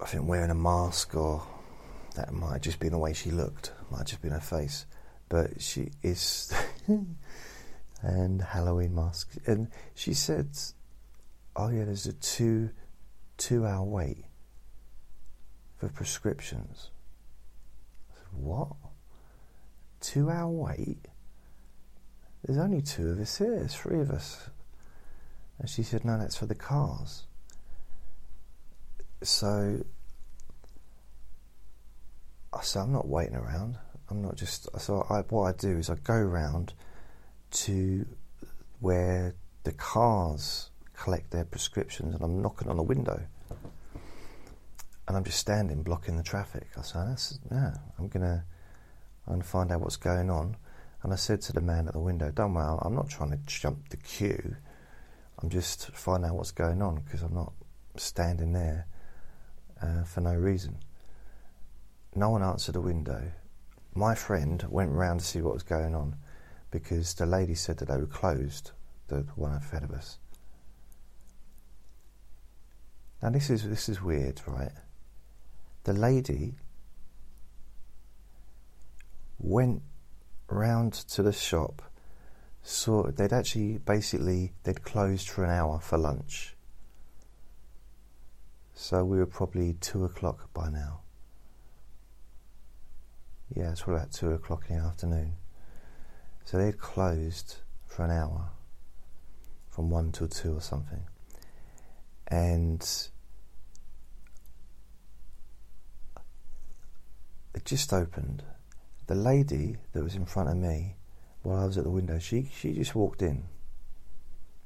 I 0.00 0.06
think 0.06 0.28
wearing 0.28 0.50
a 0.50 0.54
mask, 0.54 1.14
or 1.14 1.42
that 2.14 2.32
might 2.32 2.52
have 2.52 2.60
just 2.62 2.78
been 2.78 2.92
the 2.92 2.98
way 2.98 3.12
she 3.12 3.30
looked, 3.30 3.72
might 3.90 3.98
have 3.98 4.06
just 4.06 4.22
been 4.22 4.32
her 4.32 4.40
face. 4.40 4.86
But 5.28 5.60
she 5.60 5.90
is, 6.02 6.52
and 8.02 8.40
Halloween 8.40 8.94
mask. 8.94 9.32
And 9.46 9.68
she 9.94 10.14
said, 10.14 10.50
"Oh 11.56 11.68
yeah, 11.68 11.84
there's 11.84 12.06
a 12.06 12.12
two, 12.12 12.70
two-hour 13.36 13.84
wait 13.84 14.24
for 15.76 15.88
prescriptions." 15.88 16.90
I 18.12 18.14
said, 18.14 18.26
"What? 18.32 18.76
Two-hour 20.00 20.48
wait?" 20.48 21.07
There's 22.44 22.58
only 22.58 22.82
two 22.82 23.10
of 23.10 23.20
us 23.20 23.38
here, 23.38 23.56
there's 23.56 23.74
three 23.74 24.00
of 24.00 24.10
us. 24.10 24.48
And 25.58 25.68
she 25.68 25.82
said, 25.82 26.04
No, 26.04 26.18
that's 26.18 26.36
for 26.36 26.46
the 26.46 26.54
cars. 26.54 27.24
So 29.22 29.84
I 32.52 32.62
said, 32.62 32.82
I'm 32.82 32.92
not 32.92 33.08
waiting 33.08 33.34
around. 33.34 33.76
I'm 34.10 34.22
not 34.22 34.36
just. 34.36 34.68
So 34.80 35.06
I, 35.10 35.20
what 35.32 35.42
I 35.42 35.52
do 35.52 35.78
is 35.78 35.90
I 35.90 35.96
go 35.96 36.14
around 36.14 36.74
to 37.50 38.06
where 38.80 39.34
the 39.64 39.72
cars 39.72 40.70
collect 40.96 41.30
their 41.30 41.44
prescriptions 41.44 42.14
and 42.14 42.22
I'm 42.22 42.40
knocking 42.40 42.68
on 42.68 42.76
the 42.76 42.82
window. 42.82 43.20
And 45.06 45.16
I'm 45.16 45.24
just 45.24 45.38
standing 45.38 45.82
blocking 45.82 46.16
the 46.16 46.22
traffic. 46.22 46.68
I 46.76 46.82
said, 46.82 47.08
That's, 47.08 47.38
yeah, 47.50 47.74
I'm 47.98 48.08
going 48.08 48.24
to 48.24 49.42
find 49.42 49.72
out 49.72 49.80
what's 49.80 49.96
going 49.96 50.30
on. 50.30 50.56
And 51.02 51.12
I 51.12 51.16
said 51.16 51.40
to 51.42 51.52
the 51.52 51.60
man 51.60 51.86
at 51.86 51.94
the 51.94 52.00
window, 52.00 52.30
Don't 52.30 52.54
worry, 52.54 52.78
I'm 52.82 52.94
not 52.94 53.08
trying 53.08 53.30
to 53.30 53.38
jump 53.46 53.88
the 53.88 53.96
queue. 53.96 54.56
I'm 55.40 55.48
just 55.48 55.90
finding 55.92 56.30
out 56.30 56.36
what's 56.36 56.50
going 56.50 56.82
on 56.82 56.96
because 56.96 57.22
I'm 57.22 57.34
not 57.34 57.52
standing 57.96 58.52
there 58.52 58.86
uh, 59.80 60.02
for 60.02 60.20
no 60.20 60.34
reason. 60.34 60.78
No 62.14 62.30
one 62.30 62.42
answered 62.42 62.74
the 62.74 62.80
window. 62.80 63.30
My 63.94 64.14
friend 64.14 64.64
went 64.68 64.90
round 64.90 65.20
to 65.20 65.26
see 65.26 65.40
what 65.40 65.54
was 65.54 65.62
going 65.62 65.94
on 65.94 66.16
because 66.70 67.14
the 67.14 67.26
lady 67.26 67.54
said 67.54 67.78
that 67.78 67.88
they 67.88 67.96
were 67.96 68.06
closed, 68.06 68.72
the 69.06 69.26
one 69.36 69.52
ahead 69.52 69.84
of 69.84 69.92
us. 69.92 70.18
Now 73.22 73.30
this 73.30 73.50
is 73.50 73.68
this 73.68 73.88
is 73.88 74.02
weird, 74.02 74.40
right? 74.46 74.72
The 75.84 75.92
lady 75.92 76.54
went 79.38 79.82
round 80.48 80.92
to 80.92 81.22
the 81.22 81.32
shop, 81.32 81.82
saw 82.62 83.10
they'd 83.10 83.32
actually 83.32 83.78
basically 83.78 84.52
they'd 84.64 84.82
closed 84.82 85.28
for 85.28 85.44
an 85.44 85.50
hour 85.50 85.80
for 85.80 85.98
lunch. 85.98 86.54
So 88.74 89.04
we 89.04 89.18
were 89.18 89.26
probably 89.26 89.74
two 89.80 90.04
o'clock 90.04 90.52
by 90.52 90.68
now. 90.70 91.00
Yeah, 93.54 93.70
it's 93.70 93.82
probably 93.82 94.02
about 94.02 94.12
two 94.12 94.32
o'clock 94.32 94.64
in 94.68 94.76
the 94.76 94.82
afternoon. 94.82 95.32
So 96.44 96.58
they'd 96.58 96.78
closed 96.78 97.56
for 97.86 98.04
an 98.04 98.10
hour, 98.10 98.50
from 99.68 99.90
one 99.90 100.12
till 100.12 100.28
two 100.28 100.56
or 100.56 100.60
something. 100.60 101.04
And 102.28 102.80
it 107.54 107.64
just 107.64 107.92
opened. 107.92 108.44
The 109.08 109.14
lady 109.14 109.78
that 109.94 110.04
was 110.04 110.14
in 110.14 110.26
front 110.26 110.50
of 110.50 110.56
me 110.56 110.96
while 111.42 111.62
I 111.62 111.64
was 111.64 111.78
at 111.78 111.84
the 111.84 111.90
window, 111.90 112.18
she, 112.18 112.50
she 112.54 112.74
just 112.74 112.94
walked 112.94 113.22
in, 113.22 113.44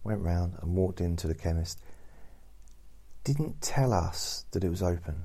went 0.03 0.21
round 0.21 0.57
and 0.61 0.75
walked 0.75 1.01
into 1.01 1.29
the 1.29 1.35
chemist. 1.35 1.81
Didn't 3.23 3.63
tell 3.63 3.93
us 3.93 4.45
that 4.51 4.65
it 4.65 4.69
was 4.69 4.83
open. 4.83 5.23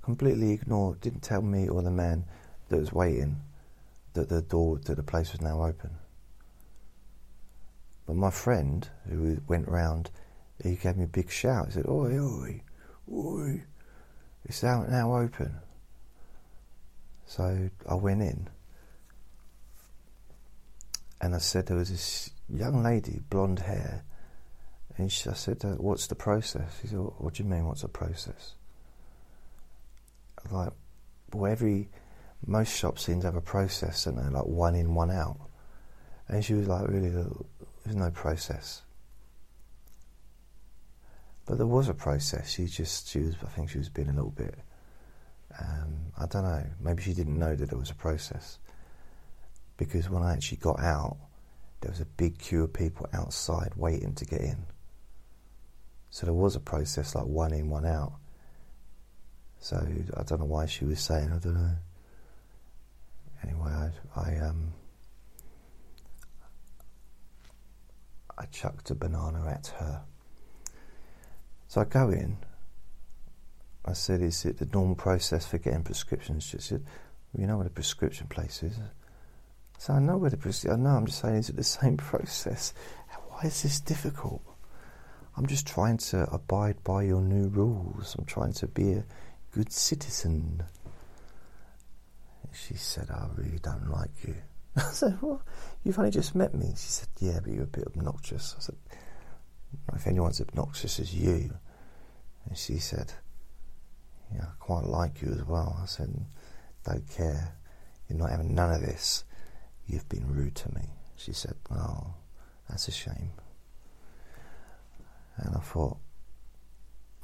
Completely 0.00 0.52
ignored, 0.52 1.00
didn't 1.00 1.24
tell 1.24 1.42
me 1.42 1.68
or 1.68 1.82
the 1.82 1.90
man 1.90 2.24
that 2.68 2.78
was 2.78 2.92
waiting 2.92 3.40
that 4.12 4.28
the 4.28 4.40
door 4.40 4.78
to 4.78 4.94
the 4.94 5.02
place 5.02 5.32
was 5.32 5.40
now 5.40 5.64
open. 5.64 5.90
But 8.06 8.14
my 8.14 8.30
friend, 8.30 8.88
who 9.10 9.38
went 9.48 9.66
round, 9.66 10.12
he 10.62 10.76
gave 10.76 10.96
me 10.96 11.04
a 11.04 11.08
big 11.08 11.32
shout. 11.32 11.66
He 11.66 11.72
said, 11.72 11.86
Oi, 11.86 12.16
oi, 12.16 12.62
oi, 13.12 13.64
it's 14.44 14.62
out 14.62 14.88
now 14.88 15.16
open. 15.16 15.56
So 17.28 17.68
I 17.86 17.94
went 17.94 18.22
in 18.22 18.48
and 21.20 21.34
I 21.34 21.38
said 21.38 21.66
there 21.66 21.76
was 21.76 21.90
this 21.90 22.30
young 22.48 22.82
lady, 22.82 23.20
blonde 23.28 23.58
hair, 23.60 24.02
and 24.96 25.12
she, 25.12 25.28
I 25.28 25.34
said, 25.34 25.62
uh, 25.62 25.74
"What's 25.74 26.06
the 26.06 26.14
process?" 26.14 26.78
He 26.80 26.88
said, 26.88 26.98
"What 26.98 27.34
do 27.34 27.42
you 27.42 27.48
mean? 27.48 27.66
What's 27.66 27.82
the 27.82 27.88
process?" 27.88 28.54
Like, 30.50 30.72
well, 31.34 31.52
every 31.52 31.90
most 32.46 32.74
shops 32.74 33.04
seem 33.04 33.20
to 33.20 33.26
have 33.26 33.36
a 33.36 33.42
process, 33.42 34.04
don't 34.04 34.16
they? 34.16 34.22
Like 34.30 34.46
one 34.46 34.74
in, 34.74 34.94
one 34.94 35.10
out. 35.10 35.38
And 36.28 36.42
she 36.42 36.54
was 36.54 36.66
like, 36.66 36.88
"Really, 36.88 37.10
there's 37.10 37.94
no 37.94 38.10
process." 38.10 38.82
But 41.44 41.58
there 41.58 41.66
was 41.66 41.90
a 41.90 41.94
process. 41.94 42.50
She 42.50 42.66
just, 42.66 43.08
she 43.08 43.20
was, 43.20 43.34
I 43.42 43.48
think 43.48 43.70
she 43.70 43.78
was 43.78 43.90
being 43.90 44.08
a 44.08 44.12
little 44.12 44.30
bit, 44.30 44.58
um, 45.58 46.12
I 46.16 46.26
don't 46.26 46.44
know, 46.44 46.64
maybe 46.80 47.02
she 47.02 47.14
didn't 47.14 47.38
know 47.38 47.54
that 47.54 47.70
there 47.70 47.78
was 47.78 47.90
a 47.90 47.94
process. 47.94 48.58
Because 49.76 50.08
when 50.10 50.22
I 50.22 50.32
actually 50.32 50.58
got 50.58 50.80
out, 50.80 51.16
there 51.80 51.90
was 51.90 52.00
a 52.00 52.06
big 52.06 52.38
queue 52.38 52.64
of 52.64 52.72
people 52.72 53.08
outside 53.12 53.72
waiting 53.76 54.14
to 54.14 54.24
get 54.24 54.40
in. 54.40 54.66
So 56.10 56.26
there 56.26 56.34
was 56.34 56.56
a 56.56 56.60
process 56.60 57.14
like 57.14 57.26
one 57.26 57.52
in, 57.52 57.70
one 57.70 57.86
out. 57.86 58.14
So 59.60 59.76
I 59.76 60.22
don't 60.22 60.40
know 60.40 60.46
why 60.46 60.66
she 60.66 60.84
was 60.84 61.00
saying, 61.00 61.30
I 61.32 61.38
don't 61.38 61.54
know. 61.54 61.76
Anyway, 63.42 63.70
I, 63.70 63.90
I 64.16 64.38
um, 64.38 64.72
I 68.36 68.46
chucked 68.46 68.90
a 68.90 68.94
banana 68.94 69.46
at 69.48 69.68
her. 69.78 70.02
So 71.68 71.80
I 71.80 71.84
go 71.84 72.10
in. 72.10 72.38
I 73.88 73.94
said, 73.94 74.20
"Is 74.20 74.44
it 74.44 74.58
the 74.58 74.66
normal 74.66 74.96
process 74.96 75.46
for 75.46 75.58
getting 75.58 75.82
prescriptions?" 75.82 76.44
She 76.44 76.58
said, 76.58 76.84
well, 77.32 77.40
"You 77.40 77.46
know 77.46 77.56
what 77.56 77.66
a 77.66 77.70
prescription 77.70 78.26
place 78.28 78.62
is." 78.62 78.78
So 79.78 79.94
I 79.94 80.00
know 80.00 80.18
where 80.18 80.30
the 80.30 80.36
prescription. 80.36 80.80
I 80.80 80.90
know. 80.90 80.96
I'm 80.96 81.06
just 81.06 81.20
saying, 81.20 81.36
is 81.36 81.48
it 81.48 81.56
the 81.56 81.64
same 81.64 81.96
process? 82.10 82.74
Why 83.28 83.42
is 83.42 83.62
this 83.62 83.80
difficult? 83.80 84.42
I'm 85.36 85.46
just 85.46 85.68
trying 85.68 85.98
to 85.98 86.28
abide 86.32 86.82
by 86.82 87.04
your 87.04 87.22
new 87.22 87.48
rules. 87.48 88.16
I'm 88.18 88.24
trying 88.24 88.52
to 88.54 88.66
be 88.66 88.94
a 88.94 89.04
good 89.52 89.72
citizen. 89.72 90.64
She 92.52 92.74
said, 92.74 93.08
I 93.08 93.28
really 93.36 93.60
don't 93.62 93.88
like 93.88 94.10
you. 94.26 94.34
I 94.76 94.90
said, 94.90 95.18
Well, 95.22 95.40
you've 95.84 95.98
only 95.98 96.10
just 96.10 96.34
met 96.34 96.54
me. 96.54 96.70
She 96.70 96.88
said, 96.88 97.08
Yeah, 97.20 97.38
but 97.40 97.52
you're 97.52 97.64
a 97.64 97.68
bit 97.68 97.86
obnoxious. 97.86 98.56
I 98.58 98.60
said, 98.60 98.76
if 99.94 100.06
anyone's 100.06 100.40
obnoxious 100.40 100.98
as 100.98 101.14
you. 101.14 101.52
And 102.46 102.56
she 102.56 102.78
said, 102.78 103.12
Yeah, 104.34 104.44
I 104.44 104.52
quite 104.58 104.84
like 104.84 105.22
you 105.22 105.32
as 105.32 105.44
well. 105.44 105.78
I 105.82 105.86
said, 105.86 106.14
Don't 106.84 107.08
care. 107.10 107.54
You're 108.08 108.18
not 108.18 108.30
having 108.30 108.54
none 108.54 108.72
of 108.72 108.80
this. 108.80 109.24
You've 109.86 110.08
been 110.08 110.26
rude 110.26 110.54
to 110.56 110.74
me. 110.74 110.82
She 111.16 111.32
said, 111.32 111.54
Oh, 111.70 112.14
that's 112.68 112.88
a 112.88 112.92
shame. 112.92 113.32
And 115.36 115.54
I 115.56 115.60
thought, 115.60 115.98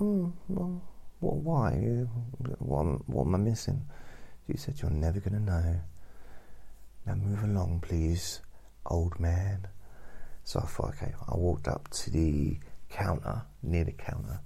mm, 0.00 0.32
well, 0.48 0.82
what, 1.20 1.36
why? 1.36 1.72
What, 2.58 3.08
what 3.08 3.26
am 3.26 3.34
I 3.34 3.38
missing? 3.38 3.84
She 4.46 4.56
said, 4.56 4.80
You're 4.80 4.90
never 4.90 5.20
going 5.20 5.34
to 5.34 5.40
know. 5.40 5.80
Now 7.06 7.14
move 7.14 7.42
along, 7.42 7.80
please, 7.80 8.40
old 8.86 9.18
man. 9.20 9.68
So 10.44 10.60
I 10.60 10.66
thought, 10.66 10.94
okay, 10.96 11.12
I 11.28 11.36
walked 11.36 11.68
up 11.68 11.88
to 11.90 12.10
the 12.10 12.58
counter, 12.90 13.42
near 13.62 13.84
the 13.84 13.92
counter, 13.92 14.40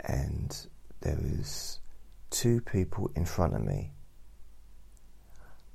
and 0.00 0.66
there 1.02 1.18
was 1.20 1.80
two 2.30 2.60
people 2.60 3.10
in 3.14 3.24
front 3.24 3.54
of 3.54 3.62
me, 3.62 3.92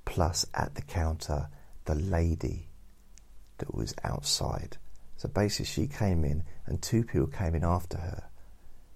plus 0.06 0.46
at 0.54 0.76
the 0.76 0.82
counter, 0.82 1.50
the 1.86 1.96
lady 1.96 2.70
that 3.60 3.74
was 3.74 3.94
outside. 4.04 4.78
So 5.18 5.28
basically, 5.28 5.66
she 5.66 5.88
came 5.88 6.24
in, 6.24 6.44
and 6.66 6.82
two 6.82 7.04
people 7.04 7.28
came 7.28 7.56
in 7.56 7.64
after 7.64 7.98
her. 7.98 8.24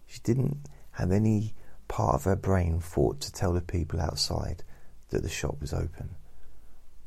She 0.05 0.19
didn't 0.23 0.57
have 0.91 1.11
any 1.11 1.55
part 1.87 2.15
of 2.15 2.23
her 2.23 2.35
brain 2.35 2.79
thought 2.79 3.19
to 3.21 3.31
tell 3.31 3.53
the 3.53 3.61
people 3.61 3.99
outside 3.99 4.63
that 5.09 5.23
the 5.23 5.29
shop 5.29 5.59
was 5.59 5.73
open. 5.73 6.15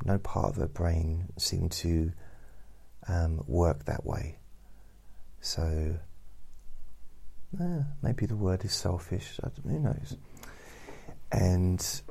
No 0.04 0.18
part 0.18 0.50
of 0.50 0.56
her 0.56 0.68
brain 0.68 1.28
seemed 1.38 1.72
to 1.72 2.12
um, 3.08 3.42
work 3.46 3.84
that 3.84 4.04
way. 4.04 4.38
So, 5.40 5.98
eh, 7.60 7.82
maybe 8.02 8.26
the 8.26 8.36
word 8.36 8.64
is 8.64 8.72
selfish, 8.72 9.38
who 9.62 9.78
knows? 9.78 10.16
And, 11.32 12.02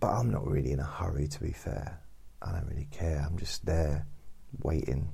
but 0.00 0.08
I'm 0.08 0.30
not 0.30 0.46
really 0.46 0.72
in 0.72 0.80
a 0.80 0.84
hurry 0.84 1.28
to 1.28 1.40
be 1.40 1.52
fair. 1.52 2.00
I 2.42 2.52
don't 2.52 2.66
really 2.68 2.88
care. 2.90 3.24
I'm 3.26 3.38
just 3.38 3.64
there 3.66 4.06
waiting 4.62 5.08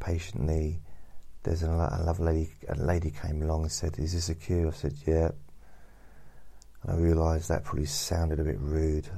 patiently. 0.00 0.80
There's 1.42 1.62
a, 1.62 1.68
a 1.68 2.02
lovely 2.04 2.26
lady, 2.26 2.50
a 2.68 2.74
lady 2.74 3.10
came 3.10 3.42
along 3.42 3.62
and 3.62 3.72
said, 3.72 3.98
Is 3.98 4.12
this 4.14 4.28
a 4.28 4.34
queue? 4.34 4.68
I 4.68 4.72
said, 4.72 4.94
Yeah. 5.06 5.30
And 6.82 6.92
I 6.92 6.94
realised 6.94 7.48
that 7.48 7.64
probably 7.64 7.86
sounded 7.86 8.40
a 8.40 8.44
bit 8.44 8.58
rude. 8.60 9.08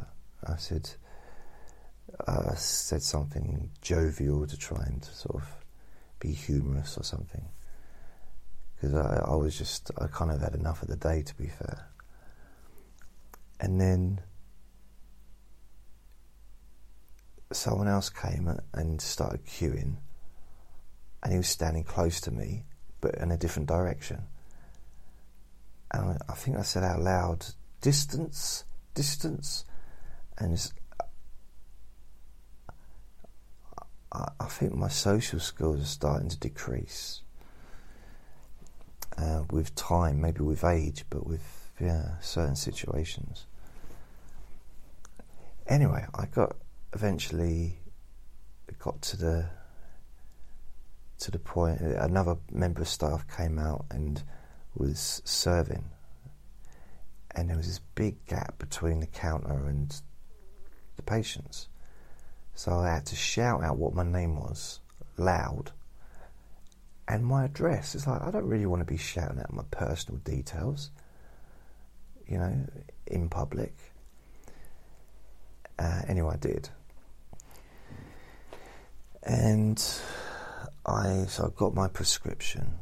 I 0.47 0.57
said, 0.57 0.89
uh, 2.26 2.55
said 2.55 3.03
something 3.03 3.70
jovial 3.83 4.47
to 4.47 4.57
try 4.57 4.83
and 4.85 5.05
sort 5.05 5.43
of 5.43 5.60
be 6.21 6.33
humorous 6.33 6.97
or 6.97 7.03
something. 7.03 7.49
Because 8.75 8.95
I, 8.95 9.25
I 9.27 9.35
was 9.35 9.59
just, 9.59 9.91
I 9.99 10.07
kind 10.07 10.31
of 10.31 10.41
had 10.41 10.55
enough 10.55 10.83
of 10.83 10.89
the 10.89 10.97
day, 10.97 11.23
to 11.23 11.35
be 11.37 11.47
fair. 11.47 11.89
And 13.59 13.81
then 13.81 14.21
someone 17.53 17.89
else 17.89 18.09
came 18.09 18.49
and 18.73 19.01
started 19.01 19.45
queuing, 19.45 19.97
and 21.23 21.33
he 21.33 21.37
was 21.37 21.49
standing 21.49 21.85
close 21.85 22.21
to 22.23 22.31
me, 22.31 22.64
but 23.01 23.16
in 23.16 23.31
a 23.31 23.37
different 23.37 23.68
direction. 23.68 24.23
And 25.93 26.18
I 26.29 26.35
think 26.35 26.57
I 26.57 26.62
said 26.62 26.85
out 26.85 27.01
loud, 27.01 27.47
distance, 27.81 28.64
distance. 28.95 29.64
And 30.39 30.73
I, 34.13 34.47
think 34.47 34.75
my 34.75 34.89
social 34.89 35.39
skills 35.39 35.81
are 35.81 35.85
starting 35.85 36.29
to 36.31 36.39
decrease 36.39 37.23
uh, 39.17 39.45
with 39.51 39.75
time, 39.77 40.21
maybe 40.21 40.41
with 40.41 40.65
age, 40.65 41.05
but 41.11 41.27
with 41.27 41.71
yeah, 41.81 42.19
certain 42.21 42.57
situations. 42.57 43.47
Anyway, 45.69 46.05
I 46.15 46.27
got 46.27 46.57
eventually 46.93 47.79
got 48.81 49.01
to 49.03 49.17
the 49.17 49.47
to 51.21 51.31
the 51.31 51.39
point. 51.39 51.81
Another 51.81 52.37
member 52.51 52.81
of 52.81 52.89
staff 52.89 53.25
came 53.29 53.59
out 53.59 53.87
and 53.91 54.23
was 54.75 55.23
serving, 55.25 55.85
and 57.35 57.49
there 57.49 57.57
was 57.57 57.67
this 57.67 57.81
big 57.95 58.27
gap 58.27 58.59
between 58.59 59.01
the 59.01 59.07
counter 59.07 59.69
and 59.69 60.01
the 60.97 61.03
patients. 61.03 61.69
So 62.55 62.73
I 62.73 62.89
had 62.91 63.07
to 63.07 63.17
shout 63.17 63.63
out 63.65 63.79
what 63.79 63.95
my 63.95 64.05
name 64.05 64.37
was 64.37 64.81
loud 65.17 65.73
and 67.09 67.25
my 67.27 67.45
address. 67.47 67.95
It's 67.95 68.07
like, 68.07 68.23
I 68.23 68.31
don't 68.31 68.47
really 68.47 68.67
want 68.67 68.81
to 68.81 68.87
be 68.87 68.99
shouting 68.99 69.39
out 69.41 69.53
my 69.53 69.65
personal 69.71 70.21
details. 70.21 70.91
you 72.27 72.39
know, 72.39 72.67
in 73.07 73.29
public. 73.29 73.75
Uh, 75.79 76.03
anyway, 76.07 76.35
I 76.35 76.37
did. 76.37 76.69
And 79.23 79.83
I 80.87 81.25
so 81.29 81.47
I 81.47 81.59
got 81.59 81.75
my 81.75 81.89
prescription, 81.89 82.75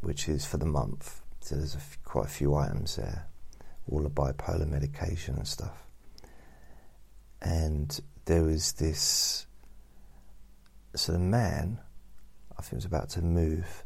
which 0.00 0.28
is 0.28 0.46
for 0.46 0.56
the 0.58 0.66
month. 0.66 1.20
So 1.40 1.56
there's 1.56 1.74
a 1.74 1.78
f- 1.78 1.98
quite 2.04 2.26
a 2.26 2.28
few 2.28 2.54
items 2.54 2.96
there, 2.96 3.26
all 3.90 4.02
the 4.02 4.10
bipolar 4.10 4.66
medication 4.68 5.36
and 5.36 5.46
stuff. 5.46 5.84
And 7.42 7.98
there 8.28 8.44
was 8.44 8.72
this. 8.72 9.46
So 10.94 11.12
the 11.12 11.18
man, 11.18 11.80
I 12.58 12.62
think, 12.62 12.74
was 12.74 12.84
about 12.84 13.08
to 13.10 13.22
move 13.22 13.82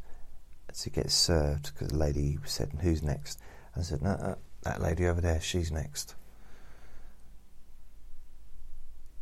to 0.80 0.90
get 0.90 1.11
served 1.11 1.72
because 1.72 1.88
the 1.88 1.97
lady 1.97 2.38
said, 2.45 2.72
"Who's 2.80 3.03
next?" 3.03 3.38
I 3.76 3.82
said, 3.82 4.03
"No, 4.03 4.16
no 4.16 4.36
that 4.62 4.82
lady 4.82 5.07
over 5.07 5.20
there. 5.20 5.40
She's 5.40 5.70
next." 5.70 6.16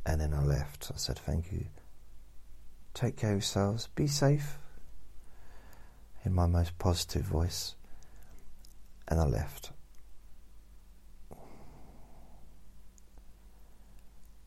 And 0.06 0.20
then 0.20 0.32
I 0.32 0.42
left. 0.42 0.90
I 0.92 0.96
said, 0.96 1.18
"Thank 1.18 1.52
you." 1.52 1.66
Take 2.94 3.16
care 3.16 3.30
of 3.30 3.36
yourselves. 3.36 3.88
Be 3.88 4.06
safe. 4.06 4.58
In 6.24 6.32
my 6.32 6.46
most 6.46 6.78
positive 6.78 7.24
voice. 7.24 7.74
And 9.06 9.20
I 9.20 9.24
left. 9.24 9.72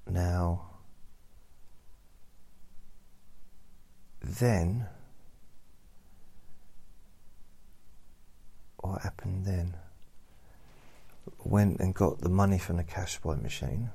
Now, 0.09 0.69
then, 4.21 4.87
what 8.77 9.01
happened 9.01 9.45
then? 9.45 9.75
Went 11.43 11.79
and 11.79 11.93
got 11.93 12.19
the 12.19 12.29
money 12.29 12.57
from 12.57 12.77
the 12.77 12.83
cash 12.83 13.21
point 13.21 13.41
machine. 13.41 13.89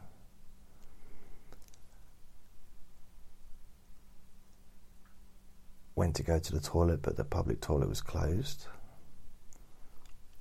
went 5.98 6.14
to 6.14 6.22
go 6.22 6.38
to 6.38 6.52
the 6.52 6.60
toilet, 6.60 7.02
but 7.02 7.16
the 7.16 7.24
public 7.24 7.60
toilet 7.60 7.88
was 7.88 8.00
closed. 8.00 8.66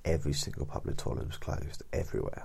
Every 0.04 0.32
single 0.32 0.64
public 0.64 0.96
toilet 0.96 1.26
was 1.26 1.36
closed, 1.36 1.82
everywhere. 1.92 2.44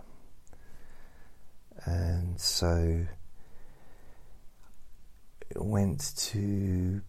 And 1.86 2.40
so 2.40 3.06
went 5.56 6.16
to 6.16 7.02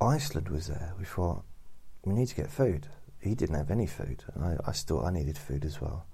Iceland 0.00 0.48
was 0.48 0.66
there. 0.66 0.92
We 0.98 1.04
thought 1.04 1.44
we 2.04 2.12
need 2.12 2.26
to 2.26 2.34
get 2.34 2.50
food. 2.50 2.88
He 3.20 3.34
didn't 3.34 3.56
have 3.56 3.70
any 3.70 3.86
food, 3.86 4.22
and 4.34 4.44
I, 4.44 4.56
I 4.66 4.72
still 4.72 5.04
I 5.04 5.10
needed 5.10 5.36
food 5.38 5.64
as 5.64 5.80
well. 5.80 6.06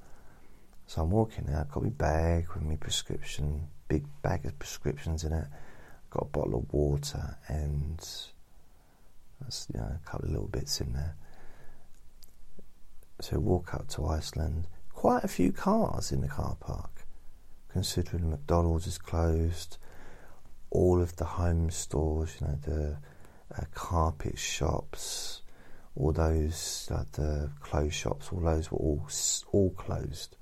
So 0.86 1.02
I'm 1.02 1.10
walking 1.10 1.48
out, 1.50 1.70
got 1.70 1.82
my 1.82 1.90
bag 1.90 2.48
with 2.54 2.62
my 2.62 2.76
prescription, 2.76 3.68
big 3.88 4.04
bag 4.22 4.46
of 4.46 4.58
prescriptions 4.58 5.24
in 5.24 5.32
it 5.32 5.46
got 6.14 6.26
a 6.26 6.38
bottle 6.38 6.60
of 6.60 6.72
water 6.72 7.36
and 7.48 7.98
that's 9.40 9.66
you 9.74 9.80
know, 9.80 9.86
a 9.86 10.08
couple 10.08 10.26
of 10.26 10.32
little 10.32 10.48
bits 10.48 10.80
in 10.80 10.92
there. 10.92 11.16
So 13.20 13.38
walk 13.40 13.74
up 13.74 13.88
to 13.88 14.06
Iceland. 14.06 14.68
Quite 15.04 15.22
a 15.22 15.28
few 15.28 15.52
cars 15.52 16.12
in 16.12 16.22
the 16.22 16.28
car 16.28 16.56
park, 16.58 17.04
considering 17.68 18.30
McDonald's 18.30 18.86
is 18.86 18.96
closed. 18.96 19.76
All 20.70 21.02
of 21.02 21.14
the 21.16 21.26
home 21.26 21.70
stores, 21.70 22.38
you 22.40 22.46
know, 22.46 22.58
the 22.62 22.96
uh, 23.54 23.64
carpet 23.74 24.38
shops, 24.38 25.42
all 25.94 26.10
those 26.12 26.88
like 26.90 27.12
the 27.12 27.50
clothes 27.60 27.92
shops, 27.92 28.30
all 28.32 28.40
those 28.40 28.72
were 28.72 28.78
all 28.78 29.06
all 29.52 29.68
closed. 29.72 30.38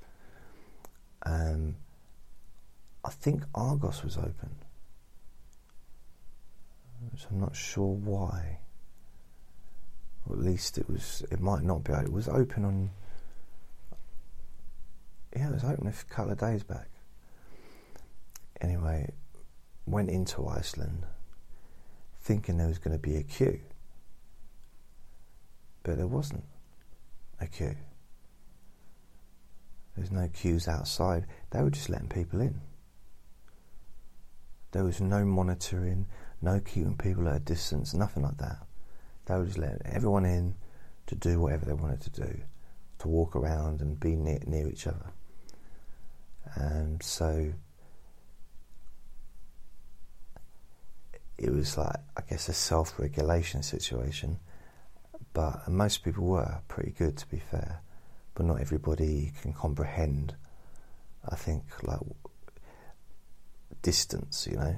Um, 1.26 1.74
I 3.04 3.10
think 3.10 3.42
Argos 3.56 4.04
was 4.04 4.16
open 4.16 4.54
so 7.16 7.26
I'm 7.32 7.40
not 7.40 7.56
sure 7.56 7.94
why. 7.96 8.60
Or 10.28 10.36
at 10.36 10.42
least 10.44 10.78
it 10.78 10.88
was. 10.88 11.24
It 11.32 11.40
might 11.40 11.64
not 11.64 11.82
be. 11.82 11.94
It 11.94 12.12
was 12.12 12.28
open 12.28 12.64
on. 12.64 12.90
Yeah, 15.34 15.48
it 15.48 15.54
was 15.54 15.64
open 15.64 15.86
a 15.86 16.12
couple 16.12 16.32
of 16.32 16.38
days 16.38 16.62
back. 16.62 16.88
Anyway, 18.60 19.10
went 19.86 20.10
into 20.10 20.46
Iceland, 20.46 21.04
thinking 22.20 22.58
there 22.58 22.68
was 22.68 22.78
going 22.78 22.96
to 22.96 23.02
be 23.02 23.16
a 23.16 23.22
queue, 23.22 23.60
but 25.82 25.96
there 25.96 26.06
wasn't 26.06 26.44
a 27.40 27.46
queue. 27.46 27.76
There's 29.96 30.10
no 30.10 30.28
queues 30.28 30.68
outside. 30.68 31.26
They 31.50 31.62
were 31.62 31.70
just 31.70 31.88
letting 31.88 32.08
people 32.08 32.40
in. 32.40 32.60
There 34.70 34.84
was 34.84 35.00
no 35.00 35.24
monitoring, 35.24 36.06
no 36.40 36.60
keeping 36.60 36.96
people 36.96 37.28
at 37.28 37.36
a 37.36 37.40
distance, 37.40 37.92
nothing 37.92 38.22
like 38.22 38.38
that. 38.38 38.66
They 39.26 39.34
were 39.34 39.44
just 39.44 39.58
letting 39.58 39.82
everyone 39.84 40.24
in 40.24 40.54
to 41.06 41.14
do 41.14 41.40
whatever 41.40 41.66
they 41.66 41.74
wanted 41.74 42.00
to 42.02 42.10
do, 42.10 42.40
to 43.00 43.08
walk 43.08 43.36
around 43.36 43.80
and 43.80 43.98
be 43.98 44.16
near, 44.16 44.40
near 44.46 44.68
each 44.68 44.86
other. 44.86 45.12
And 46.54 47.02
so 47.02 47.52
it 51.38 51.50
was 51.50 51.76
like, 51.76 51.96
I 52.16 52.22
guess, 52.28 52.48
a 52.48 52.52
self 52.52 52.98
regulation 52.98 53.62
situation. 53.62 54.38
But 55.32 55.68
most 55.68 56.04
people 56.04 56.24
were 56.24 56.60
pretty 56.68 56.92
good, 56.92 57.16
to 57.18 57.28
be 57.28 57.38
fair. 57.38 57.80
But 58.34 58.46
not 58.46 58.60
everybody 58.60 59.32
can 59.40 59.52
comprehend, 59.52 60.34
I 61.28 61.36
think, 61.36 61.64
like 61.82 62.00
distance, 63.82 64.46
you 64.50 64.56
know. 64.56 64.76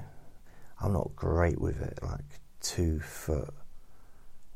I'm 0.81 0.93
not 0.93 1.15
great 1.15 1.59
with 1.59 1.81
it, 1.81 1.99
like 2.01 2.25
two 2.61 2.99
foot 2.99 3.53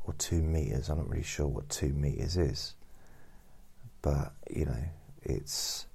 or 0.04 0.14
two 0.14 0.42
meters. 0.42 0.88
I'm 0.88 0.98
not 0.98 1.08
really 1.08 1.22
sure 1.22 1.46
what 1.46 1.68
two 1.68 1.92
meters 1.92 2.36
is, 2.36 2.74
but 4.02 4.32
you 4.50 4.66
know, 4.66 4.84
it's. 5.22 5.86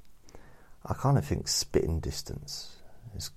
I 0.86 0.94
kind 0.94 1.18
of 1.18 1.26
think 1.26 1.48
spitting 1.48 2.00
distance 2.00 2.76
is, 3.16 3.32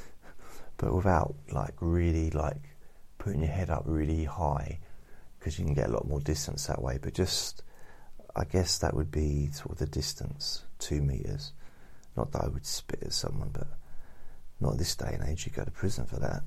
but 0.76 0.92
without 0.92 1.34
like 1.52 1.74
really 1.80 2.30
like 2.30 2.76
putting 3.18 3.40
your 3.40 3.52
head 3.52 3.70
up 3.70 3.84
really 3.86 4.24
high, 4.24 4.80
because 5.38 5.58
you 5.58 5.64
can 5.64 5.74
get 5.74 5.88
a 5.88 5.92
lot 5.92 6.08
more 6.08 6.20
distance 6.20 6.66
that 6.66 6.82
way. 6.82 6.98
But 7.00 7.14
just, 7.14 7.62
I 8.34 8.44
guess 8.44 8.78
that 8.78 8.94
would 8.94 9.12
be 9.12 9.48
sort 9.52 9.72
of 9.72 9.78
the 9.78 9.86
distance, 9.86 10.64
two 10.80 11.02
meters. 11.02 11.52
Not 12.16 12.32
that 12.32 12.44
I 12.44 12.48
would 12.48 12.66
spit 12.66 13.02
at 13.02 13.12
someone, 13.12 13.50
but 13.52 13.68
not 14.58 14.78
this 14.78 14.96
day 14.96 15.10
and 15.12 15.28
age, 15.28 15.46
you 15.46 15.52
go 15.52 15.64
to 15.64 15.70
prison 15.70 16.06
for 16.06 16.18
that. 16.18 16.42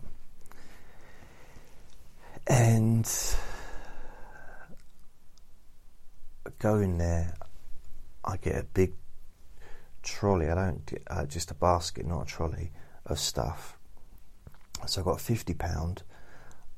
And 2.47 3.09
going 6.57 6.97
there, 6.97 7.35
I 8.25 8.37
get 8.37 8.55
a 8.55 8.63
big 8.63 8.93
trolley. 10.09 10.49
I 10.49 10.55
don't 10.55 10.91
uh, 11.07 11.25
just 11.25 11.51
a 11.51 11.55
basket, 11.55 12.05
not 12.05 12.23
a 12.23 12.25
trolley 12.25 12.71
of 13.05 13.19
stuff. 13.19 13.77
So 14.85 15.01
I 15.01 15.03
got 15.03 15.21
fifty 15.21 15.53
pound. 15.53 16.03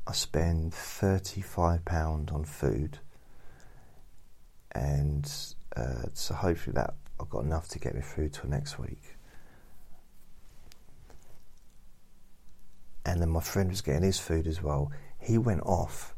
I 0.07 0.13
spend 0.13 0.73
thirty 0.73 1.41
five 1.41 1.85
pound 1.85 2.31
on 2.31 2.43
food, 2.43 2.99
and 4.71 5.31
uh, 5.75 6.03
so 6.13 6.33
hopefully 6.33 6.73
that 6.75 6.95
I've 7.19 7.29
got 7.29 7.43
enough 7.43 7.67
to 7.69 7.79
get 7.79 7.95
me 7.95 8.01
through 8.01 8.29
till 8.29 8.49
next 8.49 8.79
week. 8.79 9.15
and 13.05 13.21
then 13.21 13.29
my 13.29 13.41
friend 13.41 13.69
was 13.69 13.81
getting 13.81 14.03
his 14.03 14.19
food 14.19 14.47
as 14.47 14.61
well. 14.61 14.91
He 15.19 15.37
went 15.37 15.61
off. 15.61 16.15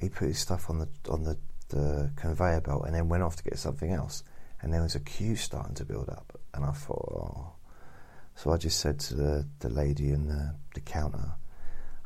He 0.00 0.08
put 0.08 0.28
his 0.28 0.38
stuff 0.38 0.68
on 0.70 0.78
the 0.78 0.88
on 1.08 1.22
the, 1.22 1.38
the 1.68 2.10
conveyor 2.16 2.62
belt 2.62 2.84
and 2.86 2.94
then 2.94 3.08
went 3.08 3.22
off 3.22 3.36
to 3.36 3.44
get 3.44 3.58
something 3.58 3.92
else. 3.92 4.24
And 4.62 4.72
there 4.72 4.82
was 4.82 4.94
a 4.94 5.00
queue 5.00 5.36
starting 5.36 5.74
to 5.74 5.84
build 5.84 6.08
up, 6.08 6.38
and 6.54 6.64
I 6.64 6.70
thought, 6.70 7.12
oh. 7.12 7.52
So 8.34 8.52
I 8.52 8.56
just 8.56 8.80
said 8.80 8.98
to 9.00 9.14
the, 9.14 9.46
the 9.58 9.68
lady 9.68 10.10
in 10.10 10.28
the, 10.28 10.54
the 10.74 10.80
counter, 10.80 11.32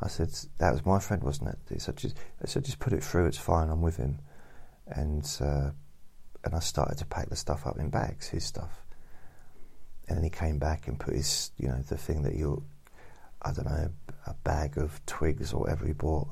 I 0.00 0.08
said, 0.08 0.30
that 0.58 0.72
was 0.72 0.84
my 0.84 0.98
friend, 0.98 1.22
wasn't 1.22 1.50
it? 1.50 1.58
He 1.72 1.78
said, 1.78 1.96
just, 1.96 2.16
I 2.42 2.46
said, 2.46 2.64
just 2.64 2.78
put 2.78 2.92
it 2.92 3.04
through, 3.04 3.26
it's 3.26 3.38
fine, 3.38 3.68
I'm 3.68 3.82
with 3.82 3.96
him. 3.96 4.18
And, 4.86 5.24
uh, 5.40 5.70
and 6.44 6.54
I 6.54 6.58
started 6.58 6.98
to 6.98 7.06
pack 7.06 7.28
the 7.28 7.36
stuff 7.36 7.66
up 7.66 7.78
in 7.78 7.90
bags, 7.90 8.28
his 8.28 8.44
stuff. 8.44 8.84
And 10.08 10.16
then 10.16 10.24
he 10.24 10.30
came 10.30 10.58
back 10.58 10.88
and 10.88 10.98
put 10.98 11.14
his, 11.14 11.50
you 11.58 11.68
know, 11.68 11.80
the 11.88 11.96
thing 11.96 12.22
that 12.22 12.34
you 12.34 12.64
I 13.42 13.52
don't 13.52 13.66
know, 13.66 13.90
a 14.26 14.34
bag 14.34 14.76
of 14.76 15.04
twigs 15.06 15.52
or 15.52 15.60
whatever 15.60 15.86
he 15.86 15.92
bought, 15.92 16.28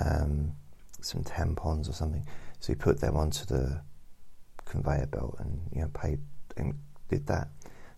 um, 0.00 0.52
some 1.00 1.24
tampons 1.24 1.88
or 1.88 1.92
something. 1.92 2.26
So 2.60 2.72
he 2.72 2.74
put 2.74 3.00
them 3.00 3.16
onto 3.16 3.44
the 3.44 3.82
conveyor 4.72 5.06
belt 5.06 5.36
and 5.38 5.60
you 5.72 5.82
know 5.82 5.90
paid 5.92 6.18
and 6.56 6.74
did 7.08 7.26
that. 7.26 7.48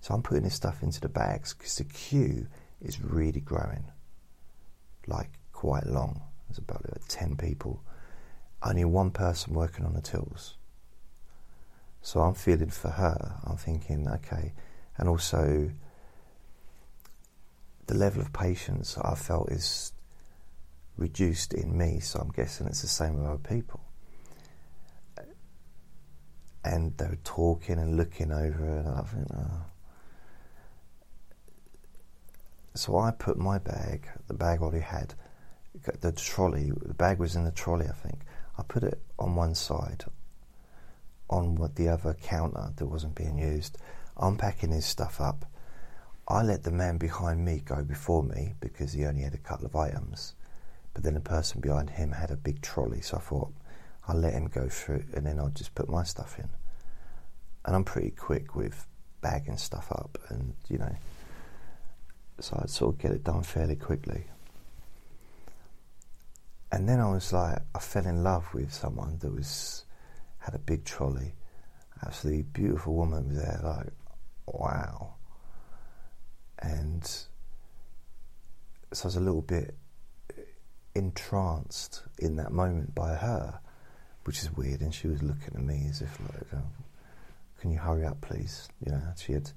So 0.00 0.12
I'm 0.12 0.22
putting 0.22 0.42
this 0.42 0.54
stuff 0.54 0.82
into 0.82 1.00
the 1.00 1.08
bags 1.08 1.54
because 1.54 1.76
the 1.76 1.84
queue 1.84 2.48
is 2.82 3.00
really 3.00 3.40
growing, 3.40 3.84
like 5.06 5.30
quite 5.52 5.86
long. 5.86 6.20
There's 6.48 6.58
about 6.58 6.84
like, 6.90 7.06
ten 7.08 7.36
people, 7.36 7.82
only 8.62 8.84
one 8.84 9.10
person 9.10 9.54
working 9.54 9.86
on 9.86 9.94
the 9.94 10.02
tills. 10.02 10.56
So 12.02 12.20
I'm 12.20 12.34
feeling 12.34 12.70
for 12.70 12.90
her. 12.90 13.40
I'm 13.44 13.56
thinking, 13.56 14.06
okay, 14.08 14.52
and 14.98 15.08
also 15.08 15.70
the 17.86 17.94
level 17.94 18.20
of 18.20 18.32
patience 18.32 18.98
I 18.98 19.14
felt 19.14 19.50
is 19.50 19.92
reduced 20.96 21.54
in 21.54 21.78
me. 21.78 22.00
So 22.00 22.18
I'm 22.18 22.30
guessing 22.30 22.66
it's 22.66 22.82
the 22.82 22.88
same 22.88 23.14
with 23.16 23.26
other 23.26 23.38
people. 23.38 23.83
And 26.64 26.96
they 26.96 27.06
were 27.06 27.18
talking 27.24 27.78
and 27.78 27.96
looking 27.96 28.32
over 28.32 28.78
it, 28.78 28.86
and 28.86 28.88
I 28.88 29.02
think, 29.02 29.26
oh. 29.36 29.64
So 32.74 32.98
I 32.98 33.10
put 33.10 33.36
my 33.36 33.58
bag, 33.58 34.08
the 34.26 34.34
bag 34.34 34.60
I 34.60 34.62
already 34.62 34.82
had, 34.82 35.14
the 36.00 36.10
trolley, 36.12 36.72
the 36.82 36.94
bag 36.94 37.18
was 37.18 37.36
in 37.36 37.44
the 37.44 37.52
trolley, 37.52 37.86
I 37.86 37.92
think. 37.92 38.20
I 38.58 38.62
put 38.62 38.82
it 38.82 39.00
on 39.18 39.34
one 39.34 39.54
side, 39.54 40.04
on 41.28 41.54
what 41.56 41.76
the 41.76 41.88
other 41.88 42.14
counter 42.14 42.72
that 42.74 42.86
wasn't 42.86 43.14
being 43.14 43.38
used, 43.38 43.78
unpacking 44.16 44.72
his 44.72 44.86
stuff 44.86 45.20
up. 45.20 45.44
I 46.26 46.42
let 46.42 46.62
the 46.62 46.70
man 46.70 46.96
behind 46.96 47.44
me 47.44 47.60
go 47.64 47.84
before 47.84 48.22
me 48.22 48.54
because 48.60 48.92
he 48.92 49.04
only 49.04 49.22
had 49.22 49.34
a 49.34 49.38
couple 49.38 49.66
of 49.66 49.76
items, 49.76 50.34
but 50.94 51.02
then 51.02 51.14
the 51.14 51.20
person 51.20 51.60
behind 51.60 51.90
him 51.90 52.12
had 52.12 52.30
a 52.30 52.36
big 52.36 52.62
trolley, 52.62 53.02
so 53.02 53.18
I 53.18 53.20
thought 53.20 53.52
I'll 54.06 54.16
let 54.16 54.34
him 54.34 54.46
go 54.46 54.68
through 54.68 55.04
and 55.14 55.26
then 55.26 55.38
I'll 55.38 55.48
just 55.48 55.74
put 55.74 55.88
my 55.88 56.04
stuff 56.04 56.38
in. 56.38 56.48
And 57.64 57.74
I'm 57.74 57.84
pretty 57.84 58.10
quick 58.10 58.54
with 58.54 58.86
bagging 59.22 59.56
stuff 59.56 59.90
up, 59.90 60.18
and 60.28 60.54
you 60.68 60.76
know, 60.76 60.94
so 62.40 62.60
I'd 62.62 62.68
sort 62.68 62.94
of 62.94 63.00
get 63.00 63.10
it 63.12 63.24
done 63.24 63.42
fairly 63.42 63.74
quickly. 63.74 64.26
And 66.70 66.86
then 66.88 67.00
I 67.00 67.10
was 67.10 67.32
like, 67.32 67.58
I 67.74 67.78
fell 67.78 68.06
in 68.06 68.22
love 68.22 68.52
with 68.52 68.72
someone 68.72 69.16
that 69.20 69.32
was 69.32 69.84
had 70.38 70.54
a 70.54 70.58
big 70.58 70.84
trolley, 70.84 71.32
absolutely 72.04 72.42
beautiful 72.42 72.94
woman 72.94 73.28
was 73.28 73.38
there, 73.38 73.60
like 73.64 73.92
wow. 74.46 75.14
And 76.58 77.04
so 78.92 79.04
I 79.04 79.06
was 79.06 79.16
a 79.16 79.20
little 79.20 79.42
bit 79.42 79.74
entranced 80.94 82.02
in 82.18 82.36
that 82.36 82.52
moment 82.52 82.94
by 82.94 83.14
her, 83.14 83.60
which 84.24 84.42
is 84.42 84.52
weird. 84.52 84.80
And 84.80 84.94
she 84.94 85.08
was 85.08 85.22
looking 85.22 85.54
at 85.54 85.62
me 85.62 85.86
as 85.88 86.02
if 86.02 86.18
like, 86.20 86.46
oh, 86.54 86.62
"Can 87.60 87.70
you 87.70 87.78
hurry 87.78 88.04
up, 88.04 88.20
please?" 88.20 88.68
You 88.84 88.92
know, 88.92 89.02
she 89.16 89.32
had, 89.32 89.50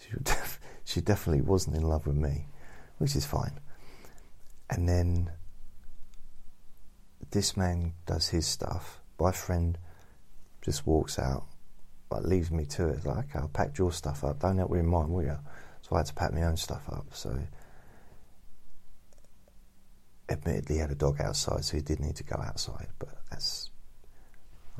she, 0.00 0.10
def- 0.22 0.60
she 0.84 1.00
definitely 1.00 1.42
wasn't 1.42 1.76
in 1.76 1.82
love 1.82 2.06
with 2.06 2.16
me, 2.16 2.46
which 2.98 3.14
is 3.14 3.26
fine. 3.26 3.58
And 4.70 4.88
then 4.88 5.30
this 7.30 7.56
man 7.56 7.94
does 8.06 8.28
his 8.28 8.46
stuff. 8.46 9.00
My 9.18 9.32
friend 9.32 9.78
just 10.62 10.86
walks 10.86 11.18
out, 11.18 11.44
but 12.08 12.24
leaves 12.24 12.50
me 12.50 12.64
to 12.66 12.88
it. 12.88 13.04
Like, 13.04 13.34
okay, 13.34 13.44
I 13.44 13.46
packed 13.52 13.78
your 13.78 13.92
stuff 13.92 14.24
up. 14.24 14.40
Don't 14.40 14.58
help 14.58 14.74
in 14.74 14.86
mine, 14.86 15.10
will 15.10 15.22
you? 15.22 15.38
So 15.82 15.96
I 15.96 16.00
had 16.00 16.06
to 16.06 16.14
pack 16.14 16.32
my 16.32 16.42
own 16.42 16.56
stuff 16.56 16.82
up. 16.90 17.06
So, 17.12 17.38
admittedly, 20.28 20.76
he 20.76 20.80
had 20.80 20.90
a 20.90 20.94
dog 20.94 21.20
outside, 21.20 21.64
so 21.64 21.76
he 21.76 21.82
did 21.82 22.00
need 22.00 22.16
to 22.16 22.24
go 22.24 22.36
outside. 22.36 22.88
But 22.98 23.10
that's, 23.30 23.70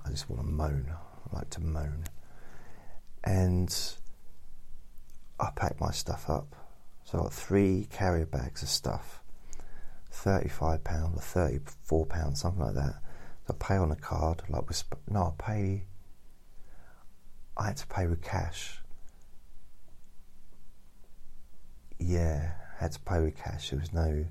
I 0.08 0.10
just 0.10 0.30
want 0.30 0.40
to 0.40 0.48
moan. 0.48 0.90
I 0.90 1.36
like 1.36 1.50
to 1.50 1.60
moan. 1.60 2.04
And 3.24 3.74
I 5.38 5.50
packed 5.54 5.80
my 5.80 5.90
stuff 5.90 6.30
up. 6.30 6.56
So 7.04 7.18
I 7.18 7.22
got 7.22 7.32
three 7.32 7.86
carrier 7.90 8.26
bags 8.26 8.62
of 8.62 8.68
stuff 8.68 9.22
thirty-five 10.10 10.82
pound 10.82 11.16
or 11.16 11.20
thirty-four 11.20 12.06
pound, 12.06 12.38
something 12.38 12.62
like 12.62 12.74
that. 12.74 13.02
So 13.46 13.54
I 13.54 13.64
pay 13.64 13.76
on 13.76 13.92
a 13.92 13.96
card, 13.96 14.42
like 14.48 14.66
with 14.66 14.82
no, 15.08 15.34
I 15.38 15.42
pay. 15.42 15.84
I 17.56 17.66
had 17.66 17.76
to 17.76 17.86
pay 17.86 18.06
with 18.06 18.22
cash. 18.22 18.80
Yeah, 21.98 22.52
I 22.78 22.82
had 22.84 22.92
to 22.92 23.00
pay 23.00 23.20
with 23.20 23.36
cash. 23.36 23.70
There 23.70 23.78
was 23.78 23.92
no. 23.92 24.24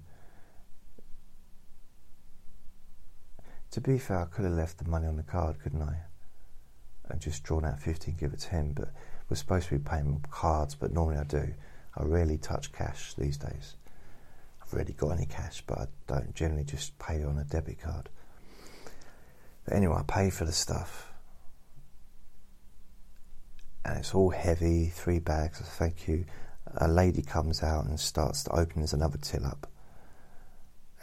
To 3.78 3.82
be 3.82 4.00
fair, 4.00 4.22
I 4.22 4.26
could 4.26 4.44
have 4.44 4.56
left 4.56 4.80
the 4.80 4.90
money 4.90 5.06
on 5.06 5.18
the 5.18 5.22
card, 5.22 5.60
couldn't 5.62 5.84
I? 5.84 5.98
And 7.10 7.22
just 7.22 7.44
drawn 7.44 7.64
out 7.64 7.80
fifty 7.80 8.10
and 8.10 8.20
give 8.20 8.34
it 8.34 8.40
to 8.40 8.50
him. 8.50 8.74
But 8.74 8.90
we're 9.30 9.38
supposed 9.38 9.68
to 9.70 9.78
be 9.78 9.84
paying 9.88 10.26
cards, 10.32 10.74
but 10.74 10.92
normally 10.92 11.18
I 11.18 11.24
do. 11.26 11.54
I 11.96 12.04
rarely 12.04 12.40
touch 12.40 12.72
cash 12.72 13.14
these 13.14 13.38
days. 13.38 13.76
I've 14.60 14.74
rarely 14.74 14.94
got 14.94 15.12
any 15.12 15.28
cash, 15.28 15.62
but 15.68 15.78
I 15.78 15.86
don't 16.08 16.34
generally 16.34 16.64
just 16.64 16.98
pay 16.98 17.24
on 17.24 17.38
a 17.38 17.44
debit 17.44 17.80
card. 17.80 18.10
But 19.66 19.76
anyway, 19.76 19.98
I 20.00 20.04
pay 20.12 20.32
for 20.32 20.46
the 20.46 20.54
stuff. 20.54 21.14
And 23.86 24.00
it's 24.00 24.16
all 24.16 24.32
heavy, 24.32 24.88
three 24.88 25.20
bags, 25.20 25.60
thank 25.60 26.08
you. 26.08 26.26
A 26.78 26.88
lady 26.88 27.22
comes 27.22 27.62
out 27.62 27.86
and 27.86 28.00
starts 28.00 28.44
to 28.46 28.54
open, 28.54 28.82
there's 28.82 28.94
another 28.94 29.20
till 29.22 29.46
up. 29.46 29.68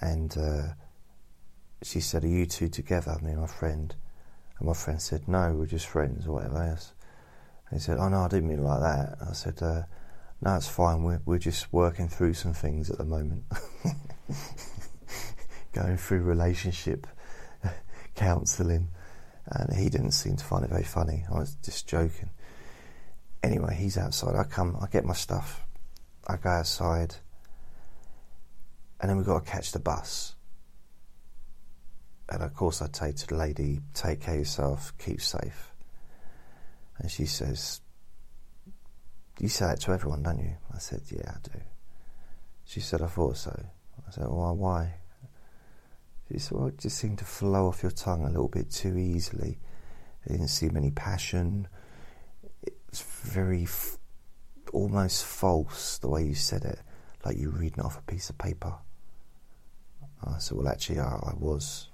And 0.00 0.36
uh, 0.36 0.62
she 1.84 2.00
said, 2.00 2.24
Are 2.24 2.28
you 2.28 2.46
two 2.46 2.68
together, 2.68 3.16
me 3.22 3.32
and 3.32 3.40
my 3.40 3.46
friend? 3.46 3.94
And 4.58 4.68
my 4.68 4.74
friend 4.74 5.00
said, 5.00 5.28
No, 5.28 5.52
we're 5.52 5.66
just 5.66 5.86
friends 5.86 6.26
or 6.26 6.32
whatever 6.32 6.62
else. 6.62 6.94
And 7.68 7.78
he 7.78 7.84
said, 7.84 7.98
Oh, 7.98 8.08
no, 8.08 8.20
I 8.20 8.28
didn't 8.28 8.48
mean 8.48 8.64
like 8.64 8.80
that. 8.80 9.16
And 9.20 9.28
I 9.28 9.32
said, 9.32 9.62
uh, 9.62 9.82
no, 10.40 10.56
it's 10.56 10.68
fine. 10.68 11.02
We're, 11.02 11.20
we're 11.24 11.38
just 11.38 11.72
working 11.72 12.08
through 12.08 12.34
some 12.34 12.52
things 12.52 12.90
at 12.90 12.98
the 12.98 13.04
moment. 13.04 13.44
Going 15.72 15.96
through 15.96 16.22
relationship 16.22 17.06
counselling. 18.14 18.88
And 19.46 19.76
he 19.76 19.88
didn't 19.88 20.12
seem 20.12 20.36
to 20.36 20.44
find 20.44 20.64
it 20.64 20.70
very 20.70 20.84
funny. 20.84 21.24
I 21.30 21.38
was 21.38 21.54
just 21.56 21.88
joking. 21.88 22.30
Anyway, 23.42 23.74
he's 23.74 23.98
outside. 23.98 24.36
I 24.36 24.44
come, 24.44 24.76
I 24.80 24.86
get 24.86 25.04
my 25.04 25.14
stuff. 25.14 25.66
I 26.26 26.36
go 26.36 26.48
outside. 26.48 27.16
And 29.00 29.10
then 29.10 29.16
we've 29.16 29.26
got 29.26 29.44
to 29.44 29.50
catch 29.50 29.72
the 29.72 29.80
bus. 29.80 30.33
And 32.28 32.42
of 32.42 32.54
course, 32.54 32.80
I 32.80 32.88
say 32.92 33.12
to 33.12 33.26
the 33.26 33.36
lady, 33.36 33.80
take 33.92 34.20
care 34.20 34.34
of 34.34 34.40
yourself, 34.40 34.92
keep 34.98 35.20
safe. 35.20 35.72
And 36.98 37.10
she 37.10 37.26
says, 37.26 37.80
you 39.40 39.48
say 39.48 39.66
that 39.66 39.80
to 39.80 39.92
everyone, 39.92 40.22
don't 40.22 40.38
you? 40.38 40.56
I 40.72 40.78
said, 40.78 41.02
Yeah, 41.10 41.28
I 41.28 41.38
do. 41.42 41.60
She 42.64 42.80
said, 42.80 43.02
I 43.02 43.06
thought 43.06 43.36
so. 43.36 43.66
I 44.06 44.10
said, 44.10 44.26
Well, 44.28 44.54
why? 44.54 44.94
She 46.30 46.38
said, 46.38 46.56
Well, 46.56 46.68
it 46.68 46.78
just 46.78 46.98
seemed 46.98 47.18
to 47.18 47.24
flow 47.24 47.68
off 47.68 47.82
your 47.82 47.92
tongue 47.92 48.24
a 48.24 48.28
little 48.28 48.48
bit 48.48 48.70
too 48.70 48.96
easily. 48.96 49.58
It 50.24 50.32
didn't 50.32 50.48
seem 50.48 50.76
any 50.76 50.92
passion. 50.92 51.68
It's 52.62 53.02
very 53.02 53.64
f- 53.64 53.98
almost 54.72 55.24
false 55.24 55.98
the 55.98 56.08
way 56.08 56.24
you 56.24 56.34
said 56.34 56.64
it, 56.64 56.78
like 57.24 57.36
you 57.36 57.50
were 57.50 57.58
reading 57.58 57.84
off 57.84 57.98
a 57.98 58.02
piece 58.02 58.30
of 58.30 58.38
paper. 58.38 58.74
I 60.24 60.38
said, 60.38 60.56
Well, 60.56 60.68
actually, 60.68 61.00
I, 61.00 61.08
I 61.08 61.32
was. 61.36 61.88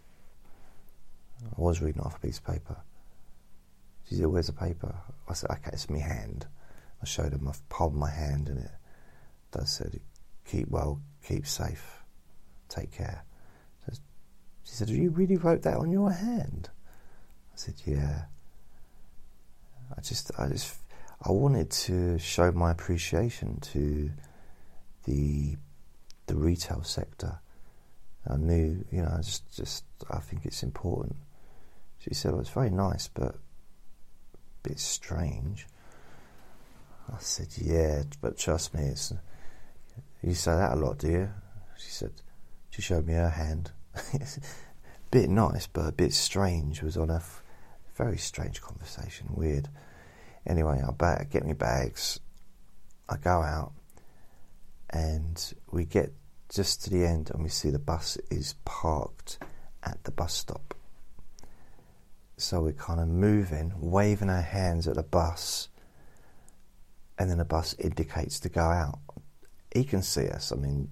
I 1.45 1.61
was 1.61 1.81
reading 1.81 2.03
off 2.03 2.17
a 2.17 2.21
piece 2.21 2.39
of 2.39 2.45
paper. 2.45 2.77
She 4.09 4.17
said, 4.17 4.27
Where's 4.27 4.47
the 4.49 4.53
paper? 4.53 4.95
I 5.29 5.35
said, 5.35 5.51
Okay, 5.51 5.71
it's 5.73 5.89
my 5.89 5.99
hand. 5.99 6.47
I 7.03 7.07
showed 7.07 7.33
him, 7.33 7.49
I've 7.49 7.67
palmed 7.69 7.97
my 7.97 8.11
hand 8.11 8.49
and 8.49 8.59
it 8.59 8.71
does 9.53 9.71
said, 9.71 10.01
keep 10.45 10.69
well, 10.69 11.01
keep 11.27 11.47
safe, 11.47 12.03
take 12.69 12.93
care. 12.93 13.25
She 14.65 14.77
said, 14.77 14.89
you 14.91 15.11
really 15.11 15.37
wrote 15.37 15.63
that 15.63 15.79
on 15.79 15.91
your 15.91 16.13
hand? 16.13 16.69
I 17.53 17.57
said, 17.57 17.75
yeah. 17.85 18.25
I 19.97 20.01
just, 20.01 20.31
I 20.39 20.47
just, 20.49 20.77
I 21.27 21.33
wanted 21.33 21.71
to 21.71 22.19
show 22.19 22.53
my 22.53 22.71
appreciation 22.71 23.59
to 23.61 24.11
the 25.05 25.57
the 26.27 26.37
retail 26.37 26.85
sector. 26.85 27.41
I 28.29 28.37
knew, 28.37 28.85
you 28.93 29.03
know, 29.03 29.13
I 29.13 29.23
just, 29.23 29.53
just, 29.57 29.85
I 30.09 30.19
think 30.19 30.47
it's 30.47 30.63
important. 30.63 31.17
She 32.01 32.15
said, 32.15 32.33
well, 32.33 32.41
it's 32.41 32.51
very 32.51 32.71
nice, 32.71 33.09
but 33.09 33.35
a 33.35 33.39
bit 34.63 34.79
strange. 34.79 35.67
I 37.13 37.19
said, 37.19 37.49
yeah, 37.57 38.05
but 38.23 38.39
trust 38.39 38.73
me, 38.75 38.85
it's, 38.85 39.13
you 40.23 40.35
say 40.35 40.53
that 40.53 40.73
a 40.73 40.77
lot, 40.77 40.99
do 40.99 41.09
you? 41.09 41.31
She 41.77 41.91
said, 41.91 42.13
she 42.71 42.81
showed 42.83 43.07
me 43.07 43.15
her 43.15 43.29
hand. 43.29 43.73
bit 45.11 45.29
nice, 45.29 45.67
but 45.67 45.89
a 45.89 45.93
bit 45.93 46.15
strange. 46.15 46.83
Was 46.83 46.97
on 46.97 47.11
a 47.11 47.17
f- 47.17 47.43
very 47.97 48.17
strange 48.17 48.63
conversation, 48.63 49.29
weird. 49.35 49.69
Anyway, 50.47 50.81
I 50.87 50.91
ba- 50.93 51.27
get 51.29 51.45
me 51.45 51.53
bags. 51.53 52.21
I 53.09 53.17
go 53.17 53.43
out, 53.43 53.73
and 54.89 55.53
we 55.71 55.85
get 55.85 56.13
just 56.49 56.85
to 56.85 56.91
the 56.91 57.05
end, 57.05 57.31
and 57.31 57.43
we 57.43 57.51
see 57.51 57.71
the 57.71 57.79
bus 57.79 58.17
is 58.31 58.55
parked 58.65 59.39
at 59.83 60.03
the 60.05 60.11
bus 60.11 60.33
stop. 60.33 60.75
So 62.41 62.63
we're 62.63 62.73
kind 62.73 63.01
of 63.01 63.09
moving, 63.09 63.73
waving 63.77 64.31
our 64.31 64.41
hands 64.41 64.89
at 64.89 64.97
the 64.97 65.03
bus 65.03 65.69
and 67.21 67.31
then 67.31 67.37
the 67.37 67.45
bus 67.45 67.75
indicates 67.79 68.41
to 68.41 68.49
go 68.49 68.63
out. 68.63 68.99
He 69.75 69.85
can 69.85 70.01
see 70.01 70.27
us. 70.27 70.51
I 70.51 70.57
mean, 70.57 70.89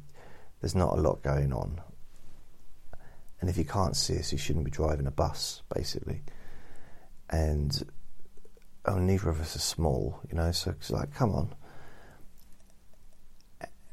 there's 0.60 0.74
not 0.74 0.98
a 0.98 1.00
lot 1.00 1.22
going 1.22 1.54
on. 1.54 1.80
And 3.40 3.48
if 3.48 3.56
he 3.56 3.64
can't 3.64 3.96
see 3.96 4.18
us, 4.18 4.28
he 4.28 4.36
shouldn't 4.36 4.66
be 4.66 4.70
driving 4.70 5.06
a 5.06 5.10
bus, 5.10 5.62
basically. 5.74 6.20
And 7.30 7.82
oh, 8.84 8.98
neither 8.98 9.30
of 9.30 9.40
us 9.40 9.56
are 9.56 9.60
small, 9.60 10.20
you 10.30 10.36
know, 10.36 10.52
so 10.52 10.72
it's 10.72 10.90
like, 10.90 11.14
come 11.14 11.34
on. 11.34 11.54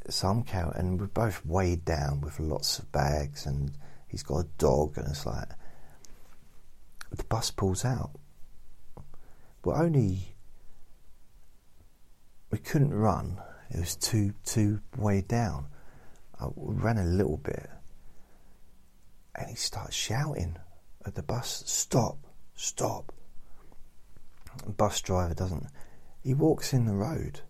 So 0.09 0.27
I'm 0.27 0.43
carrying, 0.43 0.75
and 0.75 0.99
we're 0.99 1.07
both 1.07 1.45
weighed 1.45 1.85
down 1.85 2.19
with 2.19 2.37
lots 2.41 2.79
of 2.79 2.91
bags, 2.91 3.45
and 3.45 3.71
he's 4.09 4.23
got 4.23 4.39
a 4.39 4.47
dog, 4.57 4.97
and 4.97 5.07
it's 5.07 5.25
like, 5.25 5.47
the 7.15 7.23
bus 7.23 7.51
pulls 7.51 7.85
out. 7.85 8.11
We're 9.63 9.75
only, 9.75 10.35
we 12.51 12.59
couldn't 12.59 12.93
run, 12.93 13.39
it 13.71 13.79
was 13.79 13.95
too, 13.95 14.33
too 14.45 14.79
weighed 14.97 15.27
down. 15.27 15.67
I 16.39 16.47
ran 16.55 16.97
a 16.97 17.05
little 17.05 17.37
bit, 17.37 17.69
and 19.35 19.49
he 19.49 19.55
starts 19.55 19.95
shouting 19.95 20.57
at 21.05 21.15
the 21.15 21.23
bus, 21.23 21.63
stop, 21.65 22.17
stop 22.55 23.11
bus 24.71 25.01
driver 25.01 25.33
doesn't. 25.33 25.67
He 26.23 26.33
walks 26.33 26.73
in 26.73 26.85
the 26.85 26.93
road. 26.93 27.41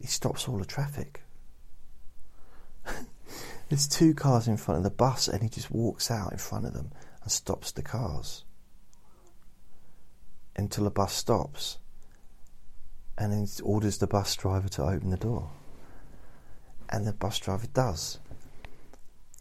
He 0.00 0.06
stops 0.06 0.48
all 0.48 0.58
the 0.58 0.64
traffic. 0.64 1.22
There's 3.68 3.88
two 3.88 4.14
cars 4.14 4.48
in 4.48 4.56
front 4.56 4.78
of 4.78 4.84
the 4.84 4.90
bus, 4.90 5.28
and 5.28 5.42
he 5.42 5.48
just 5.48 5.70
walks 5.70 6.10
out 6.10 6.32
in 6.32 6.38
front 6.38 6.66
of 6.66 6.72
them 6.72 6.92
and 7.22 7.32
stops 7.32 7.72
the 7.72 7.82
cars 7.82 8.44
until 10.56 10.84
the 10.84 10.90
bus 10.90 11.12
stops, 11.12 11.78
and 13.16 13.48
orders 13.62 13.98
the 13.98 14.06
bus 14.06 14.34
driver 14.34 14.68
to 14.68 14.82
open 14.82 15.10
the 15.10 15.16
door. 15.16 15.50
And 16.88 17.06
the 17.06 17.12
bus 17.12 17.38
driver 17.38 17.66
does, 17.72 18.18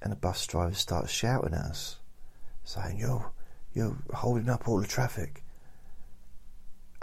and 0.01 0.11
the 0.11 0.17
bus 0.17 0.45
driver 0.45 0.75
starts 0.75 1.11
shouting 1.11 1.53
at 1.53 1.61
us, 1.61 1.97
saying, 2.63 2.99
"You're, 2.99 3.31
you're 3.73 3.97
holding 4.13 4.49
up 4.49 4.67
all 4.67 4.79
the 4.79 4.87
traffic." 4.87 5.41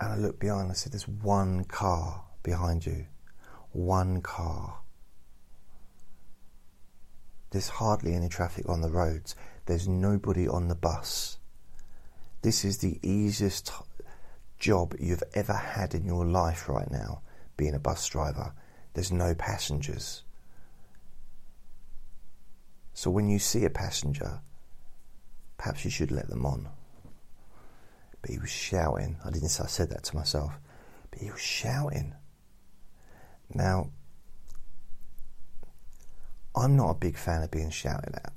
And 0.02 0.12
I 0.12 0.16
looked 0.16 0.40
behind 0.40 0.62
and 0.62 0.70
I 0.72 0.74
said, 0.74 0.90
There's 0.92 1.06
one 1.06 1.64
car 1.64 2.24
behind 2.42 2.84
you. 2.84 3.06
One 3.70 4.20
car. 4.20 4.80
There's 7.50 7.68
hardly 7.68 8.14
any 8.14 8.28
traffic 8.28 8.68
on 8.68 8.80
the 8.80 8.90
roads. 8.90 9.36
There's 9.66 9.86
nobody 9.86 10.48
on 10.48 10.66
the 10.66 10.74
bus. 10.74 11.38
This 12.40 12.64
is 12.64 12.78
the 12.78 12.98
easiest 13.02 13.70
job 14.62 14.94
you've 14.98 15.22
ever 15.34 15.52
had 15.52 15.94
in 15.94 16.06
your 16.06 16.24
life 16.24 16.68
right 16.68 16.90
now, 16.90 17.20
being 17.56 17.74
a 17.74 17.78
bus 17.78 18.08
driver. 18.08 18.54
There's 18.94 19.12
no 19.12 19.34
passengers. 19.34 20.22
So 22.94 23.10
when 23.10 23.28
you 23.28 23.38
see 23.38 23.64
a 23.64 23.70
passenger, 23.70 24.40
perhaps 25.58 25.84
you 25.84 25.90
should 25.90 26.10
let 26.10 26.28
them 26.28 26.46
on 26.46 26.68
but 28.22 28.30
he 28.30 28.38
was 28.38 28.50
shouting. 28.50 29.18
I 29.24 29.30
didn't 29.30 29.48
say 29.48 29.64
I 29.64 29.66
said 29.66 29.90
that 29.90 30.04
to 30.04 30.16
myself, 30.16 30.52
but 31.10 31.20
he 31.20 31.30
was 31.30 31.40
shouting. 31.40 32.14
Now, 33.52 33.90
I'm 36.54 36.76
not 36.76 36.90
a 36.90 36.94
big 36.94 37.18
fan 37.18 37.42
of 37.42 37.50
being 37.50 37.70
shouted 37.70 38.14
at, 38.14 38.32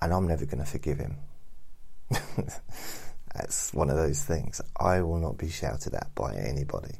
and 0.00 0.12
I'm 0.12 0.26
never 0.26 0.46
going 0.46 0.64
to 0.64 0.64
forgive 0.64 0.98
him. 0.98 1.18
That's 3.34 3.72
one 3.72 3.90
of 3.90 3.96
those 3.96 4.24
things. 4.24 4.60
I 4.78 5.02
will 5.02 5.18
not 5.18 5.38
be 5.38 5.48
shouted 5.48 5.94
at 5.94 6.14
by 6.14 6.34
anybody. 6.34 6.96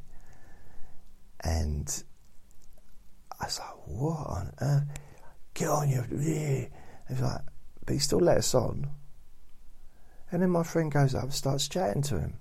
And 1.41 2.03
I 3.41 3.47
was 3.47 3.59
like, 3.59 3.87
what 3.87 4.26
on 4.26 4.53
earth? 4.61 5.01
Get 5.55 5.68
on 5.68 5.89
your. 5.89 6.07
Yeah. 6.11 6.66
He's 7.09 7.20
like, 7.20 7.41
but 7.85 7.93
he 7.93 7.99
still 7.99 8.20
let 8.20 8.39
us 8.39 8.55
on. 8.55 8.91
And 10.31 10.43
then 10.43 10.51
my 10.51 10.62
friend 10.62 10.93
goes 10.93 11.14
up 11.14 11.24
and 11.24 11.33
starts 11.33 11.68
chatting 11.68 12.03
to 12.03 12.18
him 12.18 12.39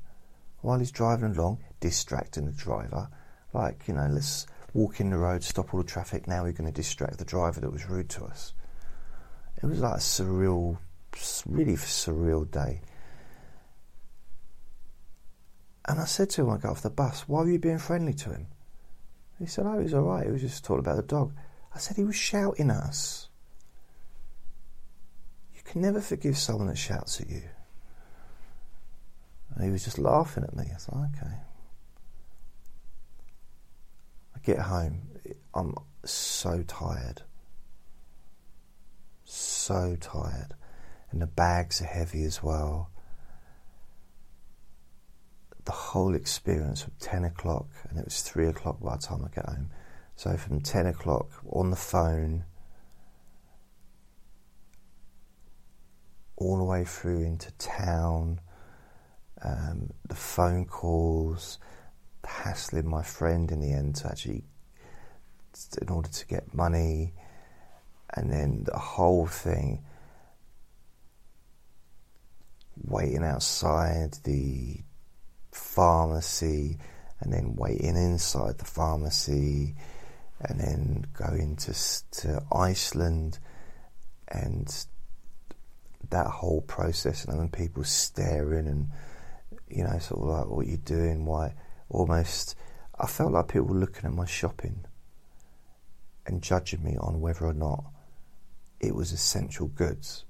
while 0.62 0.80
he's 0.80 0.92
driving 0.92 1.36
along, 1.36 1.60
distracting 1.80 2.46
the 2.46 2.52
driver. 2.52 3.08
Like, 3.54 3.88
you 3.88 3.94
know, 3.94 4.08
let's 4.12 4.46
walk 4.74 5.00
in 5.00 5.10
the 5.10 5.18
road, 5.18 5.44
stop 5.44 5.74
all 5.74 5.82
the 5.82 5.88
traffic. 5.88 6.28
Now 6.28 6.44
we're 6.44 6.52
going 6.52 6.70
to 6.70 6.76
distract 6.76 7.18
the 7.18 7.26
driver 7.26 7.62
that 7.62 7.72
was 7.72 7.88
rude 7.88 8.10
to 8.10 8.26
us. 8.26 8.54
It 9.62 9.66
was 9.66 9.80
like 9.80 9.96
a 9.96 10.00
surreal, 10.00 10.78
really 11.46 11.76
surreal 11.76 12.50
day. 12.52 12.82
And 15.88 16.00
I 16.00 16.06
said 16.06 16.30
to 16.32 16.42
him, 16.42 16.48
when 16.48 16.58
I 16.58 16.60
got 16.60 16.72
off 16.72 16.82
the 16.82 16.90
bus, 16.90 17.28
why 17.28 17.42
were 17.42 17.50
you 17.50 17.60
being 17.60 17.78
friendly 17.78 18.14
to 18.14 18.30
him? 18.32 18.48
He 19.40 19.46
said, 19.46 19.66
oh, 19.66 19.78
he 19.78 19.84
was 19.84 19.94
all 19.94 20.02
right. 20.02 20.26
He 20.26 20.32
was 20.32 20.42
just 20.42 20.66
talking 20.66 20.80
about 20.80 20.98
the 20.98 21.04
dog. 21.04 21.34
I 21.74 21.78
said, 21.78 21.96
he 21.96 22.04
was 22.04 22.16
shouting 22.16 22.72
at 22.72 22.78
us. 22.78 23.30
You 25.56 25.62
can 25.64 25.82
never 25.82 26.02
forgive 26.02 26.38
someone 26.38 26.68
that 26.68 26.78
shouts 26.78 27.22
at 27.22 27.30
you. 27.30 27.44
And 29.56 29.64
he 29.64 29.72
was 29.72 29.86
just 29.86 29.98
laughing 29.98 30.44
at 30.44 30.56
me. 30.56 30.66
I 30.66 30.98
like, 30.98 31.10
okay. 31.16 31.36
I 34.36 34.40
get 34.44 34.60
home. 34.60 35.02
I'm 35.54 35.76
so 36.04 36.64
tired. 36.68 37.22
So 39.24 39.96
tired. 40.00 40.54
And 41.12 41.22
the 41.22 41.28
bags 41.28 41.82
are 41.82 41.86
heavy 41.86 42.24
as 42.24 42.44
well. 42.44 42.90
The 45.68 45.74
whole 45.74 46.16
experience 46.16 46.84
from 46.84 46.94
10 47.02 47.26
o'clock, 47.26 47.68
and 47.90 48.00
it 48.00 48.06
was 48.06 48.22
3 48.22 48.48
o'clock 48.48 48.80
by 48.82 48.96
the 48.96 49.02
time 49.02 49.26
I 49.26 49.36
get 49.36 49.46
home. 49.46 49.70
So 50.16 50.38
from 50.38 50.62
10 50.62 50.86
o'clock 50.88 51.30
on 51.46 51.72
the 51.72 51.76
phone, 51.76 52.46
all 56.38 56.58
the 56.58 56.64
way 56.64 56.86
through 56.86 57.22
into 57.24 57.52
town 57.58 58.40
um, 59.44 59.90
the 60.08 60.16
phone 60.16 60.64
calls, 60.64 61.60
hassling 62.24 62.88
my 62.88 63.04
friend 63.04 63.52
in 63.52 63.60
the 63.60 63.74
end 63.74 63.98
to 63.98 64.08
actually, 64.08 64.46
in 65.82 65.90
order 65.90 66.08
to 66.08 66.28
get 66.28 66.54
money, 66.54 67.14
and 68.14 68.32
then 68.32 68.64
the 68.64 68.80
whole 68.80 69.28
thing, 69.28 69.84
waiting 72.86 73.26
outside 73.26 74.14
the 74.24 74.78
pharmacy, 75.58 76.78
and 77.20 77.34
then 77.34 77.56
waiting 77.56 77.96
inside 77.96 78.58
the 78.58 78.66
pharmacy, 78.66 79.76
and 80.42 80.60
then 80.60 81.06
going 81.14 81.56
to 81.58 81.74
to 82.12 82.44
Iceland, 82.52 83.40
and 84.28 84.86
that 86.10 86.28
whole 86.28 86.62
process, 86.62 87.26
and 87.26 87.40
then 87.40 87.50
people 87.50 87.84
staring 87.84 88.68
and 88.68 88.90
you 89.70 89.84
know, 89.84 89.98
sort 90.00 90.22
of 90.22 90.28
like, 90.28 90.48
what 90.48 90.68
you're 90.68 90.78
doing? 90.78 91.26
Why? 91.26 91.54
Almost, 91.90 92.56
I 93.00 93.08
felt 93.08 93.34
like 93.34 93.50
people 93.50 93.68
were 93.68 93.80
looking 93.80 94.06
at 94.06 94.14
my 94.14 94.26
shopping 94.26 94.86
and 96.26 96.42
judging 96.42 96.84
me 96.84 96.98
on 97.00 97.22
whether 97.22 97.46
or 97.46 97.54
not 97.54 97.86
it 98.80 98.96
was 98.96 99.12
essential 99.12 99.68
goods. 99.68 100.26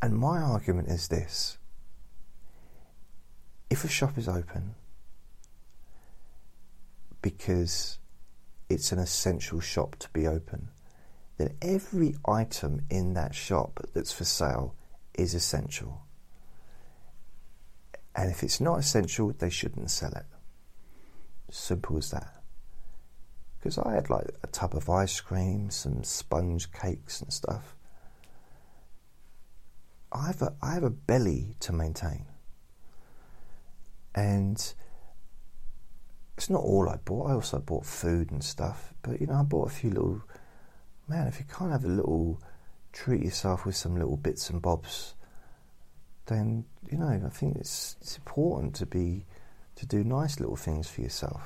And 0.00 0.16
my 0.16 0.40
argument 0.40 0.88
is 0.88 1.08
this 1.08 1.58
if 3.72 3.84
a 3.84 3.88
shop 3.88 4.18
is 4.18 4.28
open 4.28 4.74
because 7.22 7.98
it's 8.68 8.92
an 8.92 8.98
essential 8.98 9.60
shop 9.60 9.96
to 9.98 10.10
be 10.10 10.26
open, 10.26 10.68
then 11.38 11.56
every 11.62 12.14
item 12.28 12.82
in 12.90 13.14
that 13.14 13.34
shop 13.34 13.80
that's 13.94 14.12
for 14.12 14.24
sale 14.24 14.74
is 15.14 15.32
essential. 15.32 16.02
And 18.14 18.30
if 18.30 18.42
it's 18.42 18.60
not 18.60 18.78
essential, 18.78 19.32
they 19.32 19.48
shouldn't 19.48 19.90
sell 19.90 20.12
it. 20.12 20.26
Simple 21.50 21.96
as 21.96 22.10
that. 22.10 22.42
Because 23.58 23.78
I 23.78 23.94
had 23.94 24.10
like 24.10 24.26
a 24.42 24.48
tub 24.48 24.74
of 24.74 24.90
ice 24.90 25.18
cream, 25.18 25.70
some 25.70 26.04
sponge 26.04 26.70
cakes 26.72 27.22
and 27.22 27.32
stuff. 27.32 27.74
I 30.12 30.26
have 30.26 30.42
a, 30.42 30.52
I 30.60 30.74
have 30.74 30.84
a 30.84 30.90
belly 30.90 31.56
to 31.60 31.72
maintain. 31.72 32.26
And 34.14 34.56
it's 36.36 36.50
not 36.50 36.62
all 36.62 36.88
I 36.88 36.96
bought. 36.96 37.30
I 37.30 37.34
also 37.34 37.58
bought 37.58 37.86
food 37.86 38.30
and 38.30 38.42
stuff. 38.42 38.92
But, 39.02 39.20
you 39.20 39.26
know, 39.26 39.34
I 39.34 39.42
bought 39.42 39.68
a 39.68 39.74
few 39.74 39.90
little. 39.90 40.22
Man, 41.08 41.26
if 41.26 41.38
you 41.38 41.46
can't 41.46 41.72
have 41.72 41.84
a 41.84 41.88
little. 41.88 42.40
Treat 42.92 43.22
yourself 43.22 43.64
with 43.64 43.74
some 43.74 43.96
little 43.96 44.18
bits 44.18 44.50
and 44.50 44.60
bobs 44.60 45.14
then 46.26 46.64
you 46.90 46.98
know 46.98 47.08
I 47.08 47.28
think 47.28 47.56
it's 47.56 47.96
it's 48.00 48.16
important 48.16 48.74
to 48.76 48.86
be 48.86 49.24
to 49.76 49.86
do 49.86 50.04
nice 50.04 50.38
little 50.40 50.56
things 50.56 50.88
for 50.88 51.00
yourself. 51.00 51.42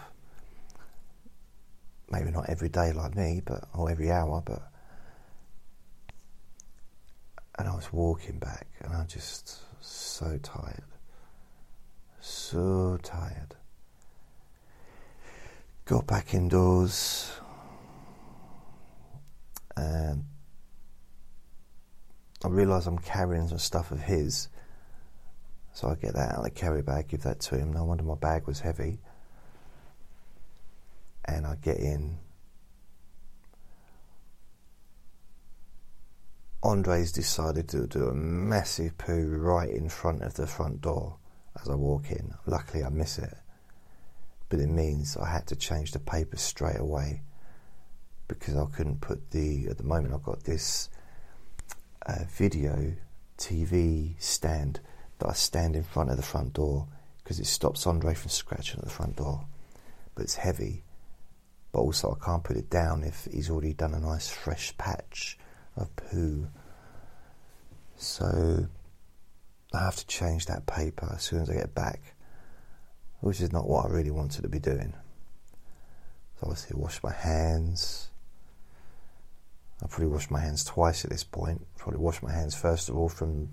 Maybe 2.11 2.31
not 2.31 2.49
every 2.49 2.69
day 2.69 2.93
like 2.93 3.17
me, 3.17 3.43
but 3.45 3.65
or 3.75 3.91
every 3.91 4.11
hour, 4.11 4.43
but. 4.45 4.63
And 7.59 7.69
I 7.69 7.75
was 7.75 7.91
walking 7.91 8.39
back, 8.39 8.67
and 8.81 8.93
I 8.93 9.05
just 9.05 9.61
so 9.81 10.39
tired, 10.43 10.85
so 12.27 12.99
tired. 13.03 13.55
Got 15.85 16.07
back 16.07 16.35
indoors, 16.35 17.31
and 19.77 20.25
I 22.45 22.49
realise 22.49 22.87
I'm 22.87 22.99
carrying 22.99 23.47
some 23.49 23.59
stuff 23.59 23.93
of 23.93 24.01
his 24.01 24.49
So 25.77 25.91
I 25.91 25.95
get 25.95 26.15
that 26.15 26.31
out 26.31 26.39
of 26.39 26.45
the 26.45 26.51
carry 26.51 26.81
bag, 26.81 27.09
give 27.09 27.25
that 27.25 27.39
to 27.41 27.59
him. 27.59 27.71
No 27.71 27.85
wonder 27.85 28.03
my 28.03 28.15
bag 28.15 28.47
was 28.47 28.61
heavy. 28.61 28.99
And 31.27 31.47
I 31.47 31.57
get 31.57 31.77
in. 31.77 32.17
Andre's 36.63 37.13
decided 37.13 37.69
to 37.69 37.87
do 37.87 38.07
a 38.07 38.15
massive 38.15 38.97
poo 38.97 39.37
right 39.37 39.69
in 39.69 39.91
front 39.91 40.23
of 40.23 40.33
the 40.33 40.47
front 40.47 40.81
door 40.81 41.19
as 41.61 41.69
I 41.69 41.75
walk 41.75 42.11
in. 42.11 42.35
Luckily, 42.47 42.85
I 42.85 42.89
miss 42.89 43.19
it. 43.19 43.37
But 44.49 44.61
it 44.61 44.69
means 44.69 45.17
I 45.17 45.29
had 45.29 45.47
to 45.49 45.57
change 45.57 45.93
the 45.93 45.99
paper 45.99 46.37
straight 46.37 46.79
away 46.79 47.23
because 48.29 48.57
I 48.57 48.65
couldn't 48.67 49.01
put 49.01 49.31
the. 49.31 49.69
At 49.69 49.79
the 49.79 49.85
moment, 49.85 50.15
I've 50.15 50.23
got 50.23 50.45
this 50.45 50.89
uh, 52.07 52.25
video 52.31 52.95
TV 53.39 54.15
stand 54.21 54.81
that 55.19 55.29
I 55.29 55.33
stand 55.33 55.77
in 55.77 55.83
front 55.83 56.11
of 56.11 56.17
the 56.17 56.23
front 56.23 56.53
door 56.53 56.87
because 57.23 57.41
it 57.41 57.47
stops 57.47 57.87
Andre 57.87 58.15
from 58.15 58.31
scratching 58.31 58.79
at 58.79 58.85
the 58.85 58.91
front 58.91 59.17
door. 59.17 59.47
But 60.15 60.25
it's 60.25 60.37
heavy, 60.37 60.85
but 61.73 61.81
also 61.81 62.17
I 62.21 62.25
can't 62.25 62.45
put 62.45 62.57
it 62.57 62.71
down 62.71 63.03
if 63.03 63.27
he's 63.31 63.51
already 63.51 63.73
done 63.73 63.95
a 63.95 64.01
nice 64.01 64.29
fresh 64.29 64.77
patch 64.79 65.39
of 65.77 65.95
poo. 65.97 66.49
So 67.97 68.69
I 69.77 69.85
have 69.85 69.97
to 69.97 70.07
change 70.07 70.47
that 70.47 70.67
paper 70.67 71.13
as 71.15 71.23
soon 71.23 71.43
as 71.43 71.51
I 71.51 71.55
get 71.55 71.75
back, 71.75 72.15
which 73.21 73.41
is 73.41 73.53
not 73.53 73.69
what 73.69 73.87
I 73.87 73.89
really 73.89 74.11
wanted 74.11 74.43
to 74.43 74.49
be 74.49 74.59
doing. 74.59 74.95
So 76.41 76.49
obviously, 76.49 76.81
wash 76.81 77.03
my 77.03 77.13
hands. 77.13 78.11
I 79.83 79.87
probably 79.87 80.09
washed 80.09 80.31
my 80.31 80.41
hands 80.41 80.65
twice 80.65 81.05
at 81.05 81.11
this 81.11 81.25
point. 81.25 81.67
Probably 81.77 82.01
washed 82.01 82.23
my 82.23 82.33
hands 82.33 82.55
first 82.55 82.89
of 82.89 82.97
all 82.97 83.09
from 83.09 83.51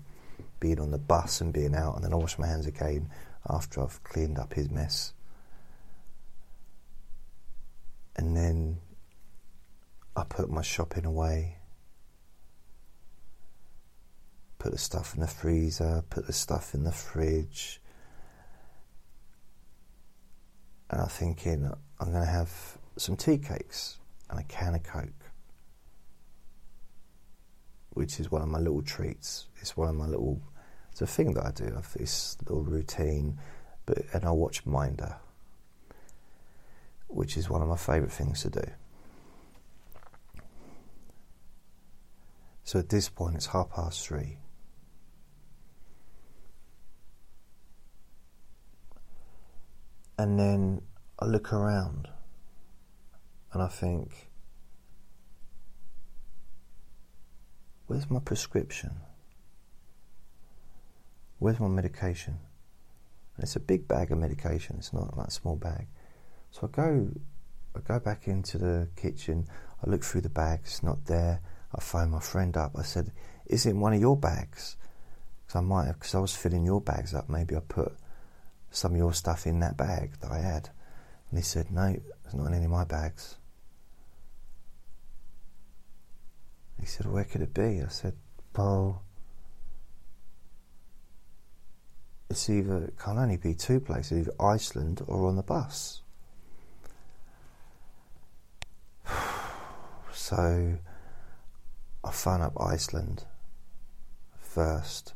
being 0.60 0.80
on 0.80 0.90
the 0.90 0.98
bus 0.98 1.40
and 1.40 1.52
being 1.52 1.74
out, 1.74 1.96
and 1.96 2.04
then 2.04 2.12
I 2.12 2.16
wash 2.16 2.38
my 2.38 2.46
hands 2.46 2.66
again 2.66 3.10
after 3.48 3.82
I've 3.82 4.02
cleaned 4.02 4.38
up 4.38 4.54
his 4.54 4.70
mess. 4.70 5.12
And 8.16 8.36
then 8.36 8.78
I 10.16 10.24
put 10.24 10.48
my 10.50 10.62
shopping 10.62 11.04
away, 11.04 11.58
put 14.64 14.72
the 14.72 14.78
stuff 14.78 15.12
in 15.14 15.20
the 15.20 15.26
freezer, 15.26 16.02
put 16.08 16.26
the 16.26 16.32
stuff 16.32 16.72
in 16.72 16.84
the 16.84 16.90
fridge. 16.90 17.82
And 20.88 21.02
I'm 21.02 21.08
thinking 21.08 21.70
I'm 22.00 22.10
going 22.10 22.24
to 22.24 22.30
have 22.30 22.50
some 22.96 23.14
tea 23.14 23.36
cakes 23.36 23.98
and 24.30 24.40
a 24.40 24.42
can 24.44 24.74
of 24.74 24.82
Coke 24.82 25.24
which 27.90 28.18
is 28.18 28.32
one 28.32 28.40
of 28.40 28.48
my 28.48 28.58
little 28.58 28.80
treats. 28.80 29.48
It's 29.60 29.76
one 29.76 29.90
of 29.90 29.96
my 29.96 30.06
little 30.06 30.40
it's 30.92 31.02
a 31.02 31.06
thing 31.06 31.34
that 31.34 31.44
I 31.44 31.50
do. 31.50 31.74
I've 31.76 31.92
this 31.92 32.38
little 32.40 32.62
routine, 32.62 33.38
but 33.84 33.98
and 34.14 34.24
I 34.24 34.30
watch 34.30 34.64
Minder, 34.64 35.16
which 37.08 37.36
is 37.36 37.50
one 37.50 37.60
of 37.60 37.68
my 37.68 37.76
favourite 37.76 38.12
things 38.12 38.40
to 38.42 38.48
do. 38.48 38.64
So 42.64 42.78
at 42.78 42.88
this 42.88 43.10
point, 43.10 43.36
it's 43.36 43.46
half 43.46 43.68
past 43.68 44.06
three. 44.08 44.38
And 50.18 50.38
then 50.38 50.82
I 51.18 51.26
look 51.26 51.52
around 51.52 52.08
and 53.52 53.62
I 53.62 53.68
think, 53.68 54.30
where's 57.86 58.10
my 58.10 58.20
prescription? 58.20 59.00
where's 61.44 61.60
my 61.60 61.68
medication? 61.68 62.38
And 63.36 63.44
it's 63.44 63.54
a 63.54 63.60
big 63.60 63.86
bag 63.86 64.10
of 64.10 64.18
medication. 64.18 64.76
It's 64.78 64.94
not 64.94 65.12
a 65.18 65.30
small 65.30 65.56
bag. 65.56 65.88
So 66.50 66.66
I 66.66 66.74
go, 66.74 67.10
I 67.76 67.80
go 67.80 67.98
back 68.00 68.28
into 68.28 68.56
the 68.56 68.88
kitchen. 68.96 69.46
I 69.84 69.90
look 69.90 70.02
through 70.04 70.22
the 70.22 70.30
bags. 70.30 70.82
Not 70.82 71.04
there. 71.04 71.42
I 71.74 71.80
phone 71.82 72.12
my 72.12 72.20
friend 72.20 72.56
up. 72.56 72.72
I 72.78 72.82
said, 72.82 73.12
"Is 73.44 73.66
it 73.66 73.70
in 73.70 73.80
one 73.80 73.92
of 73.92 74.00
your 74.00 74.16
bags?" 74.16 74.76
Because 75.44 75.58
I 75.58 75.60
might 75.60 75.86
have, 75.86 75.98
because 75.98 76.14
I 76.14 76.20
was 76.20 76.34
filling 76.34 76.64
your 76.64 76.80
bags 76.80 77.12
up. 77.12 77.28
Maybe 77.28 77.54
I 77.56 77.60
put 77.60 77.92
some 78.74 78.92
of 78.92 78.98
your 78.98 79.12
stuff 79.12 79.46
in 79.46 79.60
that 79.60 79.76
bag 79.76 80.18
that 80.20 80.30
I 80.30 80.38
had. 80.38 80.70
And 81.30 81.38
he 81.38 81.42
said, 81.42 81.70
"No, 81.70 81.96
it's 82.24 82.34
not 82.34 82.46
in 82.48 82.54
any 82.54 82.64
of 82.64 82.70
my 82.70 82.84
bags." 82.84 83.36
He 86.80 86.86
said, 86.86 87.06
"Where 87.06 87.24
could 87.24 87.40
it 87.40 87.54
be?" 87.54 87.82
I 87.82 87.88
said, 87.88 88.14
"Well." 88.56 89.02
it's 92.34 92.50
either 92.50 92.84
it 92.84 92.98
can 92.98 93.16
only 93.16 93.36
be 93.36 93.54
two 93.54 93.78
places, 93.78 94.26
either 94.26 94.34
Iceland 94.40 95.02
or 95.06 95.28
on 95.28 95.36
the 95.36 95.42
bus. 95.42 96.02
So 100.12 100.78
I 102.02 102.10
phone 102.10 102.40
up 102.40 102.58
Iceland 102.58 103.24
first 104.40 105.12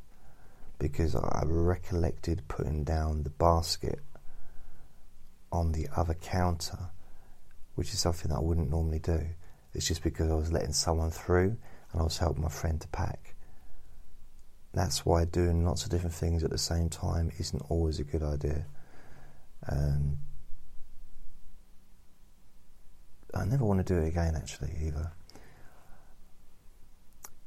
because 0.79 1.14
I 1.14 1.43
recollected 1.45 2.43
putting 2.49 2.85
down 2.85 3.22
the 3.24 3.31
basket 3.31 4.01
on 5.51 5.72
the 5.72 5.89
other 5.97 6.14
counter, 6.14 6.91
which 7.74 7.93
is 7.93 8.01
something 8.01 8.31
that 8.31 8.37
I 8.37 8.43
wouldn't 8.43 8.70
normally 8.70 8.99
do. 8.99 9.20
It's 9.74 9.87
just 9.87 10.03
because 10.03 10.31
I 10.31 10.35
was 10.35 10.53
letting 10.53 10.72
someone 10.72 11.11
through 11.11 11.57
and 11.93 12.01
I 12.01 12.05
was 12.05 12.18
helping 12.18 12.43
my 12.43 12.49
friend 12.49 12.81
to 12.81 12.89
pack. 12.89 13.35
That's 14.74 15.05
why 15.05 15.24
doing 15.24 15.64
lots 15.64 15.85
of 15.85 15.91
different 15.91 16.14
things 16.14 16.45
at 16.45 16.51
the 16.51 16.59
same 16.59 16.89
time 16.89 17.33
isn't 17.39 17.62
always 17.68 17.99
a 17.99 18.05
good 18.05 18.22
idea. 18.22 18.66
Um, 19.68 20.18
I 23.35 23.45
never 23.45 23.64
want 23.64 23.85
to 23.85 23.95
do 23.95 24.01
it 24.01 24.09
again, 24.09 24.35
actually, 24.37 24.72
either. 24.87 25.12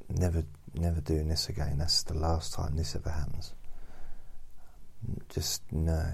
Never, 0.10 0.44
never 0.74 1.02
doing 1.02 1.28
this 1.28 1.50
again. 1.50 1.78
That's 1.78 2.04
the 2.04 2.14
last 2.14 2.54
time 2.54 2.76
this 2.76 2.96
ever 2.96 3.10
happens. 3.10 3.54
Just 5.30 5.64
no, 5.72 6.06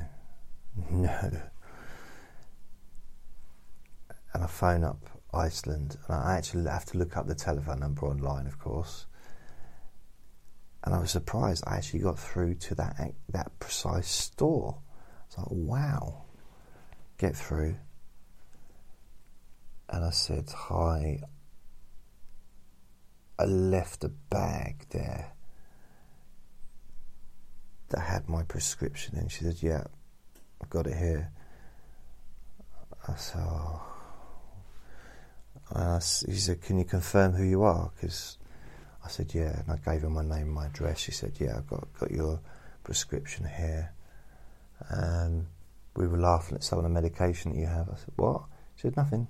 no. 0.91 1.41
And 4.33 4.43
I 4.43 4.47
phone 4.47 4.83
up 4.83 5.03
Iceland, 5.33 5.97
and 6.07 6.17
I 6.17 6.37
actually 6.37 6.69
have 6.69 6.85
to 6.85 6.97
look 6.97 7.17
up 7.17 7.27
the 7.27 7.35
telephone 7.35 7.79
number 7.79 8.05
online, 8.07 8.47
of 8.47 8.59
course 8.59 9.07
and 10.87 10.95
I 10.95 10.99
was 10.99 11.11
surprised 11.11 11.65
I 11.67 11.75
actually 11.75 11.99
got 11.99 12.17
through 12.17 12.55
to 12.55 12.75
that 12.75 13.11
that 13.29 13.59
precise 13.59 14.07
store. 14.07 14.77
I 14.79 15.25
was 15.25 15.37
like, 15.37 15.47
wow, 15.49 16.23
get 17.17 17.35
through. 17.35 17.75
And 19.89 20.05
I 20.05 20.11
said, 20.11 20.49
hi. 20.49 21.19
I 23.39 23.45
left 23.45 24.03
a 24.03 24.09
bag 24.09 24.85
there 24.89 25.33
that 27.89 27.99
had 27.99 28.27
my 28.27 28.43
prescription 28.43 29.17
in. 29.17 29.29
She 29.29 29.43
said, 29.43 29.61
yeah, 29.61 29.83
I've 30.61 30.69
got 30.69 30.87
it 30.87 30.97
here. 30.97 31.31
I 33.07 33.15
said, 33.15 33.41
oh. 33.41 33.81
Uh, 35.71 35.99
he 35.99 36.35
said, 36.35 36.61
can 36.61 36.77
you 36.77 36.85
confirm 36.85 37.33
who 37.33 37.43
you 37.43 37.63
are? 37.63 37.91
Because 37.95 38.37
I 39.03 39.09
said, 39.09 39.33
yeah, 39.33 39.59
and 39.59 39.69
I 39.69 39.77
gave 39.77 40.01
her 40.01 40.09
my 40.09 40.23
name 40.23 40.47
and 40.47 40.53
my 40.53 40.65
address. 40.67 40.99
She 40.99 41.11
said, 41.11 41.33
yeah, 41.39 41.57
I've 41.57 41.67
got, 41.67 41.87
got 41.99 42.11
your 42.11 42.39
prescription 42.83 43.45
here. 43.45 43.91
We 45.95 46.07
were 46.07 46.17
laughing 46.19 46.55
at 46.55 46.63
some 46.63 46.79
of 46.79 46.83
the 46.83 46.89
medication 46.89 47.51
that 47.53 47.59
you 47.59 47.65
have. 47.65 47.89
I 47.89 47.95
said, 47.95 48.13
what? 48.15 48.43
She 48.75 48.83
said, 48.83 48.97
nothing. 48.97 49.27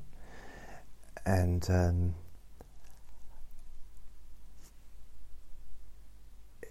And 1.26 1.66
um, 1.70 2.16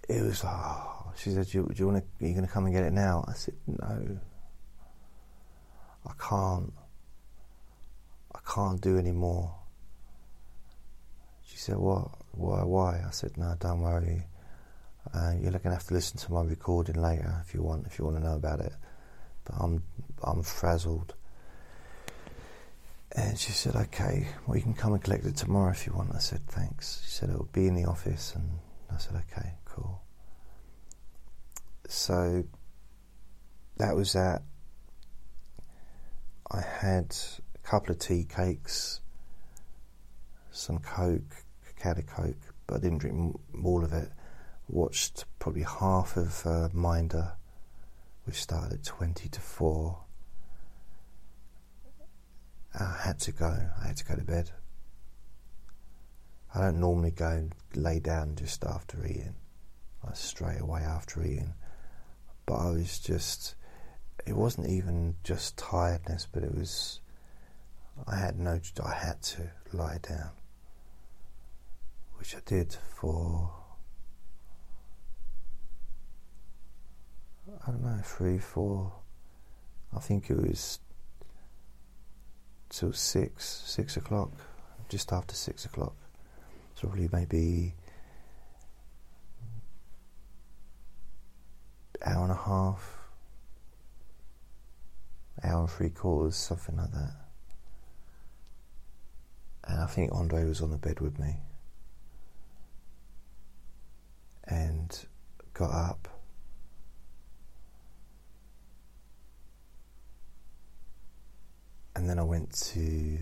it 0.08 0.22
was 0.22 0.44
like, 0.44 0.54
oh, 0.54 1.12
she 1.16 1.30
said, 1.30 1.46
do 1.46 1.58
you, 1.58 1.70
do 1.72 1.74
you 1.76 1.86
want 1.88 1.98
to, 1.98 2.24
are 2.24 2.28
you 2.28 2.34
going 2.34 2.46
to 2.46 2.52
come 2.52 2.66
and 2.66 2.74
get 2.74 2.84
it 2.84 2.92
now? 2.92 3.24
I 3.26 3.32
said, 3.32 3.54
no, 3.66 4.18
I 6.06 6.12
can't. 6.18 6.72
I 8.34 8.38
can't 8.54 8.80
do 8.80 8.98
any 8.98 9.12
more. 9.12 9.52
She 11.46 11.56
said, 11.56 11.76
what? 11.76 12.08
Why? 12.32 12.62
Why? 12.62 13.02
I 13.06 13.10
said, 13.10 13.36
no, 13.36 13.54
don't 13.58 13.80
worry. 13.80 14.24
Uh, 15.12 15.32
you're 15.40 15.50
going 15.52 15.62
to 15.62 15.70
have 15.70 15.86
to 15.86 15.94
listen 15.94 16.18
to 16.18 16.32
my 16.32 16.42
recording 16.42 17.00
later 17.00 17.42
if 17.46 17.54
you 17.54 17.62
want, 17.62 17.86
if 17.86 17.98
you 17.98 18.04
want 18.04 18.18
to 18.18 18.22
know 18.22 18.34
about 18.34 18.60
it. 18.60 18.72
But 19.44 19.54
I'm, 19.58 19.82
I'm 20.22 20.42
frazzled. 20.42 21.14
And 23.12 23.38
she 23.38 23.52
said, 23.52 23.74
okay, 23.76 24.28
well, 24.46 24.56
you 24.56 24.62
can 24.62 24.74
come 24.74 24.92
and 24.92 25.02
collect 25.02 25.24
it 25.24 25.36
tomorrow 25.36 25.70
if 25.70 25.86
you 25.86 25.94
want. 25.94 26.14
I 26.14 26.18
said, 26.18 26.46
thanks. 26.46 27.02
She 27.04 27.12
said, 27.12 27.30
it'll 27.30 27.48
be 27.52 27.66
in 27.66 27.74
the 27.74 27.84
office. 27.84 28.34
And 28.34 28.58
I 28.92 28.98
said, 28.98 29.14
okay, 29.30 29.54
So 31.88 32.44
that 33.76 33.94
was 33.94 34.12
that. 34.12 34.42
I 36.50 36.60
had 36.60 37.16
a 37.54 37.58
couple 37.66 37.92
of 37.92 37.98
tea 37.98 38.24
cakes, 38.24 39.00
some 40.50 40.78
Coke, 40.78 41.44
of 41.84 42.06
Coke, 42.06 42.36
but 42.66 42.76
I 42.76 42.78
didn't 42.80 42.98
drink 42.98 43.40
all 43.64 43.84
of 43.84 43.92
it. 43.92 44.10
Watched 44.68 45.24
probably 45.38 45.62
half 45.62 46.16
of 46.16 46.46
uh, 46.46 46.68
Minder, 46.72 47.32
which 48.24 48.42
started 48.42 48.74
at 48.74 48.84
20 48.84 49.28
to 49.28 49.40
4. 49.40 49.98
I 52.78 52.96
had 53.04 53.18
to 53.20 53.32
go. 53.32 53.70
I 53.82 53.86
had 53.86 53.96
to 53.96 54.04
go 54.04 54.14
to 54.16 54.24
bed. 54.24 54.50
I 56.54 56.60
don't 56.62 56.80
normally 56.80 57.10
go 57.10 57.28
and 57.28 57.54
lay 57.74 58.00
down 58.00 58.34
just 58.36 58.64
after 58.64 59.04
eating, 59.06 59.34
straight 60.14 60.60
away 60.60 60.80
after 60.80 61.22
eating. 61.22 61.54
But 62.46 62.56
I 62.56 62.70
was 62.70 62.98
just, 62.98 63.54
it 64.26 64.36
wasn't 64.36 64.68
even 64.68 65.16
just 65.24 65.56
tiredness, 65.56 66.26
but 66.30 66.42
it 66.42 66.54
was, 66.54 67.00
I 68.06 68.16
had 68.16 68.38
no, 68.38 68.60
I 68.84 68.94
had 68.94 69.22
to 69.22 69.50
lie 69.72 69.98
down, 70.02 70.30
which 72.18 72.34
I 72.36 72.40
did 72.44 72.76
for, 72.94 73.50
I 77.66 77.70
don't 77.70 77.82
know, 77.82 78.00
three, 78.04 78.38
four, 78.38 78.92
I 79.94 79.98
think 80.00 80.30
it 80.30 80.36
was 80.36 80.78
till 82.68 82.92
six, 82.92 83.62
six 83.66 83.96
o'clock, 83.96 84.30
just 84.88 85.12
after 85.12 85.34
six 85.34 85.64
o'clock. 85.64 85.94
So 86.74 86.88
probably 86.88 87.08
maybe 87.12 87.74
hour 92.04 92.22
and 92.22 92.32
a 92.32 92.34
half, 92.34 92.98
hour 95.42 95.60
and 95.60 95.70
three 95.70 95.90
quarters, 95.90 96.36
something 96.36 96.76
like 96.76 96.92
that. 96.92 97.14
And 99.64 99.80
I 99.80 99.86
think 99.86 100.12
Andre 100.12 100.44
was 100.44 100.62
on 100.62 100.70
the 100.70 100.78
bed 100.78 101.00
with 101.00 101.18
me 101.18 101.36
and 104.44 105.06
got 105.54 105.70
up. 105.70 106.08
And 111.94 112.08
then 112.08 112.18
I 112.18 112.22
went 112.22 112.52
to 112.52 113.18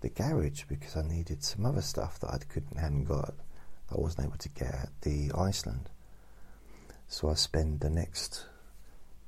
the 0.00 0.08
garage 0.08 0.64
because 0.64 0.96
I 0.96 1.02
needed 1.02 1.44
some 1.44 1.66
other 1.66 1.82
stuff 1.82 2.18
that 2.20 2.30
I 2.30 2.38
couldn't 2.38 2.78
hadn't 2.78 3.04
got. 3.04 3.34
I 3.90 4.00
wasn't 4.00 4.28
able 4.28 4.38
to 4.38 4.48
get 4.48 4.74
at 4.74 4.88
the 5.02 5.30
Iceland. 5.36 5.90
So 7.12 7.28
I 7.28 7.34
spend 7.34 7.80
the 7.80 7.90
next, 7.90 8.44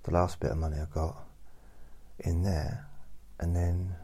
the 0.04 0.12
last 0.12 0.38
bit 0.38 0.52
of 0.52 0.56
money 0.56 0.76
I 0.80 0.84
got 0.94 1.16
in 2.20 2.44
there, 2.44 2.86
and 3.40 3.56
then 3.56 3.96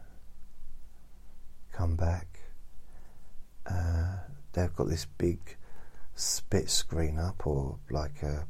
come 1.73 1.95
back. 1.95 2.41
Uh, 3.65 4.17
they've 4.53 4.75
got 4.75 4.89
this 4.89 5.05
big 5.05 5.39
spit 6.17 6.69
screen 6.69 7.21
up, 7.21 7.47
or 7.47 7.79
like 7.89 8.21
a, 8.25 8.49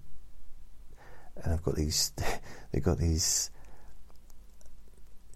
and 1.45 1.53
I've 1.53 1.63
got 1.63 1.77
these. 1.77 2.11
they've 2.73 2.83
got 2.83 2.97
these 2.97 3.51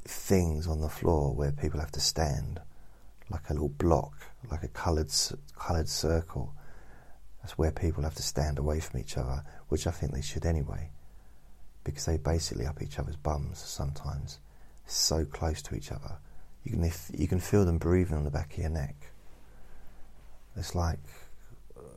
things 0.06 0.69
on 0.69 0.81
the 0.81 0.89
floor 0.89 1.35
where 1.35 1.52
people 1.52 1.81
have 1.81 1.93
to 1.93 2.01
stand, 2.01 2.60
like 3.28 3.51
a 3.51 3.52
little 3.52 3.69
block, 3.69 4.14
like 4.51 4.62
a 4.62 4.69
coloured 4.69 5.12
coloured 5.55 5.90
circle. 5.90 6.55
That's 7.43 7.59
where 7.59 7.73
people 7.73 8.05
have 8.05 8.14
to 8.14 8.23
stand 8.23 8.59
away 8.59 8.81
from 8.81 9.01
each 9.01 9.19
other, 9.19 9.43
which 9.69 9.86
I 9.86 9.90
think 9.90 10.12
they 10.12 10.23
should 10.23 10.47
anyway, 10.47 10.90
because 11.85 12.06
they 12.06 12.16
basically 12.16 12.66
up 12.66 12.81
each 12.81 12.98
other's 12.98 13.16
bums 13.16 13.59
sometimes, 13.59 14.39
so 14.86 15.24
close 15.24 15.60
to 15.62 15.74
each 15.74 15.90
other. 15.90 16.19
You 16.64 16.73
can 16.73 16.93
you 17.12 17.27
can 17.27 17.40
feel 17.40 17.64
them 17.64 17.78
breathing 17.78 18.16
on 18.16 18.24
the 18.24 18.31
back 18.31 18.52
of 18.52 18.59
your 18.59 18.70
neck. 18.70 19.10
It's 20.56 20.74
like 20.74 21.01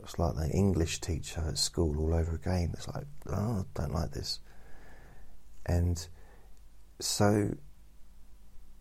it's 0.04 0.18
like 0.18 0.36
the 0.36 0.50
English 0.50 1.02
teacher 1.02 1.44
at 1.48 1.58
school 1.58 2.00
all 2.00 2.14
over 2.14 2.36
again. 2.36 2.72
It's 2.74 2.88
like, 2.88 3.06
oh, 3.28 3.66
I 3.76 3.80
don't 3.80 3.94
like 3.94 4.12
this. 4.12 4.40
And 5.66 6.08
so 7.00 7.52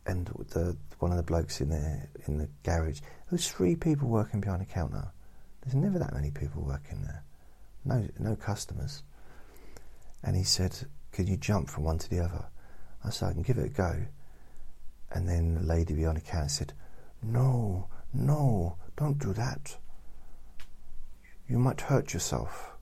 and 0.06 0.26
the 0.26 0.76
one 0.98 1.10
of 1.10 1.16
the 1.16 1.22
blokes 1.22 1.60
in 1.60 1.70
there 1.70 2.08
in 2.26 2.38
the 2.38 2.48
garage. 2.62 3.00
There 3.00 3.32
was 3.32 3.48
three 3.48 3.74
people 3.74 4.08
working 4.08 4.40
behind 4.40 4.62
a 4.62 4.66
counter. 4.66 5.12
There's 5.64 5.74
never 5.74 5.98
that 5.98 6.12
many 6.12 6.30
people 6.30 6.62
working 6.62 7.02
there. 7.02 7.24
No, 7.84 8.06
no 8.18 8.36
customers. 8.36 9.02
And 10.22 10.36
he 10.36 10.44
said, 10.44 10.86
"Can 11.12 11.26
you 11.26 11.36
jump 11.36 11.68
from 11.68 11.84
one 11.84 11.98
to 11.98 12.08
the 12.08 12.20
other?" 12.20 12.46
I 13.02 13.10
said, 13.10 13.30
"I 13.30 13.32
can 13.32 13.42
give 13.42 13.58
it 13.58 13.66
a 13.66 13.68
go." 13.70 14.06
And 15.10 15.28
then 15.28 15.54
the 15.54 15.62
lady 15.62 15.94
behind 15.94 16.16
the 16.16 16.20
counter 16.20 16.48
said, 16.48 16.72
"No, 17.22 17.88
no, 18.12 18.76
don't 18.96 19.18
do 19.18 19.32
that. 19.32 19.76
You 21.48 21.58
might 21.58 21.80
hurt 21.80 22.12
yourself." 22.12 22.72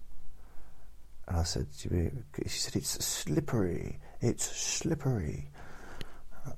And 1.27 1.37
I 1.37 1.45
said, 1.45 1.69
"She 1.73 1.89
said 2.49 2.77
it's 2.77 3.05
slippery. 3.05 4.01
It's 4.21 4.45
slippery." 4.45 5.51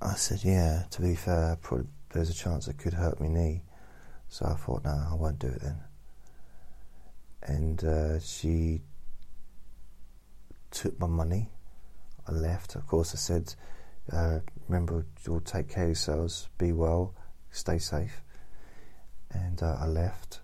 I 0.01 0.14
said, 0.14 0.44
yeah, 0.44 0.84
to 0.90 1.02
be 1.02 1.14
fair, 1.14 1.59
there's 2.12 2.30
a 2.30 2.34
chance 2.34 2.68
it 2.68 2.78
could 2.78 2.94
hurt 2.94 3.20
my 3.20 3.28
knee. 3.28 3.64
So 4.28 4.46
I 4.46 4.55
thought, 4.55 4.84
no, 4.84 5.09
I 5.10 5.14
won't 5.14 5.38
do 5.38 5.48
it 5.48 5.60
then. 5.60 5.82
And 7.45 7.83
uh, 7.85 8.21
she 8.21 8.81
took 10.71 10.99
my 10.99 11.07
money. 11.07 11.51
I 12.27 12.33
left. 12.33 12.75
Of 12.75 12.87
course, 12.87 13.15
I 13.15 13.19
said, 13.19 13.55
uh, 14.12 14.41
remember, 14.69 15.07
you'll 15.27 15.41
take 15.41 15.69
care 15.69 15.85
of 15.85 15.91
yourselves, 15.91 16.49
be 16.59 16.73
well, 16.73 17.15
stay 17.51 17.79
safe. 17.79 18.23
And 19.31 19.62
uh, 19.62 19.77
I 19.81 19.87
left. 19.87 20.41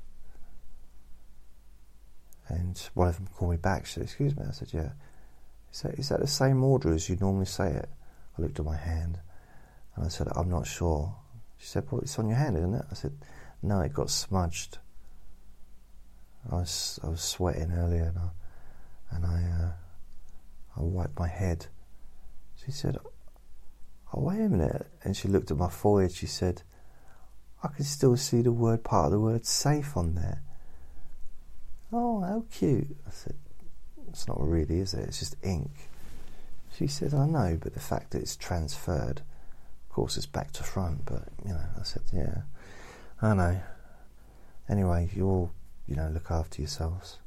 And 2.49 2.77
one 2.95 3.09
of 3.09 3.17
them 3.17 3.29
called 3.35 3.53
me 3.53 3.57
back. 3.57 3.87
She 3.87 3.95
said, 3.95 4.03
excuse 4.03 4.37
me. 4.37 4.45
I 4.47 4.53
said, 4.53 4.69
yeah. 4.73 4.91
Is 5.73 5.83
that, 5.83 5.95
is 5.95 6.09
that 6.09 6.21
the 6.21 6.27
same 6.27 6.65
order 6.65 6.93
as 6.93 7.09
you 7.09 7.17
normally 7.21 7.47
say 7.47 7.71
it? 7.71 7.89
I 8.37 8.43
looked 8.43 8.59
at 8.59 8.65
my 8.65 8.77
hand. 8.77 9.21
And 9.95 10.05
I 10.05 10.09
said, 10.09 10.29
I'm 10.35 10.51
not 10.51 10.67
sure. 10.67 11.15
She 11.59 11.67
said, 11.67 11.85
Well, 11.91 12.01
it's 12.01 12.19
on 12.19 12.29
your 12.29 12.39
hand, 12.39 12.57
isn't 12.57 12.75
it? 12.75 12.85
I 12.91 12.95
said, 12.95 13.13
No, 13.63 13.81
it 13.81 13.93
got 13.93 14.11
smudged. 14.11 14.79
I 16.51 16.57
was, 16.57 17.01
I 17.03 17.09
was 17.09 17.21
sweating 17.21 17.73
earlier 17.73 18.05
and 18.05 18.19
I, 18.19 19.17
and 19.17 19.27
I, 19.27 19.65
uh, 19.65 19.73
I 20.77 20.83
wiped 20.83 21.19
my 21.19 21.29
head. 21.29 21.67
She 22.65 22.71
said, 22.71 22.99
Oh, 24.13 24.23
wait 24.23 24.41
a 24.41 24.49
minute. 24.49 24.87
And 25.05 25.17
she 25.17 25.29
looked 25.29 25.51
at 25.51 25.57
my 25.57 25.69
forehead. 25.69 26.13
She 26.13 26.27
said, 26.27 26.63
I 27.63 27.69
can 27.69 27.85
still 27.85 28.17
see 28.17 28.43
the 28.43 28.53
word, 28.53 28.85
part 28.85 29.07
of 29.07 29.13
the 29.13 29.21
word 29.21 29.47
safe 29.47 29.97
on 29.97 30.15
there. 30.15 30.43
Oh, 31.93 32.21
how 32.21 32.45
cute. 32.51 32.97
I 33.07 33.11
said, 33.11 33.37
It's 34.09 34.27
not 34.27 34.41
really, 34.41 34.81
is 34.81 34.95
it? 34.95 35.09
It's 35.09 35.19
just 35.19 35.37
ink. 35.43 35.71
She 36.77 36.87
said, 36.87 37.15
I 37.15 37.27
know, 37.27 37.59
but 37.61 37.75
the 37.75 37.81
fact 37.81 38.13
that 38.13 38.23
it's 38.23 38.37
transferred 38.37 39.23
of 39.91 39.95
course, 39.95 40.17
it's 40.17 40.27
back 40.27 40.53
to 40.53 40.63
front, 40.63 41.05
but 41.05 41.25
you 41.45 41.51
know, 41.51 41.65
I 41.77 41.83
said, 41.83 42.03
yeah, 42.13 42.43
I 43.21 43.35
know. 43.35 43.61
Anyway, 44.69 45.11
you 45.13 45.27
all, 45.27 45.51
you 45.91 45.97
know, 45.97 46.09
look 46.09 46.31
after 46.31 46.63
yourselves. 46.63 47.19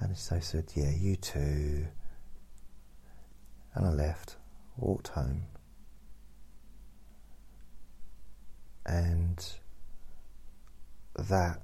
And 0.00 0.10
they 0.14 0.40
said, 0.40 0.64
yeah, 0.74 0.90
you 0.90 1.16
too. 1.16 1.86
And 3.74 3.86
I 3.86 3.90
left, 3.90 4.36
walked 4.76 5.08
home, 5.08 5.42
and 8.84 9.52
that 11.16 11.62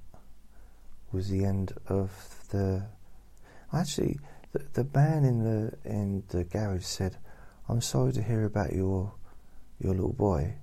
was 1.11 1.29
the 1.29 1.43
end 1.43 1.73
of 1.87 2.11
the. 2.51 2.87
Actually, 3.73 4.19
the, 4.53 4.63
the 4.73 4.87
man 4.93 5.25
in 5.25 5.43
the 5.43 5.73
in 5.83 6.23
the 6.29 6.45
garage 6.45 6.85
said, 6.85 7.17
"I'm 7.67 7.81
sorry 7.81 8.13
to 8.13 8.23
hear 8.23 8.45
about 8.45 8.71
your 8.71 9.11
your 9.79 9.93
little 9.93 10.13
boy. 10.13 10.55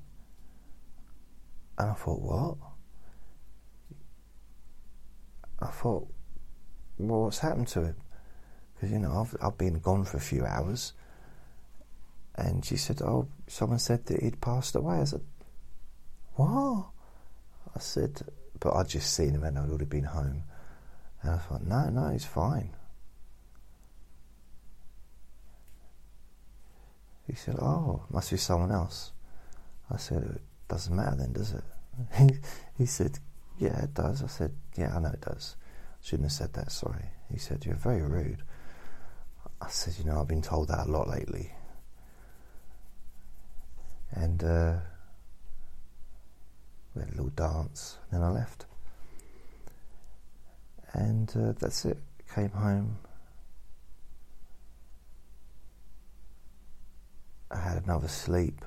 And 1.78 1.90
I 1.90 1.94
thought, 1.94 2.20
what? 2.20 2.56
I 5.64 5.68
thought, 5.68 6.06
well, 6.98 7.22
what's 7.22 7.38
happened 7.38 7.68
to 7.68 7.84
him? 7.84 7.96
Because, 8.74 8.92
you 8.92 8.98
know, 8.98 9.20
I've, 9.20 9.36
I've 9.40 9.58
been 9.58 9.78
gone 9.80 10.04
for 10.04 10.16
a 10.18 10.20
few 10.20 10.44
hours. 10.44 10.92
And 12.36 12.64
she 12.64 12.76
said, 12.76 13.00
oh, 13.02 13.28
someone 13.46 13.78
said 13.78 14.06
that 14.06 14.22
he'd 14.22 14.40
passed 14.40 14.74
away. 14.74 14.96
I 14.96 15.04
said, 15.04 15.22
what? 16.34 16.86
I 17.74 17.78
said, 17.78 18.22
but 18.60 18.74
I'd 18.74 18.88
just 18.88 19.14
seen 19.14 19.30
him 19.30 19.44
and 19.44 19.58
I'd 19.58 19.68
already 19.68 19.84
been 19.84 20.04
home. 20.04 20.44
And 21.22 21.32
I 21.32 21.38
thought, 21.38 21.64
no, 21.64 21.88
no, 21.88 22.10
he's 22.10 22.24
fine. 22.24 22.70
He 27.26 27.34
said, 27.34 27.56
Oh, 27.60 28.04
must 28.10 28.30
be 28.30 28.36
someone 28.36 28.70
else. 28.70 29.12
I 29.90 29.96
said, 29.96 30.22
It 30.22 30.42
doesn't 30.68 30.94
matter 30.94 31.16
then, 31.16 31.32
does 31.32 31.52
it? 31.52 31.64
He, 32.18 32.30
he 32.78 32.86
said, 32.86 33.18
Yeah, 33.58 33.82
it 33.82 33.94
does. 33.94 34.22
I 34.22 34.26
said, 34.26 34.52
Yeah, 34.76 34.94
I 34.96 35.00
know 35.00 35.10
it 35.10 35.20
does. 35.20 35.56
Shouldn't 36.02 36.24
have 36.24 36.32
said 36.32 36.52
that, 36.54 36.72
sorry. 36.72 37.06
He 37.30 37.38
said, 37.38 37.64
You're 37.64 37.76
very 37.76 38.02
rude. 38.02 38.42
I 39.60 39.68
said, 39.68 39.94
You 39.98 40.04
know, 40.04 40.20
I've 40.20 40.28
been 40.28 40.42
told 40.42 40.68
that 40.68 40.86
a 40.86 40.90
lot 40.90 41.08
lately. 41.08 41.52
And 44.10 44.42
uh, 44.44 44.76
we 46.94 47.02
had 47.02 47.08
a 47.08 47.16
little 47.16 47.30
dance, 47.30 47.98
then 48.12 48.22
I 48.22 48.28
left. 48.30 48.66
And 50.92 51.32
uh, 51.36 51.52
that's 51.58 51.84
it. 51.84 51.98
Came 52.34 52.50
home, 52.50 52.98
I 57.50 57.58
had 57.58 57.84
another 57.84 58.08
sleep. 58.08 58.64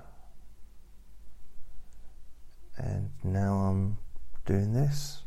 And 2.78 3.10
now 3.24 3.56
I'm 3.56 3.98
doing 4.48 4.72
this 4.72 5.24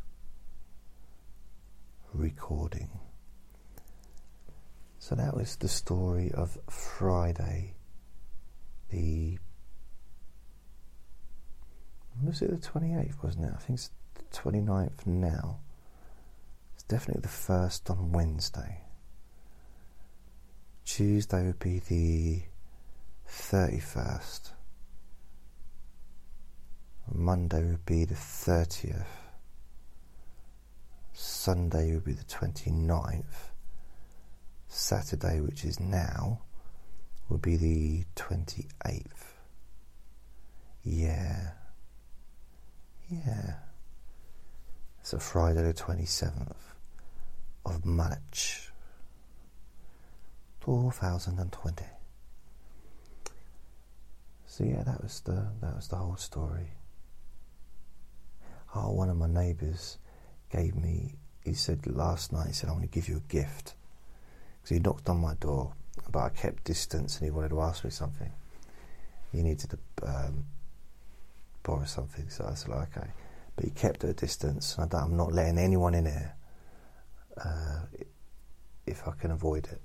recording. 2.15 2.89
So 4.99 5.15
that 5.15 5.37
was 5.37 5.57
the 5.57 5.69
story 5.69 6.33
of 6.33 6.57
Friday, 6.71 7.75
the 8.91 9.39
was 12.25 12.41
it 12.43 12.51
the 12.51 12.69
28th, 12.69 13.23
wasn't 13.23 13.47
it? 13.47 13.53
I 13.55 13.59
think 13.59 13.79
it's 13.79 13.91
the 14.15 14.51
29th 14.51 15.07
now. 15.07 15.59
It's 16.75 16.83
definitely 16.85 17.23
the 17.23 17.29
first 17.29 17.89
on 17.91 18.13
Wednesday. 18.13 18.81
Tuesday 20.85 21.47
would 21.47 21.59
be 21.59 21.79
the 21.79 22.43
31st. 23.29 24.51
Monday 27.13 27.63
would 27.65 27.85
be 27.87 28.05
the 28.05 28.15
30th. 28.15 29.05
Sunday 31.13 31.93
would 31.93 32.05
be 32.05 32.13
the 32.13 32.25
29th. 32.25 33.51
Saturday, 34.69 35.41
which 35.41 35.65
is 35.65 35.81
now, 35.81 36.41
would 37.29 37.43
be 37.43 37.57
the 37.57 38.05
28th. 38.17 39.05
Yeah. 40.85 41.51
Yeah. 43.11 43.55
A 45.13 45.19
Friday 45.19 45.63
the 45.63 45.75
27th 45.75 46.55
of 47.67 47.85
March 47.85 48.71
2020. 50.61 51.85
So 54.47 54.63
yeah, 54.63 54.85
that 54.85 55.03
was 55.03 55.21
the 55.23 55.49
that 55.61 55.75
was 55.75 55.89
the 55.89 55.97
whole 55.97 56.15
story. 56.15 56.71
Oh, 58.75 58.93
one 58.93 59.11
of 59.11 59.17
my 59.17 59.27
neighbours 59.27 59.99
gave 60.51 60.77
me. 60.77 61.17
He 61.45 61.55
said 61.55 61.87
last 61.87 62.33
night. 62.33 62.49
He 62.49 62.53
said, 62.53 62.69
"I 62.69 62.73
want 62.73 62.85
to 62.85 62.89
give 62.89 63.09
you 63.09 63.17
a 63.17 63.33
gift." 63.33 63.75
Because 64.63 64.77
he 64.77 64.79
knocked 64.79 65.09
on 65.09 65.19
my 65.19 65.35
door, 65.35 65.73
but 66.11 66.21
I 66.21 66.29
kept 66.29 66.65
distance, 66.65 67.17
and 67.17 67.25
he 67.25 67.31
wanted 67.31 67.49
to 67.49 67.61
ask 67.61 67.85
me 67.85 67.91
something. 67.91 68.31
He 69.33 69.43
needed 69.43 69.71
to 69.71 69.79
um, 70.07 70.47
borrow 71.63 71.85
something, 71.85 72.29
so 72.29 72.45
I 72.45 72.55
said, 72.55 72.71
"Okay." 72.71 73.11
But 73.57 73.65
he 73.65 73.71
kept 73.71 74.05
at 74.05 74.11
a 74.11 74.15
distance, 74.15 74.77
and 74.79 74.93
I'm 74.95 75.17
not 75.17 75.33
letting 75.33 75.59
anyone 75.59 75.95
in 75.95 76.07
here 76.07 76.35
uh, 77.37 77.81
if 78.87 79.07
I 79.09 79.13
can 79.13 79.31
avoid 79.31 79.67
it. 79.67 79.81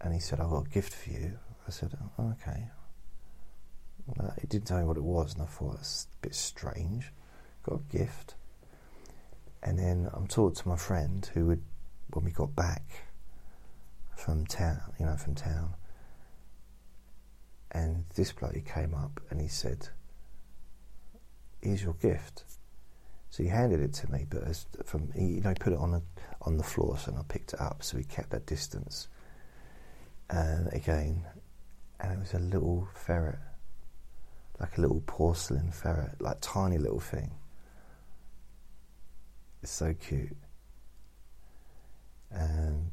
And 0.00 0.14
he 0.14 0.20
said, 0.20 0.40
"I've 0.40 0.50
got 0.50 0.66
a 0.66 0.70
gift 0.70 0.94
for 0.94 1.10
you." 1.10 1.38
I 1.66 1.70
said, 1.70 1.96
oh, 2.18 2.30
"Okay." 2.32 2.70
He 4.40 4.46
didn't 4.46 4.66
tell 4.66 4.78
me 4.78 4.84
what 4.84 4.96
it 4.96 5.02
was, 5.02 5.34
and 5.34 5.42
I 5.42 5.46
thought 5.46 5.74
it's 5.80 6.06
a 6.10 6.22
bit 6.22 6.34
strange. 6.34 7.12
Got 7.68 7.80
a 7.80 7.98
gift, 7.98 8.34
and 9.62 9.78
then 9.78 10.08
I'm 10.14 10.26
talking 10.26 10.54
to 10.54 10.68
my 10.68 10.76
friend 10.76 11.28
who 11.34 11.46
would, 11.46 11.62
when 12.14 12.24
we 12.24 12.30
got 12.30 12.56
back 12.56 12.82
from 14.16 14.46
town, 14.46 14.80
you 14.98 15.04
know, 15.04 15.16
from 15.16 15.34
town, 15.34 15.74
and 17.70 18.06
this 18.14 18.32
bloke 18.32 18.64
came 18.64 18.94
up 18.94 19.20
and 19.28 19.38
he 19.38 19.48
said, 19.48 19.88
"Here's 21.60 21.82
your 21.82 21.92
gift." 21.94 22.44
So 23.28 23.42
he 23.42 23.50
handed 23.50 23.80
it 23.80 23.92
to 23.94 24.10
me, 24.10 24.24
but 24.30 24.44
as 24.44 24.64
from 24.84 25.12
he, 25.12 25.26
you 25.26 25.40
know, 25.42 25.52
put 25.60 25.74
it 25.74 25.78
on 25.78 25.90
the 25.90 26.02
on 26.40 26.56
the 26.56 26.64
floor, 26.64 26.96
so 26.96 27.14
I 27.18 27.22
picked 27.28 27.52
it 27.52 27.60
up. 27.60 27.82
So 27.82 27.98
he 27.98 28.04
kept 28.04 28.30
that 28.30 28.46
distance, 28.46 29.08
and 30.30 30.72
again, 30.72 31.26
and 32.00 32.12
it 32.14 32.18
was 32.18 32.32
a 32.32 32.38
little 32.38 32.88
ferret 32.94 33.40
like 34.58 34.78
a 34.78 34.80
little 34.80 35.02
porcelain 35.06 35.70
ferret, 35.70 36.20
like 36.20 36.38
tiny 36.40 36.78
little 36.78 37.00
thing. 37.00 37.30
It's 39.62 39.72
so 39.72 39.94
cute. 39.94 40.36
And 42.30 42.90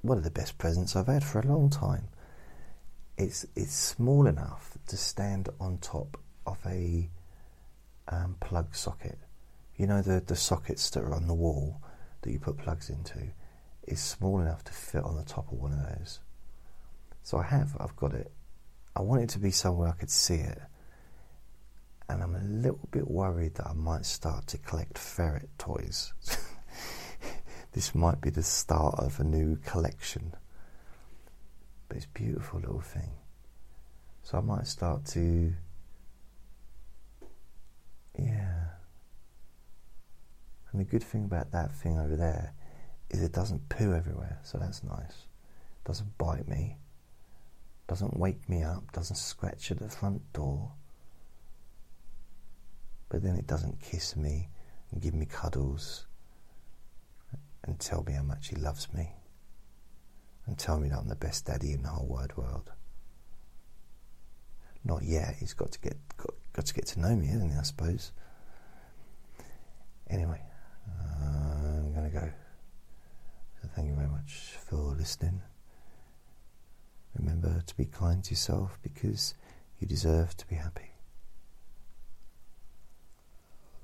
one 0.00 0.18
of 0.18 0.24
the 0.24 0.30
best 0.30 0.58
presents 0.58 0.96
I've 0.96 1.06
had 1.06 1.24
for 1.24 1.40
a 1.40 1.46
long 1.46 1.70
time. 1.70 2.08
It's 3.18 3.46
it's 3.54 3.74
small 3.74 4.26
enough 4.26 4.76
to 4.88 4.96
stand 4.96 5.48
on 5.60 5.78
top 5.78 6.18
of 6.46 6.58
a 6.66 7.08
um, 8.08 8.36
plug 8.40 8.74
socket. 8.74 9.18
You 9.76 9.86
know 9.86 10.02
the 10.02 10.20
the 10.20 10.36
sockets 10.36 10.90
that 10.90 11.02
are 11.02 11.14
on 11.14 11.26
the 11.26 11.34
wall 11.34 11.80
that 12.22 12.32
you 12.32 12.38
put 12.38 12.58
plugs 12.58 12.88
into. 12.88 13.32
Is 13.86 14.00
small 14.00 14.40
enough 14.40 14.64
to 14.64 14.72
fit 14.72 15.04
on 15.04 15.16
the 15.16 15.24
top 15.24 15.50
of 15.52 15.58
one 15.58 15.72
of 15.72 15.98
those. 15.98 16.20
So 17.22 17.38
I 17.38 17.44
have. 17.44 17.76
I've 17.78 17.96
got 17.96 18.14
it 18.14 18.32
I 18.94 19.00
want 19.00 19.22
it 19.22 19.30
to 19.30 19.38
be 19.38 19.50
somewhere 19.50 19.88
I 19.88 19.92
could 19.92 20.10
see 20.10 20.34
it. 20.34 20.60
And 22.08 22.22
I'm 22.22 22.34
a 22.34 22.40
little 22.40 22.88
bit 22.90 23.08
worried 23.08 23.54
that 23.54 23.66
I 23.66 23.72
might 23.72 24.04
start 24.04 24.46
to 24.48 24.58
collect 24.58 24.98
ferret 24.98 25.48
toys. 25.58 26.12
this 27.72 27.94
might 27.94 28.20
be 28.20 28.30
the 28.30 28.42
start 28.42 28.96
of 28.98 29.18
a 29.20 29.24
new 29.24 29.56
collection. 29.56 30.34
But 31.88 31.98
it's 31.98 32.06
a 32.06 32.18
beautiful 32.18 32.60
little 32.60 32.80
thing. 32.80 33.10
So 34.22 34.38
I 34.38 34.40
might 34.40 34.66
start 34.66 35.04
to. 35.06 35.52
Yeah. 38.18 38.64
And 40.70 40.80
the 40.80 40.84
good 40.84 41.02
thing 41.02 41.24
about 41.24 41.52
that 41.52 41.74
thing 41.74 41.98
over 41.98 42.16
there 42.16 42.54
is 43.10 43.22
it 43.22 43.32
doesn't 43.32 43.68
poo 43.68 43.94
everywhere, 43.94 44.38
so 44.42 44.58
that's 44.58 44.82
nice. 44.82 45.26
It 45.80 45.84
doesn't 45.84 46.16
bite 46.18 46.48
me 46.48 46.78
doesn't 47.92 48.16
wake 48.16 48.48
me 48.48 48.62
up, 48.62 48.90
doesn't 48.92 49.16
scratch 49.16 49.70
at 49.70 49.78
the 49.78 49.88
front 49.88 50.32
door, 50.32 50.72
but 53.12 53.22
then 53.22 53.36
it 53.36 53.46
doesn't 53.46 53.78
kiss 53.78 54.16
me 54.16 54.48
and 54.90 55.02
give 55.02 55.12
me 55.12 55.26
cuddles 55.26 56.06
and 57.62 57.78
tell 57.78 58.02
me 58.04 58.14
how 58.14 58.22
much 58.22 58.48
he 58.48 58.56
loves 58.56 58.88
me 58.94 59.10
and 60.46 60.58
tell 60.58 60.80
me 60.80 60.88
that 60.88 60.96
I'm 60.96 61.08
the 61.08 61.14
best 61.14 61.44
daddy 61.44 61.72
in 61.72 61.82
the 61.82 61.90
whole 61.90 62.06
wide 62.06 62.34
world. 62.38 62.72
Not 64.82 65.02
yet. 65.02 65.36
He's 65.38 65.52
got 65.52 65.72
to 65.72 65.80
get 65.80 65.98
got, 66.16 66.34
got 66.54 66.64
to 66.64 66.72
get 66.72 66.86
to 66.86 67.00
know 67.00 67.14
me, 67.14 67.26
hasn't 67.26 67.52
he? 67.52 67.58
I 67.58 67.62
suppose. 67.62 68.12
Anyway, 70.08 70.40
uh, 70.88 71.26
I'm 71.26 71.92
going 71.92 72.10
to 72.10 72.16
go. 72.18 72.30
So 73.60 73.68
thank 73.76 73.88
you 73.88 73.94
very 73.94 74.08
much 74.08 74.56
for 74.64 74.94
listening. 74.96 75.42
Remember 77.14 77.62
to 77.66 77.76
be 77.76 77.84
kind 77.84 78.24
to 78.24 78.30
yourself 78.30 78.78
because 78.82 79.34
you 79.78 79.86
deserve 79.86 80.34
to 80.38 80.46
be 80.46 80.54
happy. 80.54 80.91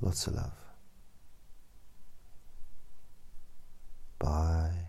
Lots 0.01 0.27
of 0.29 0.35
love. 0.35 0.53
Bye. 4.19 4.89